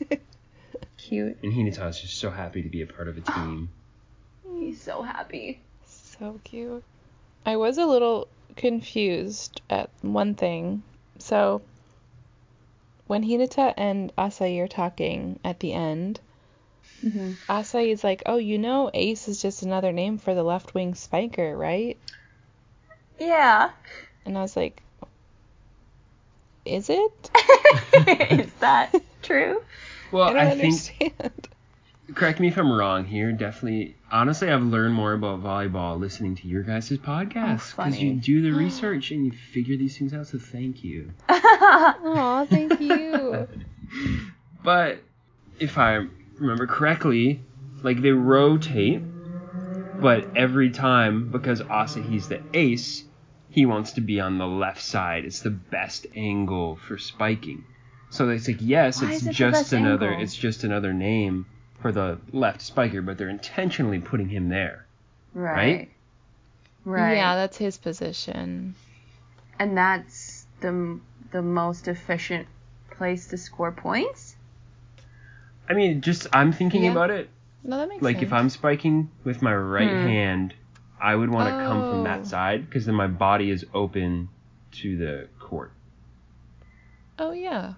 Cute. 0.97 1.37
and 1.43 1.53
Hinata's 1.53 2.01
just 2.01 2.17
so 2.17 2.29
happy 2.31 2.63
to 2.63 2.69
be 2.69 2.81
a 2.81 2.87
part 2.87 3.07
of 3.07 3.17
a 3.17 3.21
team. 3.33 3.69
He's 4.57 4.81
so 4.81 5.01
happy. 5.01 5.59
So 5.85 6.39
cute. 6.43 6.83
I 7.45 7.57
was 7.57 7.77
a 7.77 7.85
little 7.85 8.27
confused 8.55 9.61
at 9.69 9.89
one 10.01 10.35
thing. 10.35 10.83
So, 11.19 11.61
when 13.13 13.23
Hinata 13.23 13.73
and 13.77 14.11
Asahi 14.17 14.59
are 14.59 14.67
talking 14.67 15.39
at 15.43 15.59
the 15.59 15.73
end, 15.73 16.19
Mm-hmm. 17.03 17.33
Asahi 17.49 17.91
is 17.91 18.03
like, 18.03 18.23
"Oh, 18.25 18.37
you 18.37 18.57
know, 18.57 18.89
Ace 18.93 19.27
is 19.27 19.41
just 19.41 19.61
another 19.61 19.91
name 19.91 20.17
for 20.17 20.33
the 20.33 20.43
left 20.43 20.73
wing 20.73 20.95
spiker, 20.95 21.55
right?" 21.55 21.97
Yeah. 23.19 23.71
And 24.25 24.37
I 24.37 24.41
was 24.41 24.55
like, 24.55 24.81
"Is 26.63 26.89
it? 26.89 27.29
is 28.31 28.53
that 28.61 28.95
true? 29.21 29.61
Well, 30.11 30.29
I 30.29 30.33
don't 30.33 30.41
I, 30.47 30.49
think 30.55 30.73
understand. 30.73 31.47
correct 32.15 32.39
me 32.39 32.47
if 32.47 32.57
I'm 32.57 32.71
wrong 32.71 33.03
here. 33.03 33.33
Definitely, 33.33 33.97
honestly, 34.09 34.49
I've 34.49 34.63
learned 34.63 34.93
more 34.93 35.11
about 35.11 35.43
volleyball 35.43 35.99
listening 35.99 36.35
to 36.37 36.47
your 36.47 36.63
guys' 36.63 36.89
podcast 36.91 37.75
because 37.75 37.99
you 37.99 38.13
do 38.13 38.41
the 38.41 38.51
research 38.57 39.11
and 39.11 39.25
you 39.25 39.31
figure 39.31 39.75
these 39.75 39.97
things 39.97 40.13
out. 40.13 40.27
So 40.27 40.39
thank 40.39 40.85
you. 40.85 41.11
Aw, 42.05 42.45
thank 42.45 42.79
you. 42.79 43.47
But 44.63 44.99
if 45.59 45.77
I 45.77 46.07
remember 46.39 46.67
correctly, 46.67 47.41
like 47.83 48.01
they 48.01 48.11
rotate, 48.11 49.03
but 49.99 50.29
every 50.35 50.69
time 50.71 51.29
because 51.31 51.61
Asahi's 51.61 52.29
the 52.29 52.39
ace, 52.53 53.03
he 53.49 53.65
wants 53.65 53.91
to 53.93 54.01
be 54.01 54.21
on 54.21 54.37
the 54.37 54.47
left 54.47 54.81
side. 54.81 55.25
It's 55.25 55.41
the 55.41 55.49
best 55.49 56.07
angle 56.15 56.77
for 56.77 56.97
spiking. 56.97 57.65
So 58.09 58.29
it's 58.29 58.47
like 58.47 58.57
yes, 58.61 59.01
Why 59.01 59.15
it's 59.15 59.25
it 59.25 59.31
just 59.33 59.73
another 59.73 60.11
angle? 60.11 60.23
it's 60.23 60.35
just 60.35 60.63
another 60.63 60.93
name 60.93 61.45
for 61.81 61.91
the 61.91 62.19
left 62.31 62.61
spiker, 62.61 63.01
but 63.01 63.17
they're 63.17 63.29
intentionally 63.29 63.99
putting 63.99 64.29
him 64.29 64.47
there. 64.47 64.85
Right. 65.33 65.89
Right. 66.85 67.15
Yeah, 67.15 67.35
that's 67.35 67.57
his 67.57 67.77
position. 67.77 68.75
And 69.59 69.77
that's 69.77 70.45
the 70.61 70.99
the 71.33 71.41
most 71.41 71.87
efficient 71.89 72.47
place 72.91 73.27
to 73.27 73.37
score 73.37 73.71
points. 73.73 74.35
I 75.67 75.73
mean, 75.73 75.99
just 76.01 76.27
I'm 76.31 76.53
thinking 76.53 76.83
Yeah. 76.85 76.91
about 76.91 77.09
it. 77.09 77.29
No, 77.63 77.77
that 77.77 77.87
makes 77.89 77.95
sense. 77.99 78.03
Like 78.03 78.15
sense. 78.17 78.27
if 78.27 78.33
I'm 78.33 78.49
spiking 78.49 79.09
with 79.25 79.41
my 79.41 79.53
right 79.55 79.89
Hmm. 79.89 80.07
hand, 80.07 80.53
I 81.01 81.15
would 81.15 81.29
want 81.29 81.49
to 81.49 81.65
come 81.65 81.83
from 81.89 81.99
Oh. 82.01 82.03
that 82.03 82.25
side 82.27 82.65
because 82.65 82.85
then 82.85 82.95
my 82.95 83.07
body 83.07 83.49
is 83.49 83.65
open 83.73 84.29
to 84.73 84.97
the 84.97 85.27
court. 85.39 85.71
Oh 87.19 87.31
yeah. 87.31 87.73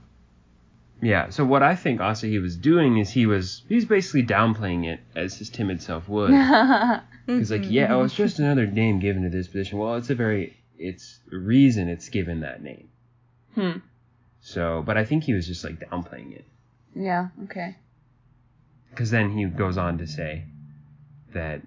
Yeah. 1.01 1.30
So 1.30 1.43
what 1.45 1.62
I 1.64 1.76
think 1.76 1.99
Asahi 1.99 2.41
was 2.41 2.56
doing 2.56 2.97
is 2.97 3.10
he 3.12 3.26
was 3.26 3.64
he's 3.68 3.86
basically 3.86 4.24
downplaying 4.24 4.86
it 4.86 4.99
as 5.16 5.38
his 5.38 5.49
timid 5.49 5.82
self 5.82 6.08
would. 6.10 6.32
Because 7.26 7.49
like 7.49 7.64
yeah, 7.72 7.91
oh, 7.91 8.03
it's 8.03 8.14
just 8.14 8.38
another 8.38 8.68
name 8.68 8.99
given 8.99 9.24
to 9.24 9.30
this 9.30 9.47
position. 9.47 9.80
Well, 9.80 9.95
it's 9.95 10.12
a 10.12 10.16
very 10.16 10.56
it's 10.78 11.20
a 11.32 11.38
reason 11.38 11.89
it's 11.89 12.10
given 12.10 12.41
that 12.41 12.62
name. 12.62 12.88
Hmm. 13.56 13.78
So, 14.41 14.84
but 14.86 14.95
I 14.97 15.06
think 15.06 15.24
he 15.24 15.34
was 15.34 15.47
just 15.47 15.64
like 15.64 15.80
downplaying 15.80 16.36
it. 16.36 16.45
Yeah. 16.95 17.30
Okay. 17.45 17.76
because 18.91 19.10
then 19.12 19.32
he 19.32 19.45
goes 19.45 19.78
on 19.78 19.97
to 19.97 20.08
say 20.08 20.43
that 21.34 21.62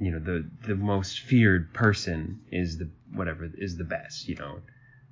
you 0.00 0.10
know 0.12 0.18
the 0.20 0.48
the 0.66 0.76
most 0.76 1.20
feared 1.20 1.72
person 1.74 2.40
is 2.52 2.78
the 2.78 2.88
whatever 3.12 3.48
is 3.56 3.76
the 3.76 3.84
best 3.84 4.28
you 4.28 4.36
know 4.36 4.60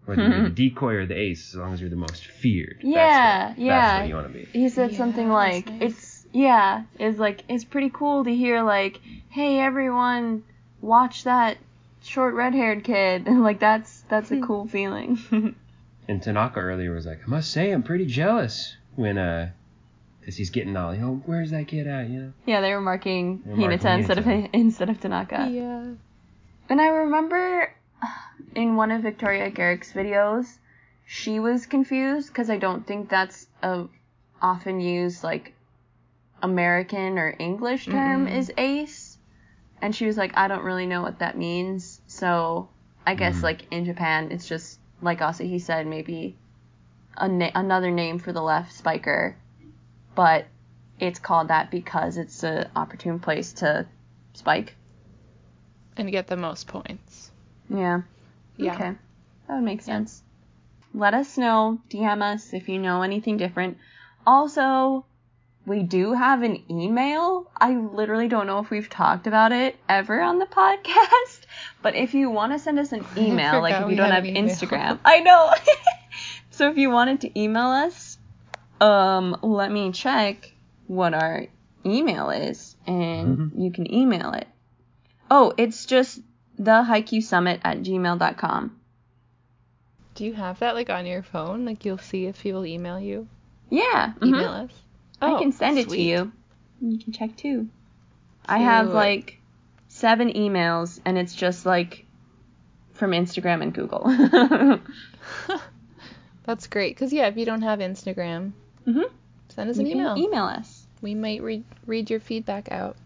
whether 0.04 0.22
you're 0.22 0.42
the 0.44 0.50
decoy 0.70 0.94
or 0.94 1.06
the 1.06 1.16
ace 1.18 1.48
as 1.54 1.56
long 1.56 1.72
as 1.72 1.80
you're 1.80 1.90
the 1.90 1.96
most 1.96 2.24
feared 2.26 2.78
Yeah, 2.82 3.48
that's 3.48 3.58
what, 3.58 3.64
yeah. 3.66 3.80
that's 3.80 4.00
what 4.02 4.08
you 4.08 4.14
want 4.14 4.26
to 4.28 4.32
be 4.38 4.44
He 4.52 4.68
said 4.68 4.92
Yeah, 4.92 4.98
something 4.98 5.28
like 5.28 5.66
nice. 5.68 5.82
it's 5.82 6.26
yeah, 6.32 6.84
it's 7.00 7.18
like 7.18 7.42
it's 7.48 7.64
pretty 7.64 7.90
cool 7.90 8.22
to 8.24 8.32
hear 8.34 8.62
like, 8.62 9.00
hey 9.30 9.58
everyone, 9.58 10.44
watch 10.80 11.24
that 11.24 11.56
short 12.02 12.34
red-haired 12.34 12.84
kid. 12.84 13.26
And 13.26 13.42
like 13.48 13.58
that's 13.58 14.04
that's 14.08 14.30
a 14.30 14.40
cool 14.46 14.68
feeling. 14.68 15.56
And 16.08 16.22
Tanaka 16.22 16.60
earlier 16.60 16.92
was 16.92 17.06
like 17.06 17.20
I 17.26 17.28
must 17.30 17.50
say 17.50 17.70
I'm 17.72 17.82
pretty 17.82 18.06
jealous 18.06 18.76
when 18.94 19.18
uh 19.18 19.50
because 20.20 20.36
he's 20.36 20.50
getting 20.50 20.76
all 20.76 20.94
you 20.94 21.00
know 21.00 21.22
where's 21.26 21.50
that 21.50 21.68
kid 21.68 21.86
at 21.86 22.08
you 22.08 22.20
know 22.20 22.32
yeah, 22.46 22.60
they 22.60 22.72
were 22.72 22.80
marking 22.80 23.42
They 23.44 23.50
were 23.50 23.56
marking 23.56 23.78
Hinata 23.78 23.98
instead 23.98 24.18
of 24.18 24.26
instead 24.52 24.90
of 24.90 25.00
Tanaka. 25.00 25.48
Yeah. 25.50 25.92
And 26.68 26.80
I 26.80 26.86
remember 26.88 27.72
in 28.54 28.76
one 28.76 28.90
of 28.90 29.02
Victoria 29.02 29.50
Garrick's 29.50 29.92
videos, 29.92 30.58
she 31.06 31.38
was 31.40 31.66
confused 31.66 32.28
because 32.28 32.50
I 32.50 32.56
don't 32.56 32.86
think 32.86 33.08
that's 33.08 33.46
a 33.62 33.86
often 34.42 34.80
used 34.80 35.22
like 35.22 35.54
American 36.42 37.18
or 37.18 37.34
English 37.38 37.86
term 37.86 38.26
Mm-mm. 38.26 38.36
is 38.36 38.52
ace. 38.56 39.18
And 39.80 39.94
she 39.94 40.06
was 40.06 40.16
like, 40.16 40.36
I 40.36 40.48
don't 40.48 40.64
really 40.64 40.86
know 40.86 41.02
what 41.02 41.18
that 41.20 41.36
means. 41.36 42.00
So 42.06 42.68
I 43.06 43.14
guess 43.14 43.38
Mhm. 43.38 43.42
like 43.42 43.66
in 43.70 43.84
Japan, 43.84 44.28
it's 44.32 44.48
just 44.48 44.78
like 45.00 45.20
Asahi 45.20 45.60
said, 45.60 45.86
maybe 45.86 46.36
a 47.16 47.28
na- 47.28 47.50
another 47.54 47.90
name 47.90 48.18
for 48.18 48.32
the 48.32 48.42
left 48.42 48.72
spiker, 48.72 49.36
but 50.14 50.46
it's 50.98 51.18
called 51.18 51.48
that 51.48 51.70
because 51.70 52.16
it's 52.16 52.42
an 52.42 52.68
opportune 52.74 53.18
place 53.18 53.52
to 53.54 53.86
spike. 54.34 54.74
And 55.96 56.10
get 56.10 56.26
the 56.26 56.36
most 56.36 56.66
points. 56.66 57.30
Yeah. 57.68 58.02
Yeah. 58.56 58.74
Okay. 58.74 58.92
That 59.48 59.54
would 59.54 59.64
make 59.64 59.82
sense. 59.82 60.22
Let 60.94 61.14
us 61.14 61.36
know, 61.36 61.78
DM 61.90 62.22
us 62.22 62.52
if 62.52 62.68
you 62.68 62.78
know 62.78 63.02
anything 63.02 63.36
different. 63.36 63.78
Also, 64.26 65.04
we 65.66 65.82
do 65.82 66.12
have 66.12 66.42
an 66.42 66.62
email. 66.70 67.50
I 67.56 67.74
literally 67.76 68.28
don't 68.28 68.46
know 68.46 68.60
if 68.60 68.70
we've 68.70 68.88
talked 68.88 69.26
about 69.26 69.52
it 69.52 69.76
ever 69.88 70.20
on 70.20 70.38
the 70.38 70.46
podcast, 70.60 71.40
but 71.82 71.94
if 71.94 72.14
you 72.14 72.30
want 72.30 72.52
to 72.52 72.58
send 72.58 72.78
us 72.78 72.92
an 72.92 73.04
email, 73.16 73.60
like 73.60 73.74
if 73.74 73.90
you 73.90 73.96
don't 73.96 74.10
had 74.10 74.24
have. 74.24 74.34
Instagram, 74.34 74.98
I 75.04 75.20
know. 75.20 75.50
so 76.50 76.70
if 76.70 76.76
you 76.78 76.90
wanted 76.90 77.20
to 77.22 77.40
email 77.40 77.68
us, 77.68 78.18
um, 78.80 79.36
let 79.42 79.70
me 79.70 79.92
check 79.92 80.52
what 80.86 81.14
our 81.14 81.46
email 81.84 82.30
is, 82.30 82.76
and 82.86 83.38
Mhm. 83.38 83.62
you 83.64 83.70
can 83.70 83.92
email 83.92 84.32
it. 84.32 84.46
Oh, 85.30 85.52
it's 85.56 85.86
just 85.86 86.20
the 86.58 87.20
summit 87.20 87.60
at 87.64 87.78
gmail.com. 87.78 88.80
Do 90.14 90.24
you 90.24 90.32
have 90.32 90.60
that 90.60 90.74
like 90.74 90.88
on 90.88 91.04
your 91.04 91.22
phone? 91.22 91.64
Like 91.64 91.84
you'll 91.84 91.98
see 91.98 92.26
if 92.26 92.42
people 92.42 92.64
email 92.64 92.98
you. 92.98 93.28
Yeah. 93.68 94.14
mhm. 94.20 94.26
Email 94.28 94.50
us. 94.50 94.70
I 95.20 95.32
Oh, 95.32 95.38
can 95.38 95.52
send 95.52 95.78
it 95.78 95.88
to 95.88 96.00
you. 96.00 96.32
You 96.80 96.98
can 96.98 97.12
check 97.12 97.36
too. 97.36 97.68
I 98.46 98.58
have 98.58 98.88
like 98.88 99.40
seven 99.96 100.32
emails, 100.34 101.00
and 101.04 101.16
it's 101.18 101.34
just 101.34 101.64
like 101.66 102.04
from 102.92 103.12
Instagram 103.12 103.62
and 103.62 103.72
Google. 103.74 104.04
That's 106.44 106.66
great. 106.68 106.94
Because, 106.94 107.12
yeah, 107.12 107.26
if 107.26 107.36
you 107.36 107.44
don't 107.44 107.62
have 107.62 107.78
Instagram, 107.80 108.52
hmm 108.84 109.02
send 109.48 109.70
us 109.70 109.76
You 109.78 109.82
an 109.86 109.90
email. 109.90 110.14
can 110.14 110.22
email 110.24 110.44
us. 110.44 110.86
we 111.02 111.14
might 111.14 111.42
read 111.42 111.64
read 111.86 112.10
your 112.10 112.20
feedback 112.20 112.70
out 112.70 112.96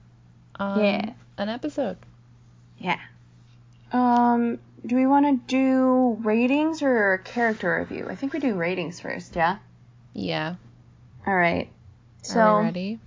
on 0.56 0.78
Yeah. 0.84 1.12
an 1.38 1.48
episode. 1.48 1.96
Yeah. 2.78 2.98
Um, 3.92 4.58
do 4.84 4.96
we 4.96 5.06
want 5.06 5.26
to 5.26 5.36
do 5.46 6.18
ratings 6.22 6.82
or 6.82 7.18
character 7.24 7.78
review? 7.78 8.06
I 8.08 8.14
think 8.16 8.32
we 8.32 8.40
do 8.40 8.54
ratings 8.54 9.00
first, 9.00 9.36
yeah? 9.36 9.58
Yeah. 10.12 10.56
All 11.26 11.34
right. 11.36 11.66
Are 11.66 12.24
So, 12.24 12.58
we 12.58 12.64
ready? 12.64 12.98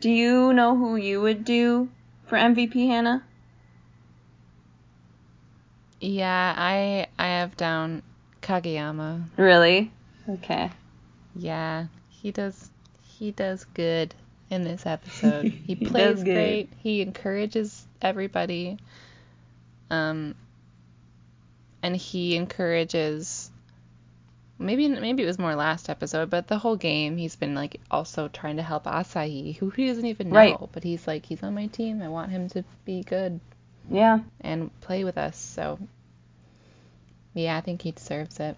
do 0.00 0.10
you 0.10 0.52
know 0.52 0.76
who 0.76 0.96
you 0.96 1.20
would 1.20 1.44
do 1.44 1.88
for 2.28 2.36
MVP, 2.36 2.86
Hannah? 2.88 3.24
Yeah, 6.00 6.54
I 6.56 7.06
I 7.18 7.26
have 7.26 7.56
down 7.56 8.02
Kageyama. 8.42 9.24
Really? 9.36 9.90
Okay. 10.28 10.70
Yeah, 11.34 11.86
he 12.08 12.30
does 12.30 12.70
he 13.02 13.32
does 13.32 13.64
good 13.74 14.14
in 14.50 14.64
this 14.64 14.86
episode. 14.86 15.46
He 15.66 15.74
He 15.74 15.86
plays 15.86 16.22
great. 16.22 16.68
He 16.78 17.00
encourages 17.00 17.86
everybody. 18.00 18.78
Um 19.90 20.34
and 21.82 21.96
he 21.96 22.36
encourages 22.36 23.47
maybe 24.58 24.88
maybe 24.88 25.22
it 25.22 25.26
was 25.26 25.38
more 25.38 25.54
last 25.54 25.88
episode, 25.88 26.30
but 26.30 26.48
the 26.48 26.58
whole 26.58 26.76
game 26.76 27.16
he's 27.16 27.36
been 27.36 27.54
like 27.54 27.80
also 27.90 28.28
trying 28.28 28.56
to 28.56 28.62
help 28.62 28.84
Asahi, 28.84 29.56
who 29.56 29.70
he 29.70 29.86
doesn't 29.86 30.04
even 30.06 30.28
know, 30.30 30.34
Right. 30.36 30.56
but 30.72 30.82
he's 30.84 31.06
like 31.06 31.24
he's 31.26 31.42
on 31.42 31.54
my 31.54 31.66
team. 31.66 32.02
I 32.02 32.08
want 32.08 32.30
him 32.30 32.48
to 32.50 32.64
be 32.84 33.02
good 33.02 33.40
Yeah. 33.90 34.20
and 34.40 34.70
play 34.80 35.04
with 35.04 35.16
us. 35.18 35.36
So 35.36 35.78
yeah, 37.34 37.56
I 37.56 37.60
think 37.60 37.82
he 37.82 37.92
deserves 37.92 38.40
it. 38.40 38.56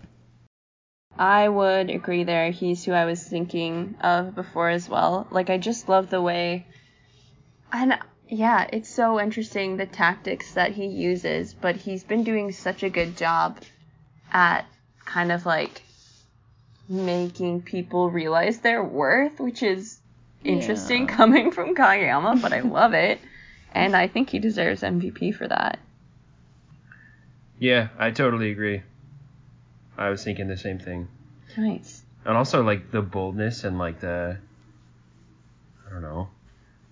I 1.19 1.49
would 1.49 1.91
agree 1.91 2.25
there. 2.25 2.51
He's 2.51 2.85
who 2.85 2.93
I 2.93 3.05
was 3.05 3.23
thinking 3.23 3.97
of 4.01 4.35
before 4.35 4.71
as 4.71 4.89
well. 4.89 5.27
Like 5.31 5.51
I 5.51 5.59
just 5.59 5.89
love 5.89 6.09
the 6.09 6.23
way 6.23 6.67
And 7.73 7.99
yeah, 8.29 8.67
it's 8.73 8.89
so 8.89 9.21
interesting 9.21 9.77
the 9.77 9.87
tactics 9.87 10.55
that 10.55 10.71
he 10.73 10.87
uses, 10.87 11.53
but 11.53 11.77
he's 11.77 12.05
been 12.05 12.23
doing 12.25 12.53
such 12.53 12.83
a 12.85 12.89
good 12.91 13.17
job 13.17 13.59
at 14.33 14.65
kind 15.05 15.33
of 15.33 15.45
like 15.45 15.83
making 16.91 17.63
people 17.63 18.11
realize 18.11 18.59
their 18.59 18.83
worth, 18.83 19.39
which 19.41 19.63
is 19.63 20.01
interesting 20.45 21.03
Yeah. 21.09 21.15
coming 21.17 21.51
from 21.53 21.75
Kageyama, 21.77 22.43
but 22.43 22.53
I 22.53 22.61
love 22.61 22.93
it. 22.93 23.21
And 23.73 23.95
I 23.95 24.09
think 24.09 24.31
he 24.31 24.41
deserves 24.41 24.83
MVP 24.83 25.35
for 25.37 25.47
that. 25.47 25.79
Yeah, 27.61 27.89
I 27.99 28.11
totally 28.11 28.51
agree. 28.51 28.83
I 29.97 30.09
was 30.09 30.25
thinking 30.25 30.49
the 30.49 30.57
same 30.57 30.79
thing. 30.81 31.09
Nice. 31.57 32.03
And 32.25 32.37
also 32.37 32.63
like 32.63 32.91
the 32.91 33.03
boldness 33.03 33.65
and 33.65 33.79
like 33.79 34.01
the 34.01 34.39
I 35.87 35.91
don't 35.93 36.03
know. 36.03 36.29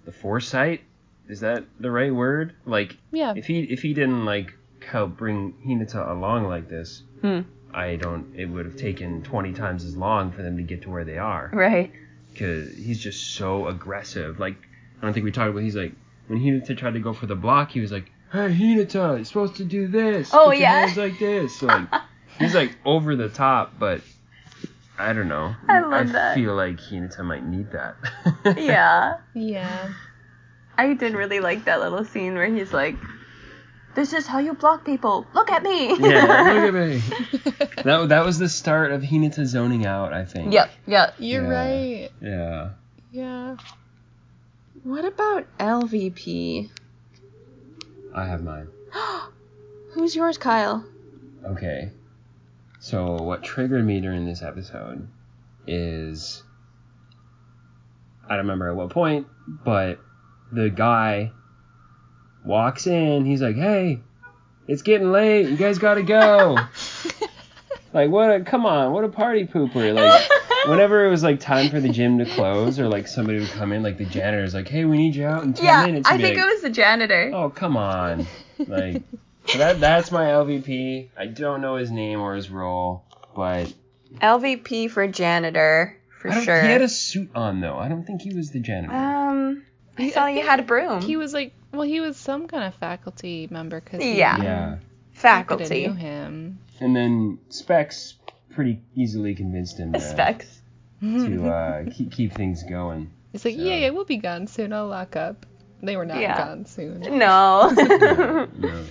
The 0.05 0.13
foresight? 0.13 0.83
Is 1.29 1.41
that 1.41 1.65
the 1.81 1.91
right 1.91 2.15
word? 2.15 2.55
Like 2.65 2.97
Yeah. 3.11 3.35
if 3.37 3.47
he 3.47 3.61
if 3.61 3.81
he 3.83 3.95
didn't 3.95 4.25
like 4.25 4.53
help 4.87 5.17
bring 5.17 5.55
Hinata 5.67 6.09
along 6.11 6.45
like 6.45 6.69
this, 6.69 7.03
Hmm. 7.23 7.41
I 7.73 7.97
don't 7.97 8.33
it 8.35 8.47
would 8.47 8.65
have 8.67 8.77
taken 8.77 9.23
20 9.23 9.53
times 9.53 9.85
as 9.85 9.97
long 9.97 10.33
for 10.33 10.43
them 10.43 10.57
to 10.57 10.63
get 10.63 10.83
to 10.83 10.91
where 10.91 11.05
they 11.05 11.19
are 11.19 11.51
Right. 11.53 11.93
cuz 12.37 12.75
he's 12.77 12.99
just 13.01 13.35
so 13.35 13.69
aggressive. 13.69 14.39
Like 14.41 14.57
I 15.01 15.05
don't 15.05 15.13
think 15.13 15.25
we 15.25 15.33
talked 15.33 15.51
about 15.51 15.63
he's 15.63 15.77
like 15.77 15.93
when 16.27 16.41
Hinata 16.41 16.77
tried 16.77 16.95
to 16.95 17.01
go 17.01 17.13
for 17.13 17.27
the 17.27 17.35
block, 17.37 17.71
he 17.71 17.81
was 17.81 17.91
like, 17.93 18.11
"Hey 18.33 18.49
Hinata, 18.53 19.17
you're 19.17 19.25
supposed 19.25 19.57
to 19.57 19.65
do 19.65 19.89
this. 19.89 20.31
Oh, 20.35 20.47
Put 20.47 20.59
your 20.59 20.67
hands 20.69 20.97
like 20.97 21.19
this." 21.19 21.57
So, 21.57 21.67
like 21.67 21.89
he's 22.39 22.55
like 22.55 22.77
over 22.85 23.17
the 23.17 23.29
top, 23.31 23.75
but 23.79 24.03
I 24.99 25.13
don't 25.13 25.29
know. 25.29 25.55
I 25.69 25.81
love 25.81 26.13
that. 26.13 26.33
I 26.33 26.35
feel 26.35 26.55
like 26.55 26.79
Hinata 26.81 27.25
might 27.25 27.47
need 27.47 27.71
that. 27.73 27.97
Yeah. 28.59 29.19
Yeah. 29.35 29.93
I 30.77 30.95
did 30.95 31.15
really 31.15 31.41
like 31.41 31.65
that 31.65 31.81
little 31.81 32.05
scene 32.05 32.35
where 32.35 32.47
he's 32.53 32.73
like, 32.73 32.97
This 33.95 34.13
is 34.13 34.27
how 34.27 34.39
you 34.39 34.55
block 34.55 34.85
people. 34.85 35.27
Look 35.35 35.51
at 35.51 35.63
me. 35.63 35.89
yeah, 35.99 36.51
look 36.53 36.75
at 36.75 36.75
me. 36.75 37.03
That 37.85 38.09
that 38.09 38.25
was 38.25 38.39
the 38.39 38.49
start 38.49 38.93
of 38.93 39.03
Hinata 39.03 39.45
zoning 39.47 39.87
out, 39.87 40.13
I 40.13 40.25
think. 40.25 40.53
Yep, 40.53 40.71
yep. 40.87 41.15
You're 41.19 41.43
Yeah. 41.45 41.49
right. 41.49 42.11
Yeah. 42.21 42.71
Yeah. 43.13 43.57
What 44.85 45.05
about 45.05 45.47
LVP? 45.59 46.71
I 48.15 48.25
have 48.27 48.43
mine. 48.43 48.69
Who's 49.93 50.15
yours, 50.15 50.39
Kyle? 50.39 50.85
Okay. 51.45 51.91
So 52.81 53.15
what 53.23 53.43
triggered 53.43 53.85
me 53.85 54.01
during 54.01 54.25
this 54.27 54.43
episode 54.43 55.09
is 55.67 56.43
I 58.25 58.31
don't 58.31 58.39
remember 58.39 58.69
at 58.71 58.77
what 58.77 58.91
point, 58.91 59.27
but 59.65 59.99
the 60.53 60.69
guy 60.71 61.33
walks 62.49 62.87
in, 62.89 63.25
he's 63.25 63.41
like, 63.43 63.55
Hey, 63.57 64.01
it's 64.67 64.83
getting 64.83 65.13
late, 65.13 65.49
you 65.49 65.57
guys 65.57 65.79
gotta 65.79 66.03
go. 66.03 66.57
like 67.93 68.11
what 68.11 68.31
a 68.31 68.41
come 68.41 68.67
on, 68.67 68.93
what 68.93 69.05
a 69.05 69.09
party 69.09 69.47
pooper. 69.47 69.95
Like 69.95 70.29
whenever 70.69 71.07
it 71.07 71.11
was 71.11 71.23
like 71.23 71.41
time 71.41 71.71
for 71.71 71.81
the 71.81 71.89
gym 71.89 72.19
to 72.19 72.25
close 72.27 72.79
or 72.81 72.89
like 72.89 73.07
somebody 73.07 73.39
would 73.41 73.51
come 73.51 73.73
in, 73.73 73.83
like 73.83 73.99
the 73.99 74.05
janitor's 74.07 74.55
like, 74.55 74.69
Hey, 74.69 74.85
we 74.85 74.97
need 74.99 75.15
you 75.15 75.25
out 75.27 75.45
in 75.45 75.53
ten 75.55 75.65
yeah, 75.67 75.87
minutes. 75.87 76.09
I 76.09 76.17
think 76.19 76.37
like, 76.37 76.47
it 76.47 76.53
was 76.55 76.63
the 76.63 76.71
janitor. 76.71 77.31
Oh 77.35 77.51
come 77.51 77.77
on! 77.77 78.27
Like 78.67 79.03
so 79.47 79.59
that 79.59 79.79
that's 79.79 80.11
my 80.11 80.25
LVP. 80.25 81.11
I 81.17 81.27
don't 81.27 81.61
know 81.61 81.77
his 81.77 81.93
name 81.93 82.21
or 82.21 82.35
his 82.35 82.51
role, 82.51 83.05
but 83.37 83.73
LVP 84.21 84.91
for 84.91 85.07
janitor, 85.07 85.97
for 86.21 86.31
I 86.31 86.35
don't, 86.35 86.45
sure. 86.45 86.61
he 86.63 86.69
had 86.69 86.83
a 86.83 86.89
suit 86.89 87.31
on 87.37 87.61
though. 87.61 87.77
I 87.79 87.89
don't 87.89 88.05
think 88.05 88.21
he 88.23 88.35
was 88.35 88.51
the 88.51 88.59
janitor. 88.59 88.93
um, 88.93 89.63
I 89.97 90.03
He- 90.03 90.11
saw 90.11 90.25
I 90.25 90.31
you 90.31 90.43
had 90.45 90.59
a 90.59 90.65
broom. 90.65 91.03
He 91.03 91.17
was 91.17 91.33
like, 91.33 91.53
well, 91.73 91.83
he 91.83 92.01
was 92.01 92.17
some 92.17 92.49
kind 92.49 92.65
of 92.65 92.75
faculty 92.77 93.47
member 93.51 93.81
because 93.81 94.03
Yeah. 94.05 94.43
yeah, 94.43 94.69
knew 94.75 94.79
faculty. 95.13 95.85
him. 95.85 96.59
and 96.81 96.95
then 96.97 97.39
Specs 97.49 98.15
pretty 98.51 98.81
easily 98.95 99.35
convinced 99.35 99.79
him 99.79 99.93
to, 99.93 100.01
Specs. 100.01 100.61
to 101.01 101.49
uh, 101.49 101.85
keep 101.93 102.13
keep 102.13 102.33
things 102.35 102.63
going. 102.65 103.11
He's 103.33 103.45
like, 103.45 103.55
So- 103.55 103.61
yeah, 103.61 103.77
yeah, 103.77 103.91
we'll 103.91 104.05
be 104.05 104.17
gone 104.17 104.47
soon. 104.47 104.73
I'll 104.73 104.87
lock 104.89 105.15
up. 105.17 105.47
They 105.83 105.97
were 105.97 106.07
not 106.07 106.19
Yeah. 106.21 106.37
gone 106.39 106.67
soon. 106.67 107.01
No. 107.19 107.71
No. 108.59 108.85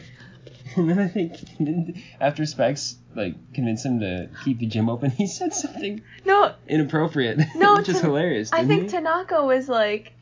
And 0.75 0.88
then 0.89 0.99
I 0.99 1.07
think 1.07 1.36
after 2.21 2.45
Specs 2.45 2.97
like 3.15 3.34
convinced 3.53 3.84
him 3.86 3.99
to 4.01 4.30
keep 4.45 4.59
the 4.59 4.67
gym 4.67 4.89
open, 4.89 5.09
he 5.09 5.25
said 5.25 5.51
something 5.53 6.01
no, 6.23 6.53
inappropriate, 6.67 7.39
No, 7.55 7.75
which 7.78 7.89
is 7.89 7.95
Tan- 7.95 8.05
hilarious. 8.05 8.51
I 8.53 8.63
think 8.65 8.84
he? 8.84 8.89
Tanaka 8.89 9.43
was 9.43 9.67
like, 9.67 10.13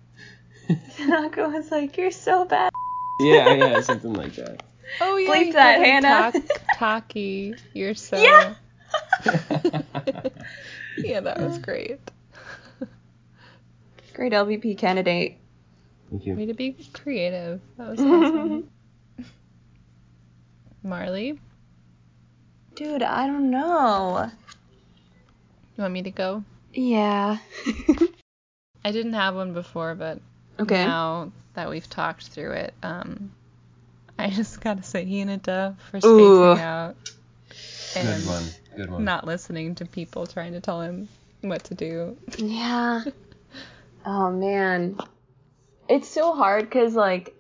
Tanaka 0.98 1.48
was 1.50 1.72
like, 1.72 1.98
you're 1.98 2.12
so 2.12 2.46
bad. 2.46 2.72
yeah, 3.20 3.54
yeah, 3.54 3.82
something 3.82 4.14
like 4.14 4.34
that. 4.36 4.62
Oh 5.02 5.18
yeah, 5.18 5.30
Bleep 5.32 5.54
that, 5.54 5.80
Hannah. 5.84 6.32
Tak- 6.32 6.62
Taki, 6.76 7.56
you're 7.74 7.96
so. 7.96 8.18
Yeah. 8.18 8.54
Yeah, 10.98 11.20
that 11.20 11.40
was 11.42 11.58
great. 11.58 12.00
Great 14.14 14.32
LVP 14.32 14.78
candidate. 14.78 15.38
Thank 16.10 16.26
you. 16.26 16.36
Way 16.36 16.46
to 16.46 16.54
be 16.54 16.78
creative. 16.94 17.60
That 17.78 17.90
was 17.90 18.00
awesome. 18.00 18.70
Marley, 20.84 21.40
Dude, 22.76 23.04
I 23.04 23.26
don't 23.28 23.50
know. 23.50 24.30
you 25.76 25.82
want 25.82 25.94
me 25.94 26.04
to 26.04 26.12
go? 26.12 26.44
Yeah. 26.74 27.38
I 28.86 28.92
didn't 28.92 29.14
have 29.14 29.36
one 29.36 29.54
before, 29.54 29.96
but 29.96 30.20
okay. 30.60 30.86
now 30.86 31.32
that 31.54 31.70
we've 31.70 31.90
talked 31.90 32.28
through 32.28 32.52
it, 32.52 32.74
um, 32.84 33.32
I 34.18 34.30
just 34.32 34.62
gotta 34.62 34.84
say 34.84 35.06
Hinata 35.06 35.76
for 35.92 36.00
spacing 36.00 36.10
Ooh. 36.10 36.58
out 36.58 36.96
Good 37.94 38.06
and 38.06 38.26
one. 38.28 38.44
Good 38.76 38.92
one. 38.92 39.04
not 39.06 39.26
listening 39.26 39.76
to 39.76 39.86
people 39.86 40.28
trying 40.28 40.54
to 40.54 40.60
tell 40.60 40.82
him 40.82 41.08
what 41.42 41.64
to 41.66 41.76
do. 41.76 42.18
Yeah. 42.38 43.04
Oh 44.08 44.30
man. 44.30 44.98
It's 45.90 46.08
so 46.08 46.36
hard 46.36 46.70
cuz 46.70 46.94
like 46.94 47.34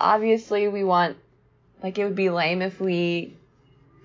obviously 0.00 0.68
we 0.68 0.84
want 0.84 1.16
like 1.82 1.98
it 1.98 2.04
would 2.04 2.14
be 2.14 2.30
lame 2.30 2.62
if 2.62 2.80
we 2.80 3.34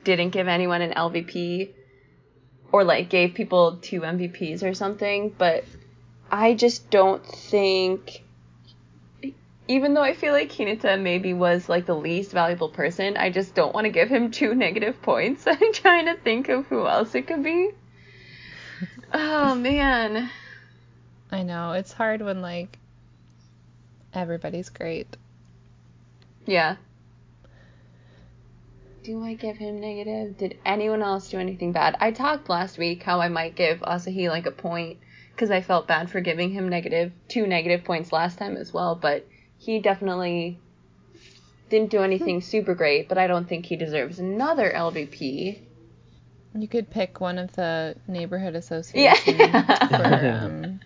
didn't 0.04 0.32
give 0.32 0.48
anyone 0.48 0.82
an 0.82 0.94
LVP 0.94 1.70
or 2.72 2.84
like 2.84 3.10
gave 3.10 3.36
people 3.36 3.78
two 3.84 4.02
MVPs 4.02 4.64
or 4.64 4.74
something, 4.74 5.30
but 5.38 5.64
I 6.32 6.56
just 6.56 6.90
don't 6.90 7.24
think 7.24 8.24
even 9.68 9.94
though 9.94 10.04
I 10.04 10.14
feel 10.14 10.34
like 10.34 10.52
Hinata 10.52 11.02
maybe 11.02 11.34
was 11.34 11.68
like 11.68 11.86
the 11.86 11.96
least 11.96 12.32
valuable 12.32 12.70
person, 12.70 13.18
I 13.18 13.32
just 13.32 13.56
don't 13.56 13.74
want 13.74 13.86
to 13.86 13.92
give 13.92 14.10
him 14.10 14.32
two 14.32 14.54
negative 14.56 15.02
points. 15.02 15.46
I'm 15.48 15.74
trying 15.74 16.06
to 16.06 16.16
think 16.16 16.50
of 16.50 16.68
who 16.68 16.88
else 16.88 17.16
it 17.16 17.28
could 17.28 17.44
be. 17.44 17.72
Oh 19.14 19.56
man. 19.56 20.30
I 21.32 21.44
know 21.44 21.72
it's 21.72 21.94
hard 21.94 22.22
when 22.22 22.42
like 22.42 22.78
everybody's 24.14 24.70
great. 24.70 25.18
Yeah. 26.46 26.76
Do 29.04 29.24
I 29.24 29.34
give 29.34 29.58
him 29.58 29.80
negative? 29.80 30.38
Did 30.38 30.58
anyone 30.66 31.02
else 31.02 31.30
do 31.30 31.40
anything 31.40 31.72
bad? 31.72 31.96
I 32.00 32.12
talked 32.12 32.50
last 32.50 32.78
week 32.78 33.04
how 33.04 33.20
I 33.20 33.30
might 33.30 33.56
give 33.56 33.80
Asahi 33.80 34.30
like 34.30 34.46
a 34.46 34.52
point 34.52 35.00
because 35.32 35.52
I 35.52 35.62
felt 35.62 35.88
bad 35.88 36.10
for 36.10 36.22
giving 36.22 36.52
him 36.52 36.70
negative 36.70 37.12
two 37.28 37.46
negative 37.46 37.84
points 37.84 38.12
last 38.12 38.38
time 38.38 38.58
as 38.58 38.74
well, 38.74 38.96
but 38.96 39.28
he 39.58 39.80
definitely 39.80 40.60
didn't 41.70 41.90
do 41.90 42.02
anything 42.02 42.42
super 42.42 42.76
great, 42.76 43.10
but 43.10 43.18
I 43.18 43.28
don't 43.28 43.48
think 43.48 43.66
he 43.66 43.76
deserves 43.76 44.20
another 44.20 44.72
LVP. 44.76 45.60
You 46.58 46.68
could 46.68 46.90
pick 46.90 47.20
one 47.20 47.38
of 47.38 47.54
the 47.56 47.96
neighborhood 48.08 48.56
associations 48.56 49.38
Yeah. 49.40 49.88
for 49.88 50.46
um, 50.46 50.80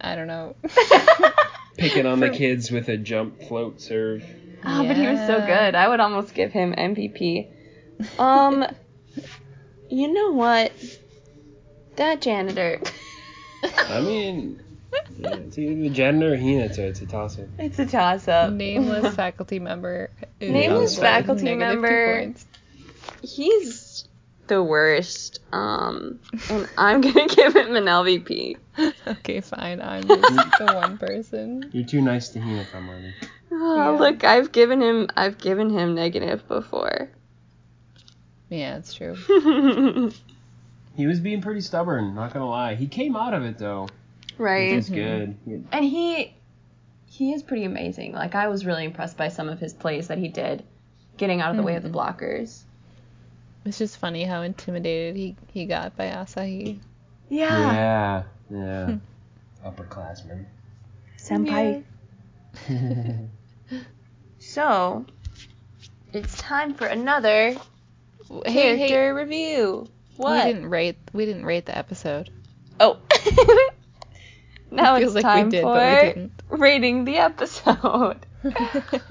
I 0.00 0.14
don't 0.14 0.28
know. 0.28 0.54
Picking 1.76 2.06
on 2.06 2.20
the 2.20 2.30
kids 2.30 2.70
with 2.70 2.88
a 2.88 2.96
jump 2.96 3.42
float 3.42 3.80
serve. 3.80 4.24
Oh, 4.64 4.84
but 4.86 4.96
he 4.96 5.06
was 5.06 5.18
so 5.26 5.40
good. 5.40 5.74
I 5.74 5.88
would 5.88 6.00
almost 6.00 6.34
give 6.34 6.52
him 6.52 6.72
MVP. 6.72 7.48
Um, 8.18 8.64
you 9.88 10.12
know 10.12 10.32
what? 10.32 10.72
That 11.96 12.20
janitor. 12.20 12.80
I 13.62 14.00
mean, 14.00 14.60
yeah, 15.22 15.34
it's 15.34 15.58
either 15.58 15.74
the 15.82 15.90
janitor 15.90 16.34
or 16.34 16.72
so 16.72 16.82
It's 16.82 17.00
a 17.00 17.06
toss 17.06 17.38
up. 17.38 17.46
It's 17.58 17.78
a 17.78 17.86
toss 17.86 18.28
up. 18.28 18.52
Nameless 18.52 19.14
faculty 19.16 19.58
member. 19.58 20.10
Nameless 20.40 20.98
faculty 20.98 21.44
negative 21.54 21.82
member. 21.82 22.34
He's 23.22 24.06
the 24.46 24.62
worst. 24.62 25.40
Um, 25.52 26.20
and 26.50 26.68
I'm 26.78 27.00
gonna 27.02 27.26
give 27.26 27.56
him 27.56 27.74
an 27.76 27.84
LVP. 27.84 28.56
Okay, 29.06 29.40
fine. 29.40 29.80
I'm 29.82 30.02
the 30.06 30.70
one 30.74 30.98
person. 30.98 31.68
You're 31.72 31.86
too 31.86 32.00
nice 32.00 32.28
to 32.30 32.38
Hinata, 32.38 32.80
Marley. 32.82 33.14
Oh, 33.50 33.76
Yeah. 33.76 33.98
look, 33.98 34.24
I've 34.24 34.52
given 34.52 34.80
him 34.80 35.08
I've 35.16 35.38
given 35.38 35.70
him 35.70 35.94
negative 35.94 36.46
before. 36.46 37.10
Yeah, 38.50 38.76
it's 38.78 38.94
true. 38.94 39.16
He 40.96 41.06
was 41.06 41.20
being 41.20 41.40
pretty 41.42 41.60
stubborn, 41.60 42.14
not 42.14 42.32
gonna 42.32 42.48
lie. 42.48 42.74
He 42.74 42.86
came 42.86 43.14
out 43.16 43.34
of 43.34 43.42
it 43.44 43.58
though, 43.58 43.88
which 44.38 44.44
right. 44.44 44.72
is 44.72 44.88
good. 44.88 45.36
And 45.72 45.84
he 45.84 46.34
he 47.06 47.32
is 47.32 47.42
pretty 47.42 47.64
amazing. 47.64 48.12
Like 48.12 48.34
I 48.34 48.48
was 48.48 48.64
really 48.64 48.84
impressed 48.84 49.16
by 49.16 49.28
some 49.28 49.48
of 49.48 49.58
his 49.58 49.74
plays 49.74 50.08
that 50.08 50.18
he 50.18 50.28
did, 50.28 50.64
getting 51.16 51.40
out 51.40 51.50
of 51.50 51.56
the 51.56 51.62
way 51.62 51.76
of 51.76 51.82
the 51.82 51.88
mm-hmm. 51.88 51.98
blockers. 51.98 52.62
It's 53.64 53.78
just 53.78 53.98
funny 53.98 54.24
how 54.24 54.42
intimidated 54.42 55.16
he, 55.16 55.36
he 55.52 55.66
got 55.66 55.96
by 55.96 56.06
Asahi. 56.06 56.78
Yeah. 57.28 57.72
Yeah. 57.72 58.22
Yeah. 58.50 58.96
Upperclassman. 59.66 60.46
Senpai. 61.18 61.82
So, 64.38 65.04
it's 66.12 66.34
time 66.38 66.72
for 66.72 66.86
another 66.86 67.54
Hey, 68.46 68.76
hey, 68.78 68.88
character 68.88 69.14
review. 69.14 69.86
What? 70.16 70.46
we 70.46 70.52
didn't 70.52 70.70
rate 70.70 70.96
we 71.12 71.26
didn't 71.26 71.44
rate 71.44 71.66
the 71.66 71.76
episode. 71.76 72.30
Oh. 72.80 72.98
now 74.70 74.96
Feels 74.98 75.14
it's 75.16 75.24
like 75.24 75.34
we 75.34 75.40
time 75.40 75.48
did, 75.50 75.62
for 75.62 75.74
but 75.74 76.02
we 76.02 76.08
didn't. 76.08 76.32
rating 76.50 77.04
the 77.04 77.16
episode. 77.18 78.18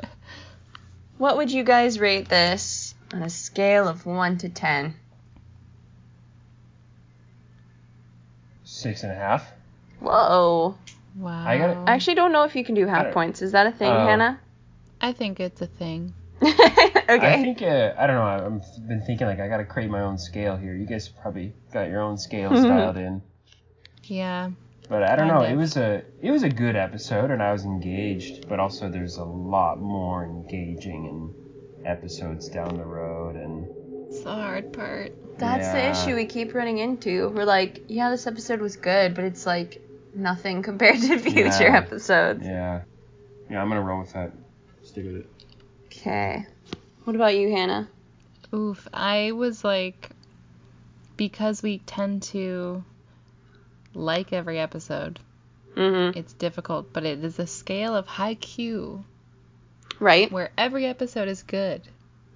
What 1.17 1.37
would 1.37 1.51
you 1.51 1.63
guys 1.63 1.99
rate 1.99 2.29
this 2.29 2.93
on 3.11 3.23
a 3.23 3.29
scale 3.31 3.87
of 3.87 4.05
1 4.05 4.37
to 4.37 4.49
10? 4.49 4.93
Six 8.63 9.01
and 9.03 9.11
a 9.11 9.15
half. 9.15 9.51
Whoa. 9.99 10.75
wow. 11.15 11.47
I 11.47 11.57
gotta- 11.57 11.79
I 11.87 11.93
actually 11.95 12.15
don't 12.15 12.31
know 12.31 12.43
if 12.43 12.55
you 12.55 12.63
can 12.63 12.75
do 12.75 12.85
half 12.85 13.13
points. 13.13 13.41
Is 13.41 13.53
that 13.53 13.65
a 13.65 13.71
thing, 13.71 13.91
Oh. 13.91 14.05
Hannah? 14.05 14.39
I 15.01 15.11
think 15.13 15.39
it's 15.39 15.59
a 15.61 15.65
thing. 15.67 16.13
okay. 16.43 16.53
I 17.09 17.41
think 17.41 17.63
uh, 17.63 17.93
I 17.97 18.05
don't 18.05 18.15
know. 18.15 18.61
I've 18.61 18.87
been 18.87 19.01
thinking 19.01 19.25
like 19.25 19.39
I 19.39 19.47
gotta 19.47 19.65
create 19.65 19.89
my 19.89 20.01
own 20.01 20.19
scale 20.19 20.55
here. 20.55 20.75
You 20.75 20.85
guys 20.85 21.07
probably 21.07 21.51
got 21.73 21.89
your 21.89 22.01
own 22.01 22.17
scale 22.19 22.49
styled 22.55 22.97
in, 22.97 23.23
Yeah. 24.03 24.51
But 24.89 25.03
I 25.03 25.15
don't 25.15 25.27
know. 25.27 25.41
It 25.41 25.55
was 25.55 25.77
a 25.77 26.03
it 26.21 26.31
was 26.31 26.43
a 26.43 26.49
good 26.49 26.75
episode, 26.75 27.31
and 27.31 27.41
I 27.41 27.51
was 27.51 27.65
engaged. 27.65 28.47
But 28.47 28.59
also, 28.59 28.89
there's 28.89 29.17
a 29.17 29.23
lot 29.23 29.79
more 29.79 30.23
engaging 30.25 31.05
in 31.05 31.85
episodes 31.85 32.49
down 32.49 32.77
the 32.77 32.85
road, 32.85 33.35
and 33.35 33.67
It's 34.09 34.21
the 34.21 34.31
hard 34.33 34.73
part. 34.73 35.11
That's 35.38 35.67
Yeah. 35.67 35.73
the 35.73 35.89
issue 35.91 36.15
we 36.15 36.25
keep 36.25 36.53
running 36.55 36.79
into. 36.79 37.29
We're 37.29 37.45
like, 37.45 37.83
yeah, 37.88 38.09
this 38.09 38.25
episode 38.25 38.59
was 38.61 38.75
good, 38.75 39.13
but 39.13 39.23
it's 39.25 39.45
like 39.45 39.81
nothing 40.13 40.63
compared 40.69 40.99
to 41.01 41.17
future 41.19 41.63
Yeah. 41.63 41.77
episodes. 41.77 42.43
yeah, 42.45 42.81
yeah. 43.49 43.61
I'm 43.61 43.67
gonna 43.69 43.81
roll 43.81 43.99
with 43.99 44.13
that. 44.13 44.31
Stick 44.83 45.05
with 45.05 45.15
it. 45.17 45.29
Okay. 45.88 46.45
What 47.03 47.15
about 47.15 47.35
you, 47.35 47.49
Hannah? 47.51 47.88
Oof. 48.53 48.88
I 48.93 49.31
was 49.33 49.63
like 49.63 50.09
because 51.17 51.61
we 51.61 51.79
tend 51.79 52.23
to 52.23 52.83
like 53.97 54.31
every 54.33 54.59
episode, 54.59 55.19
Mm-hmm. 55.75 56.17
it's 56.17 56.33
difficult, 56.33 56.91
but 56.91 57.05
it 57.05 57.23
is 57.23 57.37
a 57.37 57.45
scale 57.45 57.95
of 57.95 58.07
Haikyuu 58.07 59.03
Right? 59.99 60.31
where 60.31 60.49
every 60.57 60.85
episode 60.87 61.27
is 61.27 61.43
good. 61.43 61.81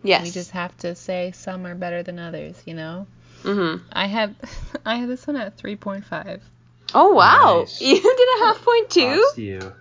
Yes. 0.04 0.24
We 0.24 0.32
just 0.32 0.52
have 0.52 0.76
to 0.80 0.94
say 0.96 1.32
some 1.34 1.66
are 1.66 1.74
better 1.76 2.04
than 2.04 2.20
others, 2.20 2.62
you 2.66 2.74
know? 2.76 3.08
Mm-hmm. 3.44 3.84
I 3.92 4.06
have 4.08 4.36
I 4.86 4.96
have 4.98 5.08
this 5.10 5.26
one 5.26 5.38
at 5.38 5.58
3.5. 5.58 6.42
Oh 6.94 7.14
wow, 7.14 7.60
Nice. 7.62 7.82
you 7.82 8.02
did 8.02 8.28
a 8.42 8.46
half 8.46 8.64
point 8.64 8.90
too. 8.90 9.26
You. 9.38 9.74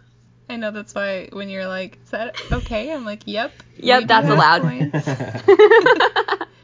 I 0.49 0.57
know 0.57 0.71
that's 0.71 0.95
why 0.95 1.29
when 1.33 1.49
you're 1.49 1.67
like, 1.69 1.99
is 2.05 2.11
that 2.11 2.37
okay? 2.53 2.93
I'm 2.93 3.05
like, 3.05 3.23
yep. 3.27 3.53
Yep, 3.77 4.07
that's 4.09 4.27
have 4.27 4.37
allowed. 4.37 4.63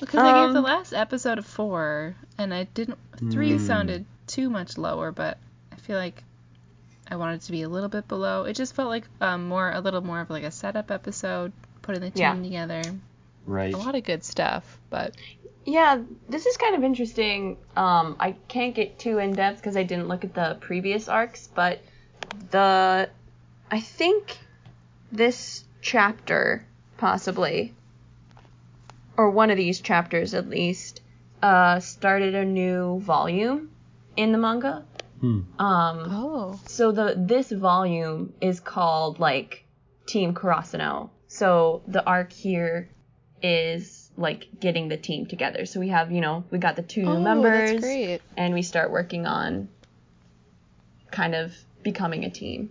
Because 0.00 0.20
I 0.20 0.32
gave 0.32 0.52
the 0.52 0.58
Um, 0.58 0.64
last 0.64 0.92
episode 0.92 1.38
a 1.38 1.42
four, 1.42 2.14
and 2.38 2.52
I 2.54 2.64
didn't. 2.64 2.98
Three 3.30 3.52
Mm. 3.52 3.60
sounded 3.60 4.04
too 4.26 4.48
much 4.48 4.78
lower, 4.78 5.10
but 5.12 5.38
I 5.72 5.76
feel 5.76 5.96
like 5.98 6.22
I 7.10 7.16
wanted 7.16 7.40
to 7.42 7.52
be 7.52 7.62
a 7.62 7.68
little 7.68 7.88
bit 7.88 8.06
below. 8.08 8.44
It 8.44 8.54
just 8.54 8.74
felt 8.74 8.88
like 8.88 9.04
um, 9.20 9.48
more, 9.48 9.70
a 9.72 9.80
little 9.80 10.00
more 10.02 10.20
of 10.20 10.30
like 10.30 10.44
a 10.44 10.50
setup 10.50 10.90
episode, 10.90 11.52
putting 11.82 12.00
the 12.00 12.10
team 12.10 12.20
Yeah. 12.20 12.34
together. 12.42 12.82
right. 13.46 13.74
A 13.74 13.78
lot 13.78 13.94
of 13.94 14.04
good 14.04 14.22
stuff, 14.24 14.78
but 14.90 15.14
yeah, 15.64 16.00
this 16.28 16.46
is 16.46 16.56
kind 16.56 16.74
of 16.76 16.84
interesting. 16.84 17.56
Um, 17.76 18.16
I 18.20 18.32
can't 18.48 18.74
get 18.74 18.98
too 18.98 19.18
in 19.18 19.34
depth 19.34 19.58
because 19.58 19.76
I 19.76 19.82
didn't 19.82 20.08
look 20.08 20.24
at 20.24 20.34
the 20.34 20.56
previous 20.60 21.08
arcs, 21.08 21.48
but 21.54 21.80
the 22.50 23.08
I 23.70 23.80
think 23.80 24.38
this 25.12 25.64
chapter 25.82 26.64
possibly 26.98 27.74
or 29.18 29.30
one 29.30 29.50
of 29.50 29.56
these 29.56 29.80
chapters 29.80 30.32
at 30.32 30.48
least 30.48 31.02
uh, 31.42 31.80
started 31.80 32.34
a 32.34 32.44
new 32.44 33.00
volume 33.00 33.70
in 34.16 34.32
the 34.32 34.38
manga. 34.38 34.84
Hmm. 35.20 35.40
Um, 35.58 35.98
oh, 36.10 36.60
so 36.66 36.92
the 36.92 37.14
this 37.16 37.50
volume 37.50 38.32
is 38.40 38.60
called 38.60 39.18
like 39.18 39.64
Team 40.06 40.32
Karasuno. 40.32 41.10
So 41.26 41.82
the 41.88 42.04
arc 42.04 42.32
here 42.32 42.88
is 43.42 44.10
like 44.16 44.48
getting 44.60 44.88
the 44.88 44.96
team 44.96 45.26
together. 45.26 45.66
So 45.66 45.80
we 45.80 45.88
have, 45.88 46.10
you 46.12 46.20
know, 46.20 46.44
we 46.50 46.58
got 46.58 46.76
the 46.76 46.82
two 46.82 47.02
new 47.02 47.10
oh, 47.10 47.20
members 47.20 47.70
that's 47.72 47.84
great. 47.84 48.20
and 48.36 48.54
we 48.54 48.62
start 48.62 48.90
working 48.90 49.26
on 49.26 49.68
kind 51.10 51.34
of 51.34 51.52
becoming 51.82 52.24
a 52.24 52.30
team. 52.30 52.70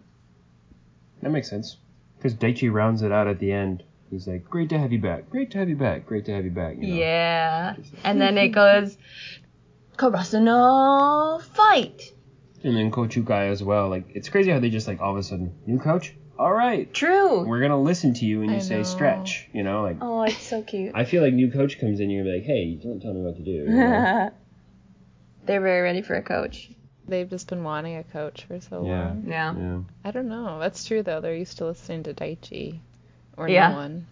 That 1.22 1.32
makes 1.32 1.50
sense. 1.50 1.78
Because 2.18 2.34
Daichi 2.34 2.72
rounds 2.72 3.02
it 3.02 3.12
out 3.12 3.28
at 3.28 3.40
the 3.40 3.52
end. 3.52 3.84
He's 4.10 4.28
like, 4.28 4.46
"Great 4.46 4.70
to 4.70 4.80
have 4.80 4.92
you 4.94 5.00
back. 5.00 5.30
Great 5.30 5.52
to 5.52 5.58
have 5.58 5.70
you 5.70 5.76
back. 5.76 6.06
Great 6.06 6.26
to 6.26 6.34
have 6.34 6.46
you 6.46 6.52
back." 6.52 6.78
You 6.78 6.88
know? 6.88 6.96
Yeah. 6.96 7.76
And 8.04 8.22
then 8.22 8.38
it 8.46 8.50
goes 8.50 8.98
Karasuno 9.98 11.42
fight. 11.42 12.14
And 12.64 12.76
then 12.76 12.92
Coach 12.92 13.16
Ukai 13.16 13.50
as 13.52 13.64
well. 13.64 13.90
Like, 13.90 14.06
it's 14.16 14.30
crazy 14.30 14.52
how 14.52 14.60
they 14.60 14.70
just 14.70 14.88
like 14.88 15.00
all 15.00 15.12
of 15.12 15.18
a 15.18 15.24
sudden, 15.24 15.54
new 15.66 15.80
coach. 15.80 16.14
All 16.40 16.54
right, 16.54 16.92
True. 16.94 17.44
we're 17.48 17.62
gonna 17.62 17.82
listen 17.82 18.14
to 18.16 18.26
you 18.26 18.42
when 18.42 18.50
you 18.52 18.58
I 18.58 18.60
say 18.60 18.78
know. 18.78 18.84
stretch. 18.84 19.50
You 19.54 19.64
know, 19.64 19.82
like 19.82 19.98
Oh, 20.02 20.22
it's 20.24 20.38
so 20.38 20.62
cute. 20.62 20.92
I 20.94 21.04
feel 21.04 21.24
like 21.24 21.34
new 21.34 21.52
coach 21.52 21.80
comes 21.80 22.00
in, 22.00 22.12
you're 22.12 22.24
going 22.24 22.36
to 22.36 22.42
be 22.42 22.48
like, 22.48 22.58
"Hey, 22.58 22.76
don't 22.76 23.00
tell 23.02 23.14
me 23.14 23.22
what 23.22 23.36
to 23.38 23.42
do." 23.44 23.52
you 23.52 23.66
know? 23.70 24.32
They're 25.46 25.62
very 25.62 25.82
ready 25.82 26.02
for 26.04 26.14
a 26.16 26.22
coach. 26.22 26.70
They've 27.08 27.28
just 27.30 27.48
been 27.48 27.64
wanting 27.64 27.96
a 27.96 28.04
coach 28.04 28.44
for 28.44 28.60
so 28.60 28.86
Yeah. 28.86 29.06
long. 29.08 29.24
Yeah. 29.28 29.56
yeah. 29.58 29.80
I 30.04 30.12
don't 30.12 30.28
know. 30.28 30.60
That's 30.60 30.86
true 30.86 31.02
though. 31.02 31.22
They're 31.22 31.36
used 31.36 31.58
to 31.60 31.66
listening 31.66 32.04
to 32.04 32.14
Daichi 32.14 32.82
or 33.38 33.48
Yeah. 33.48 33.70
no 33.70 33.76
one. 33.76 34.08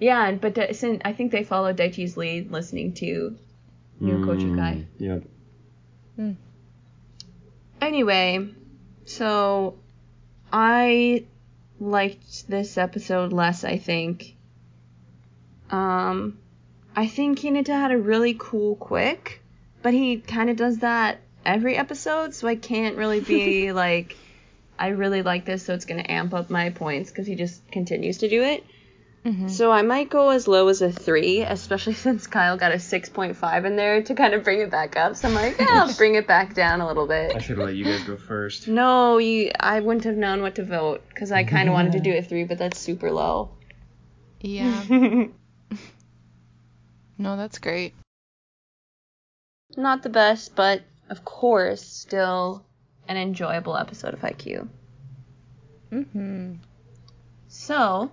Yeah, 0.00 0.26
and- 0.28 0.40
but 0.40 0.58
uh, 0.58 0.72
since 0.72 1.00
I 1.04 1.12
think 1.12 1.30
they 1.30 1.44
followed 1.44 1.76
Daichi's 1.76 2.16
lead, 2.16 2.50
listening 2.50 2.92
to 2.94 3.36
new 4.00 4.24
Coach 4.24 4.40
Ukai. 4.40 4.86
Mm, 4.98 5.24
Yep. 6.18 6.36
Anyway, 7.80 8.48
so 9.04 9.74
I 10.52 11.24
liked 11.80 12.48
this 12.48 12.78
episode 12.78 13.32
less, 13.32 13.64
I 13.64 13.78
think. 13.78 14.36
Um, 15.70 16.38
I 16.96 17.06
think 17.06 17.40
Hinata 17.40 17.68
had 17.68 17.92
a 17.92 17.98
really 17.98 18.34
cool 18.38 18.76
quick, 18.76 19.42
but 19.82 19.92
he 19.92 20.18
kind 20.18 20.50
of 20.50 20.56
does 20.56 20.78
that 20.78 21.18
every 21.44 21.76
episode, 21.76 22.34
so 22.34 22.48
I 22.48 22.56
can't 22.56 22.96
really 22.96 23.20
be 23.20 23.72
like, 23.84 24.16
I 24.78 24.88
really 24.88 25.22
like 25.22 25.44
this, 25.44 25.64
so 25.64 25.74
it's 25.74 25.84
gonna 25.84 26.06
amp 26.08 26.34
up 26.34 26.50
my 26.50 26.70
points 26.70 27.10
because 27.10 27.26
he 27.26 27.34
just 27.34 27.70
continues 27.70 28.18
to 28.18 28.28
do 28.28 28.42
it. 28.42 28.64
Mhm. 29.24 29.48
So 29.50 29.72
I 29.72 29.80
might 29.82 30.10
go 30.10 30.30
as 30.30 30.46
low 30.46 30.68
as 30.68 30.82
a 30.82 30.92
three, 30.92 31.40
especially 31.40 31.94
since 32.06 32.26
Kyle 32.26 32.56
got 32.56 32.72
a 32.72 32.78
6.5 32.78 33.64
in 33.64 33.76
there 33.76 34.02
to 34.02 34.14
kind 34.14 34.34
of 34.34 34.44
bring 34.44 34.60
it 34.60 34.70
back 34.70 34.96
up. 34.96 35.16
So 35.16 35.28
I'm 35.28 35.34
like, 35.34 35.58
yeah, 35.58 35.84
I'll 35.84 35.94
bring 35.96 36.14
it 36.16 36.26
back 36.26 36.54
down 36.54 36.80
a 36.80 36.86
little 36.86 37.06
bit. 37.06 37.34
I 37.34 37.38
should 37.38 37.56
have 37.56 37.66
let 37.66 37.74
you 37.74 37.84
guys 37.84 38.02
go 38.02 38.16
first. 38.16 38.68
No, 38.68 39.18
you. 39.18 39.50
I 39.58 39.80
wouldn't 39.80 40.04
have 40.04 40.16
known 40.16 40.42
what 40.42 40.56
to 40.56 40.64
vote 40.64 41.02
because 41.08 41.32
I 41.32 41.44
kind 41.44 41.68
of 41.68 41.72
wanted 41.72 41.92
to 41.92 42.00
do 42.00 42.14
a 42.14 42.22
three, 42.22 42.44
but 42.44 42.58
that's 42.58 42.78
super 42.78 43.10
low. 43.10 43.50
Yeah. 44.40 44.84
No, 47.16 47.36
that's 47.36 47.58
great. 47.58 47.94
Not 49.76 50.02
the 50.02 50.08
best, 50.08 50.54
but 50.54 50.82
of 51.08 51.24
course, 51.24 51.82
still 51.82 52.64
an 53.08 53.16
enjoyable 53.16 53.76
episode 53.76 54.14
of 54.14 54.20
Haikyuu. 54.20 54.68
Mm-hmm. 55.92 56.54
So, 57.48 58.10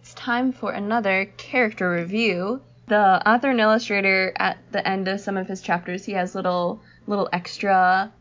it's 0.00 0.14
time 0.14 0.52
for 0.52 0.72
another 0.72 1.26
character 1.36 1.90
review. 1.90 2.60
The 2.88 3.28
author 3.28 3.50
and 3.50 3.60
illustrator 3.60 4.32
at 4.36 4.58
the 4.72 4.86
end 4.86 5.06
of 5.06 5.20
some 5.20 5.36
of 5.36 5.46
his 5.46 5.62
chapters, 5.62 6.04
he 6.04 6.12
has 6.12 6.34
little 6.34 6.82
little 7.06 7.28
extra 7.32 8.12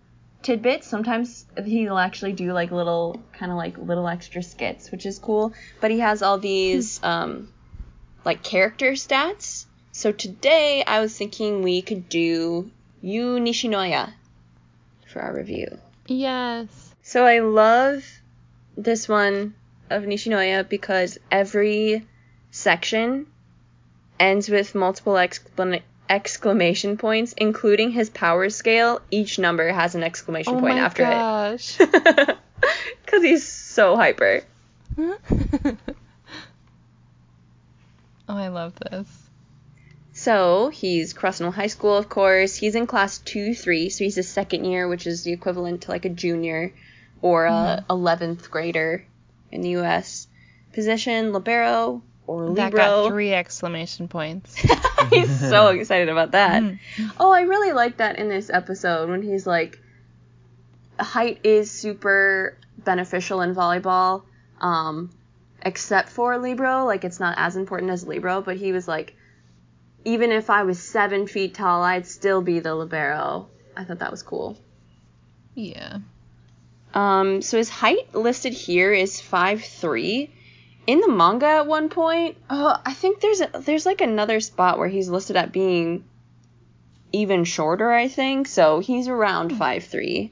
tidbits. 0.44 0.88
Sometimes 0.88 1.46
he'll 1.66 1.98
actually 1.98 2.34
do 2.34 2.54
like 2.54 2.72
little 2.72 3.20
kind 3.34 3.52
of 3.52 3.58
like 3.58 3.78
little 3.78 4.08
extra 4.08 4.44
skits, 4.44 4.92
which 4.92 5.06
is 5.06 5.18
cool. 5.18 5.54
But 5.82 5.90
he 5.90 6.00
has 6.00 6.22
all 6.22 6.38
these 6.38 7.02
um 7.02 7.52
like 8.26 8.44
character 8.44 8.92
stats. 8.92 9.66
So 9.92 10.12
today 10.12 10.84
I 10.86 11.00
was 11.00 11.18
thinking 11.18 11.64
we 11.64 11.82
could 11.82 12.08
do 12.10 12.70
Yu 13.02 13.40
Nishinoya 13.40 14.14
for 15.10 15.22
our 15.22 15.34
review. 15.34 15.78
Yes. 16.07 16.68
So 17.01 17.26
I 17.26 17.39
love 17.39 18.05
this 18.78 19.07
one 19.07 19.55
of 19.89 20.03
Nishinoya 20.03 20.68
because 20.70 21.18
every 21.32 22.05
section 22.51 23.28
ends 24.20 24.49
with 24.49 24.76
multiple 24.76 25.14
exclam- 25.14 25.82
exclamation 26.10 26.97
points, 26.97 27.34
including 27.38 27.91
his 27.91 28.10
power 28.10 28.49
scale. 28.49 29.01
Each 29.12 29.39
number 29.39 29.72
has 29.72 29.95
an 29.95 30.03
exclamation 30.03 30.55
Oh 30.55 30.60
point 30.60 30.78
my 30.78 30.82
after 30.82 31.03
gosh. 31.03 31.78
it. 31.80 32.38
Because 33.05 33.24
he's 33.24 33.47
so 33.47 33.95
hyper. 33.95 34.41
oh, 34.97 35.16
I 38.28 38.49
love 38.49 38.74
this. 38.76 39.07
So 40.20 40.68
he's 40.68 41.14
Karasuno 41.14 41.54
High 41.54 41.68
School, 41.68 41.96
of 41.96 42.10
course. 42.10 42.54
He's 42.54 42.76
in 42.76 42.88
class 42.88 43.20
two, 43.20 43.54
three, 43.54 43.88
so 43.88 44.04
he's 44.04 44.18
a 44.18 44.24
second 44.24 44.66
year, 44.66 44.86
which 44.86 45.08
is 45.08 45.24
the 45.24 45.32
equivalent 45.32 45.84
to 45.84 45.92
like 45.92 46.04
a 46.04 46.10
junior 46.10 46.74
or 47.22 47.46
a 47.46 47.86
eleventh 47.90 48.52
grader 48.52 49.06
in 49.50 49.62
the 49.62 49.70
U.S. 49.70 50.28
Position 50.74 51.32
libero 51.32 52.02
or 52.28 52.54
That 52.56 52.74
got 52.74 53.08
three 53.08 53.34
exclamation 53.34 54.10
points. 54.10 54.56
he's 55.10 55.40
so 55.40 55.68
excited 55.80 56.10
about 56.10 56.32
that. 56.32 56.64
Mm. 56.64 56.80
Oh, 57.18 57.32
I 57.32 57.44
really 57.44 57.72
like 57.72 57.98
that 57.98 58.20
in 58.20 58.28
this 58.28 58.50
episode 58.50 59.10
when 59.10 59.22
he's 59.22 59.48
like, 59.48 59.80
height 61.00 61.40
is 61.46 61.72
super 61.72 62.58
beneficial 62.78 63.40
in 63.40 63.56
volleyball, 63.56 64.24
um, 64.60 65.12
except 65.62 66.10
for 66.10 66.38
libero. 66.38 66.84
Like 66.84 67.06
it's 67.06 67.22
not 67.22 67.36
as 67.38 67.56
important 67.56 67.92
as 67.92 68.06
libero, 68.06 68.42
but 68.42 68.58
he 68.58 68.74
was 68.74 68.86
like, 68.86 69.16
even 70.06 70.32
if 70.32 70.50
I 70.50 70.64
was 70.64 70.80
seven 70.80 71.28
feet 71.28 71.54
tall, 71.54 71.84
I'd 71.84 72.08
still 72.08 72.41
be 72.41 72.60
the 72.60 72.76
libero. 72.76 73.47
I 73.76 73.84
thought 73.84 74.00
that 74.00 74.12
was 74.12 74.24
cool. 74.24 74.58
Yeah. 75.56 76.00
Um, 76.93 77.41
so 77.41 77.58
his 77.58 77.70
height 77.70 78.14
listed 78.16 78.54
here 78.54 78.93
is 78.93 79.22
five 79.22 79.64
three. 79.64 80.32
In 80.88 81.02
the 81.02 81.10
manga, 81.10 81.45
at 81.45 81.68
one 81.68 81.89
point, 81.89 82.38
oh, 82.50 82.76
I 82.84 82.93
think 82.93 83.20
there's 83.20 83.41
a, 83.41 83.50
there's 83.60 83.86
like 83.86 84.02
another 84.02 84.39
spot 84.39 84.80
where 84.80 84.88
he's 84.88 85.08
listed 85.08 85.36
at 85.36 85.52
being 85.52 86.04
even 87.12 87.43
shorter. 87.43 87.91
I 87.91 88.08
think 88.08 88.47
so. 88.47 88.80
He's 88.80 89.08
around 89.08 89.56
five 89.58 89.84
three. 89.84 90.32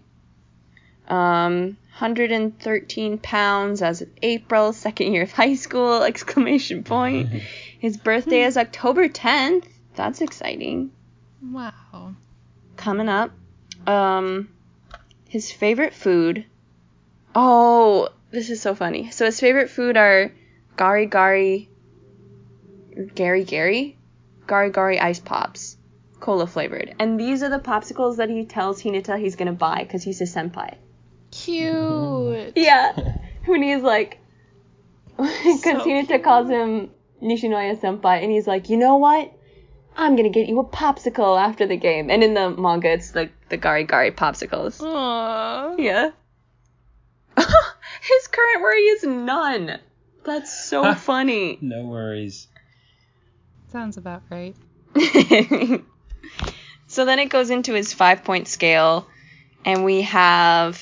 Um, 1.08 1.78
113 2.00 3.18
pounds 3.18 3.82
as 3.82 4.02
of 4.02 4.10
April, 4.22 4.74
second 4.74 5.14
year 5.14 5.24
of 5.24 5.32
high 5.32 5.56
school! 5.56 6.04
Exclamation 6.04 6.84
point. 6.84 7.30
His 7.80 7.98
birthday 7.98 8.44
is 8.44 8.58
October 8.58 9.08
10th. 9.08 9.66
That's 9.96 10.22
exciting 10.22 10.92
Wow. 11.42 12.16
coming 12.76 13.10
up. 13.10 13.32
Um, 13.86 14.50
his 15.30 15.52
favorite 15.52 15.94
food. 15.94 16.46
Oh, 17.36 18.10
this 18.32 18.50
is 18.50 18.62
so 18.62 18.76
funny. 18.76 19.12
So 19.12 19.26
his 19.26 19.40
favorite 19.40 19.70
food 19.70 19.98
are 19.98 20.32
gari 20.76 21.10
gari, 21.10 21.68
gary 23.16 23.44
gary, 23.44 23.98
gari 24.48 24.72
gari 24.72 25.00
ice 25.02 25.20
pops, 25.20 25.78
cola 26.20 26.48
flavored, 26.48 26.96
and 27.00 27.20
these 27.20 27.44
are 27.44 27.50
the 27.50 27.60
popsicles 27.60 28.18
that 28.18 28.30
he 28.30 28.46
tells 28.46 28.82
Hinata 28.82 29.20
he's 29.20 29.36
gonna 29.36 29.54
buy 29.54 29.84
because 29.84 30.04
he's 30.04 30.22
a 30.22 30.26
senpai. 30.26 30.76
Cute. 31.32 32.54
Yeah, 32.56 32.94
when 33.46 33.62
he's 33.62 33.82
like, 33.82 34.20
because 35.18 35.62
So 35.62 35.80
Hinata 35.82 36.24
calls 36.24 36.50
him 36.50 36.90
Nishinoya 37.22 37.80
senpai, 37.80 38.22
and 38.24 38.32
he's 38.32 38.48
like, 38.48 38.70
you 38.70 38.78
know 38.78 38.98
what? 38.98 39.34
I'm 39.96 40.16
gonna 40.16 40.30
get 40.30 40.48
you 40.48 40.60
a 40.60 40.66
popsicle 40.66 41.40
after 41.40 41.66
the 41.66 41.78
game. 41.78 42.10
And 42.12 42.24
in 42.24 42.36
the 42.36 42.52
manga, 42.52 42.92
it's 42.92 43.16
like 43.16 43.32
the 43.50 43.58
gari 43.58 43.88
gari 43.88 44.16
popsicles. 44.16 44.80
Aww. 44.80 45.80
Yeah. 45.80 46.12
His 47.38 48.28
current 48.28 48.62
worry 48.62 48.82
is 48.82 49.04
none. 49.04 49.80
That's 50.24 50.66
so 50.66 50.94
funny. 50.96 51.58
No 51.62 51.86
worries. 51.86 52.48
Sounds 53.72 53.98
about 53.98 54.24
right. 54.30 54.56
so 56.88 57.06
then 57.06 57.20
it 57.20 57.30
goes 57.30 57.50
into 57.50 57.74
his 57.74 57.94
five 57.94 58.24
point 58.24 58.48
scale, 58.48 59.08
and 59.66 59.84
we 59.84 60.04
have 60.04 60.82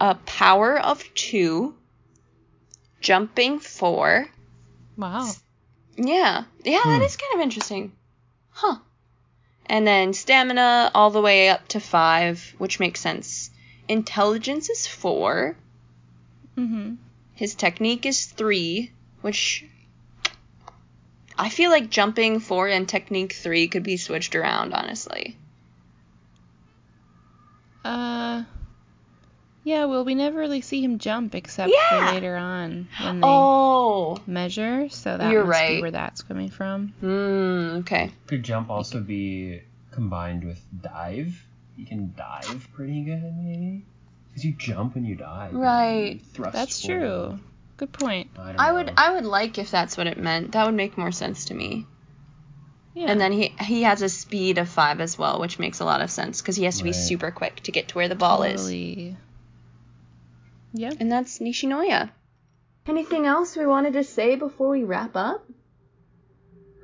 a 0.00 0.14
power 0.14 0.78
of 0.78 1.02
two, 1.14 1.74
jumping 3.00 3.60
four. 3.60 4.28
Wow. 4.96 5.30
Yeah, 5.96 6.44
yeah, 6.64 6.80
that 6.84 6.98
Hmm. 6.98 7.02
is 7.02 7.16
kind 7.16 7.34
of 7.34 7.40
interesting. 7.40 7.92
Huh. 8.50 8.76
And 9.66 9.86
then 9.86 10.12
stamina 10.12 10.90
all 10.94 11.10
the 11.10 11.20
way 11.20 11.48
up 11.48 11.68
to 11.68 11.80
five, 11.80 12.54
which 12.58 12.80
makes 12.80 13.00
sense. 13.00 13.50
Intelligence 13.88 14.68
is 14.70 14.86
four. 14.86 15.56
Mm-hmm. 16.56 16.94
His 17.34 17.54
technique 17.54 18.06
is 18.06 18.26
three, 18.26 18.92
which 19.22 19.64
I 21.36 21.48
feel 21.48 21.70
like 21.70 21.90
jumping 21.90 22.40
four 22.40 22.68
and 22.68 22.88
technique 22.88 23.32
three 23.32 23.66
could 23.68 23.82
be 23.82 23.96
switched 23.96 24.36
around, 24.36 24.72
honestly. 24.72 25.36
Uh. 27.84 28.44
Yeah, 29.64 29.86
well, 29.86 30.04
we 30.04 30.14
never 30.14 30.38
really 30.38 30.60
see 30.60 30.82
him 30.84 30.98
jump 30.98 31.34
except 31.34 31.72
Yeah. 31.74 31.88
for 32.08 32.12
later 32.14 32.36
on 32.36 32.86
when 33.02 33.20
they 33.20 33.26
Oh. 33.26 34.18
measure, 34.26 34.88
so 34.90 35.16
that 35.16 35.32
You're 35.32 35.44
must 35.46 35.58
right. 35.58 35.76
be 35.76 35.82
where 35.82 35.90
that's 35.90 36.22
coming 36.22 36.50
from. 36.50 36.88
Hmm. 37.00 37.78
Okay. 37.80 38.10
Could 38.26 38.42
jump 38.42 38.68
also 38.68 39.00
be 39.00 39.62
combined 39.90 40.44
with 40.44 40.62
dive? 40.82 41.46
You 41.78 41.86
can 41.86 42.12
dive 42.16 42.68
pretty 42.74 43.02
good, 43.04 43.34
maybe? 43.38 43.84
Because 44.28 44.44
you 44.44 44.52
jump 44.52 44.94
when 44.96 45.04
you 45.06 45.14
dive. 45.14 45.54
Right. 45.54 46.20
you 46.36 46.44
That's 46.52 46.84
forward. 46.84 47.00
true. 47.00 47.38
Good 47.78 47.92
point. 47.92 48.30
I, 48.38 48.54
I 48.68 48.72
would 48.72 48.92
I 48.96 49.12
would 49.14 49.24
like 49.24 49.58
if 49.58 49.70
that's 49.70 49.96
what 49.96 50.06
it 50.06 50.18
meant. 50.18 50.52
That 50.52 50.66
would 50.66 50.74
make 50.76 50.96
more 50.98 51.10
sense 51.10 51.46
to 51.46 51.54
me. 51.54 51.86
Yeah. 52.94 53.06
And 53.10 53.20
then 53.20 53.32
he 53.32 53.48
he 53.60 53.82
has 53.82 54.02
a 54.02 54.08
speed 54.08 54.58
of 54.58 54.68
five 54.68 55.00
as 55.00 55.18
well, 55.18 55.40
which 55.40 55.58
makes 55.58 55.80
a 55.80 55.84
lot 55.84 56.00
of 56.00 56.10
sense 56.10 56.40
because 56.40 56.54
he 56.54 56.64
has 56.64 56.78
to 56.78 56.84
be 56.84 56.92
super 56.92 57.30
quick 57.32 57.56
to 57.64 57.72
get 57.72 57.88
to 57.88 57.94
where 57.96 58.08
the 58.08 58.14
ball 58.14 58.42
is. 58.44 58.70
Totally. 60.74 60.90
Yep. 60.90 61.00
And 61.00 61.12
that's 61.12 61.38
Nishinoya. 61.38 62.10
Anything 62.86 63.26
else 63.26 63.56
we 63.56 63.66
wanted 63.66 63.94
to 63.94 64.04
say 64.04 64.36
before 64.36 64.68
we 64.68 64.84
wrap 64.84 65.16
up? 65.16 65.46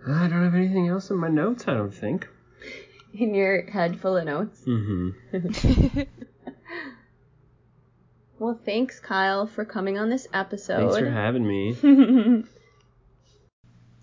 I 0.06 0.28
don't 0.28 0.44
have 0.44 0.54
anything 0.54 0.88
else 0.88 1.10
in 1.10 1.18
my 1.18 1.28
notes, 1.28 1.68
I 1.68 1.74
don't 1.74 1.92
think. 1.94 2.26
In 3.12 3.34
your 3.34 3.68
head 3.68 4.00
full 4.00 4.16
of 4.16 4.24
notes. 4.24 4.60
Mm-hmm. 4.64 6.00
Well, 8.40 8.58
thanks, 8.64 8.98
Kyle, 9.00 9.46
for 9.46 9.66
coming 9.66 9.98
on 9.98 10.08
this 10.08 10.26
episode. 10.32 10.78
Thanks 10.78 10.96
for 10.96 11.10
having 11.10 11.46
me. 11.46 11.76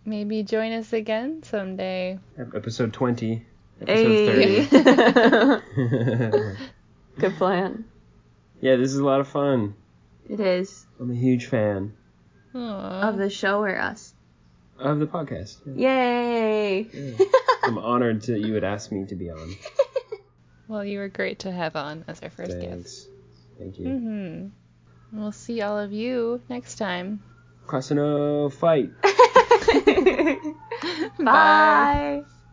Maybe 0.05 0.43
join 0.43 0.73
us 0.73 0.93
again 0.93 1.41
someday. 1.41 2.19
Episode 2.37 2.93
20. 2.93 3.45
Hey. 3.83 4.61
Episode 4.61 5.63
30. 5.71 6.57
Good 7.17 7.33
plan. 7.37 7.85
Yeah, 8.61 8.75
this 8.75 8.91
is 8.91 8.97
a 8.97 9.05
lot 9.05 9.19
of 9.19 9.27
fun. 9.27 9.75
It 10.29 10.39
is. 10.39 10.85
I'm 10.99 11.11
a 11.11 11.15
huge 11.15 11.45
fan 11.45 11.93
Aw. 12.55 13.09
Of 13.09 13.17
the 13.17 13.29
show 13.29 13.61
or 13.61 13.77
us. 13.77 14.13
of 14.79 14.99
the 14.99 15.07
podcast. 15.07 15.57
Yeah. 15.65 15.89
Yay! 15.89 16.87
Yeah. 16.91 17.25
I'm 17.63 17.77
honored 17.93 18.23
that 18.23 18.39
you 18.39 18.53
would 18.53 18.63
ask 18.63 18.91
me 18.91 19.05
to 19.05 19.15
be 19.15 19.29
on. 19.29 19.55
Well, 20.67 20.83
you 20.83 20.99
were 20.99 21.07
great 21.07 21.39
to 21.39 21.51
have 21.51 21.77
on 21.77 22.03
as 22.07 22.21
our 22.21 22.29
first 22.29 22.59
guest. 22.59 22.69
Thanks. 22.69 23.07
Thank 23.57 23.79
you. 23.79 23.85
Mm-hmm. 23.85 25.17
We'll 25.17 25.31
see 25.31 25.61
all 25.61 25.79
of 25.79 25.93
you 25.93 26.41
next 26.49 26.75
time. 26.75 27.23
Karasuno 27.65 28.51
fight. 28.51 28.91
Bye. 31.23 32.23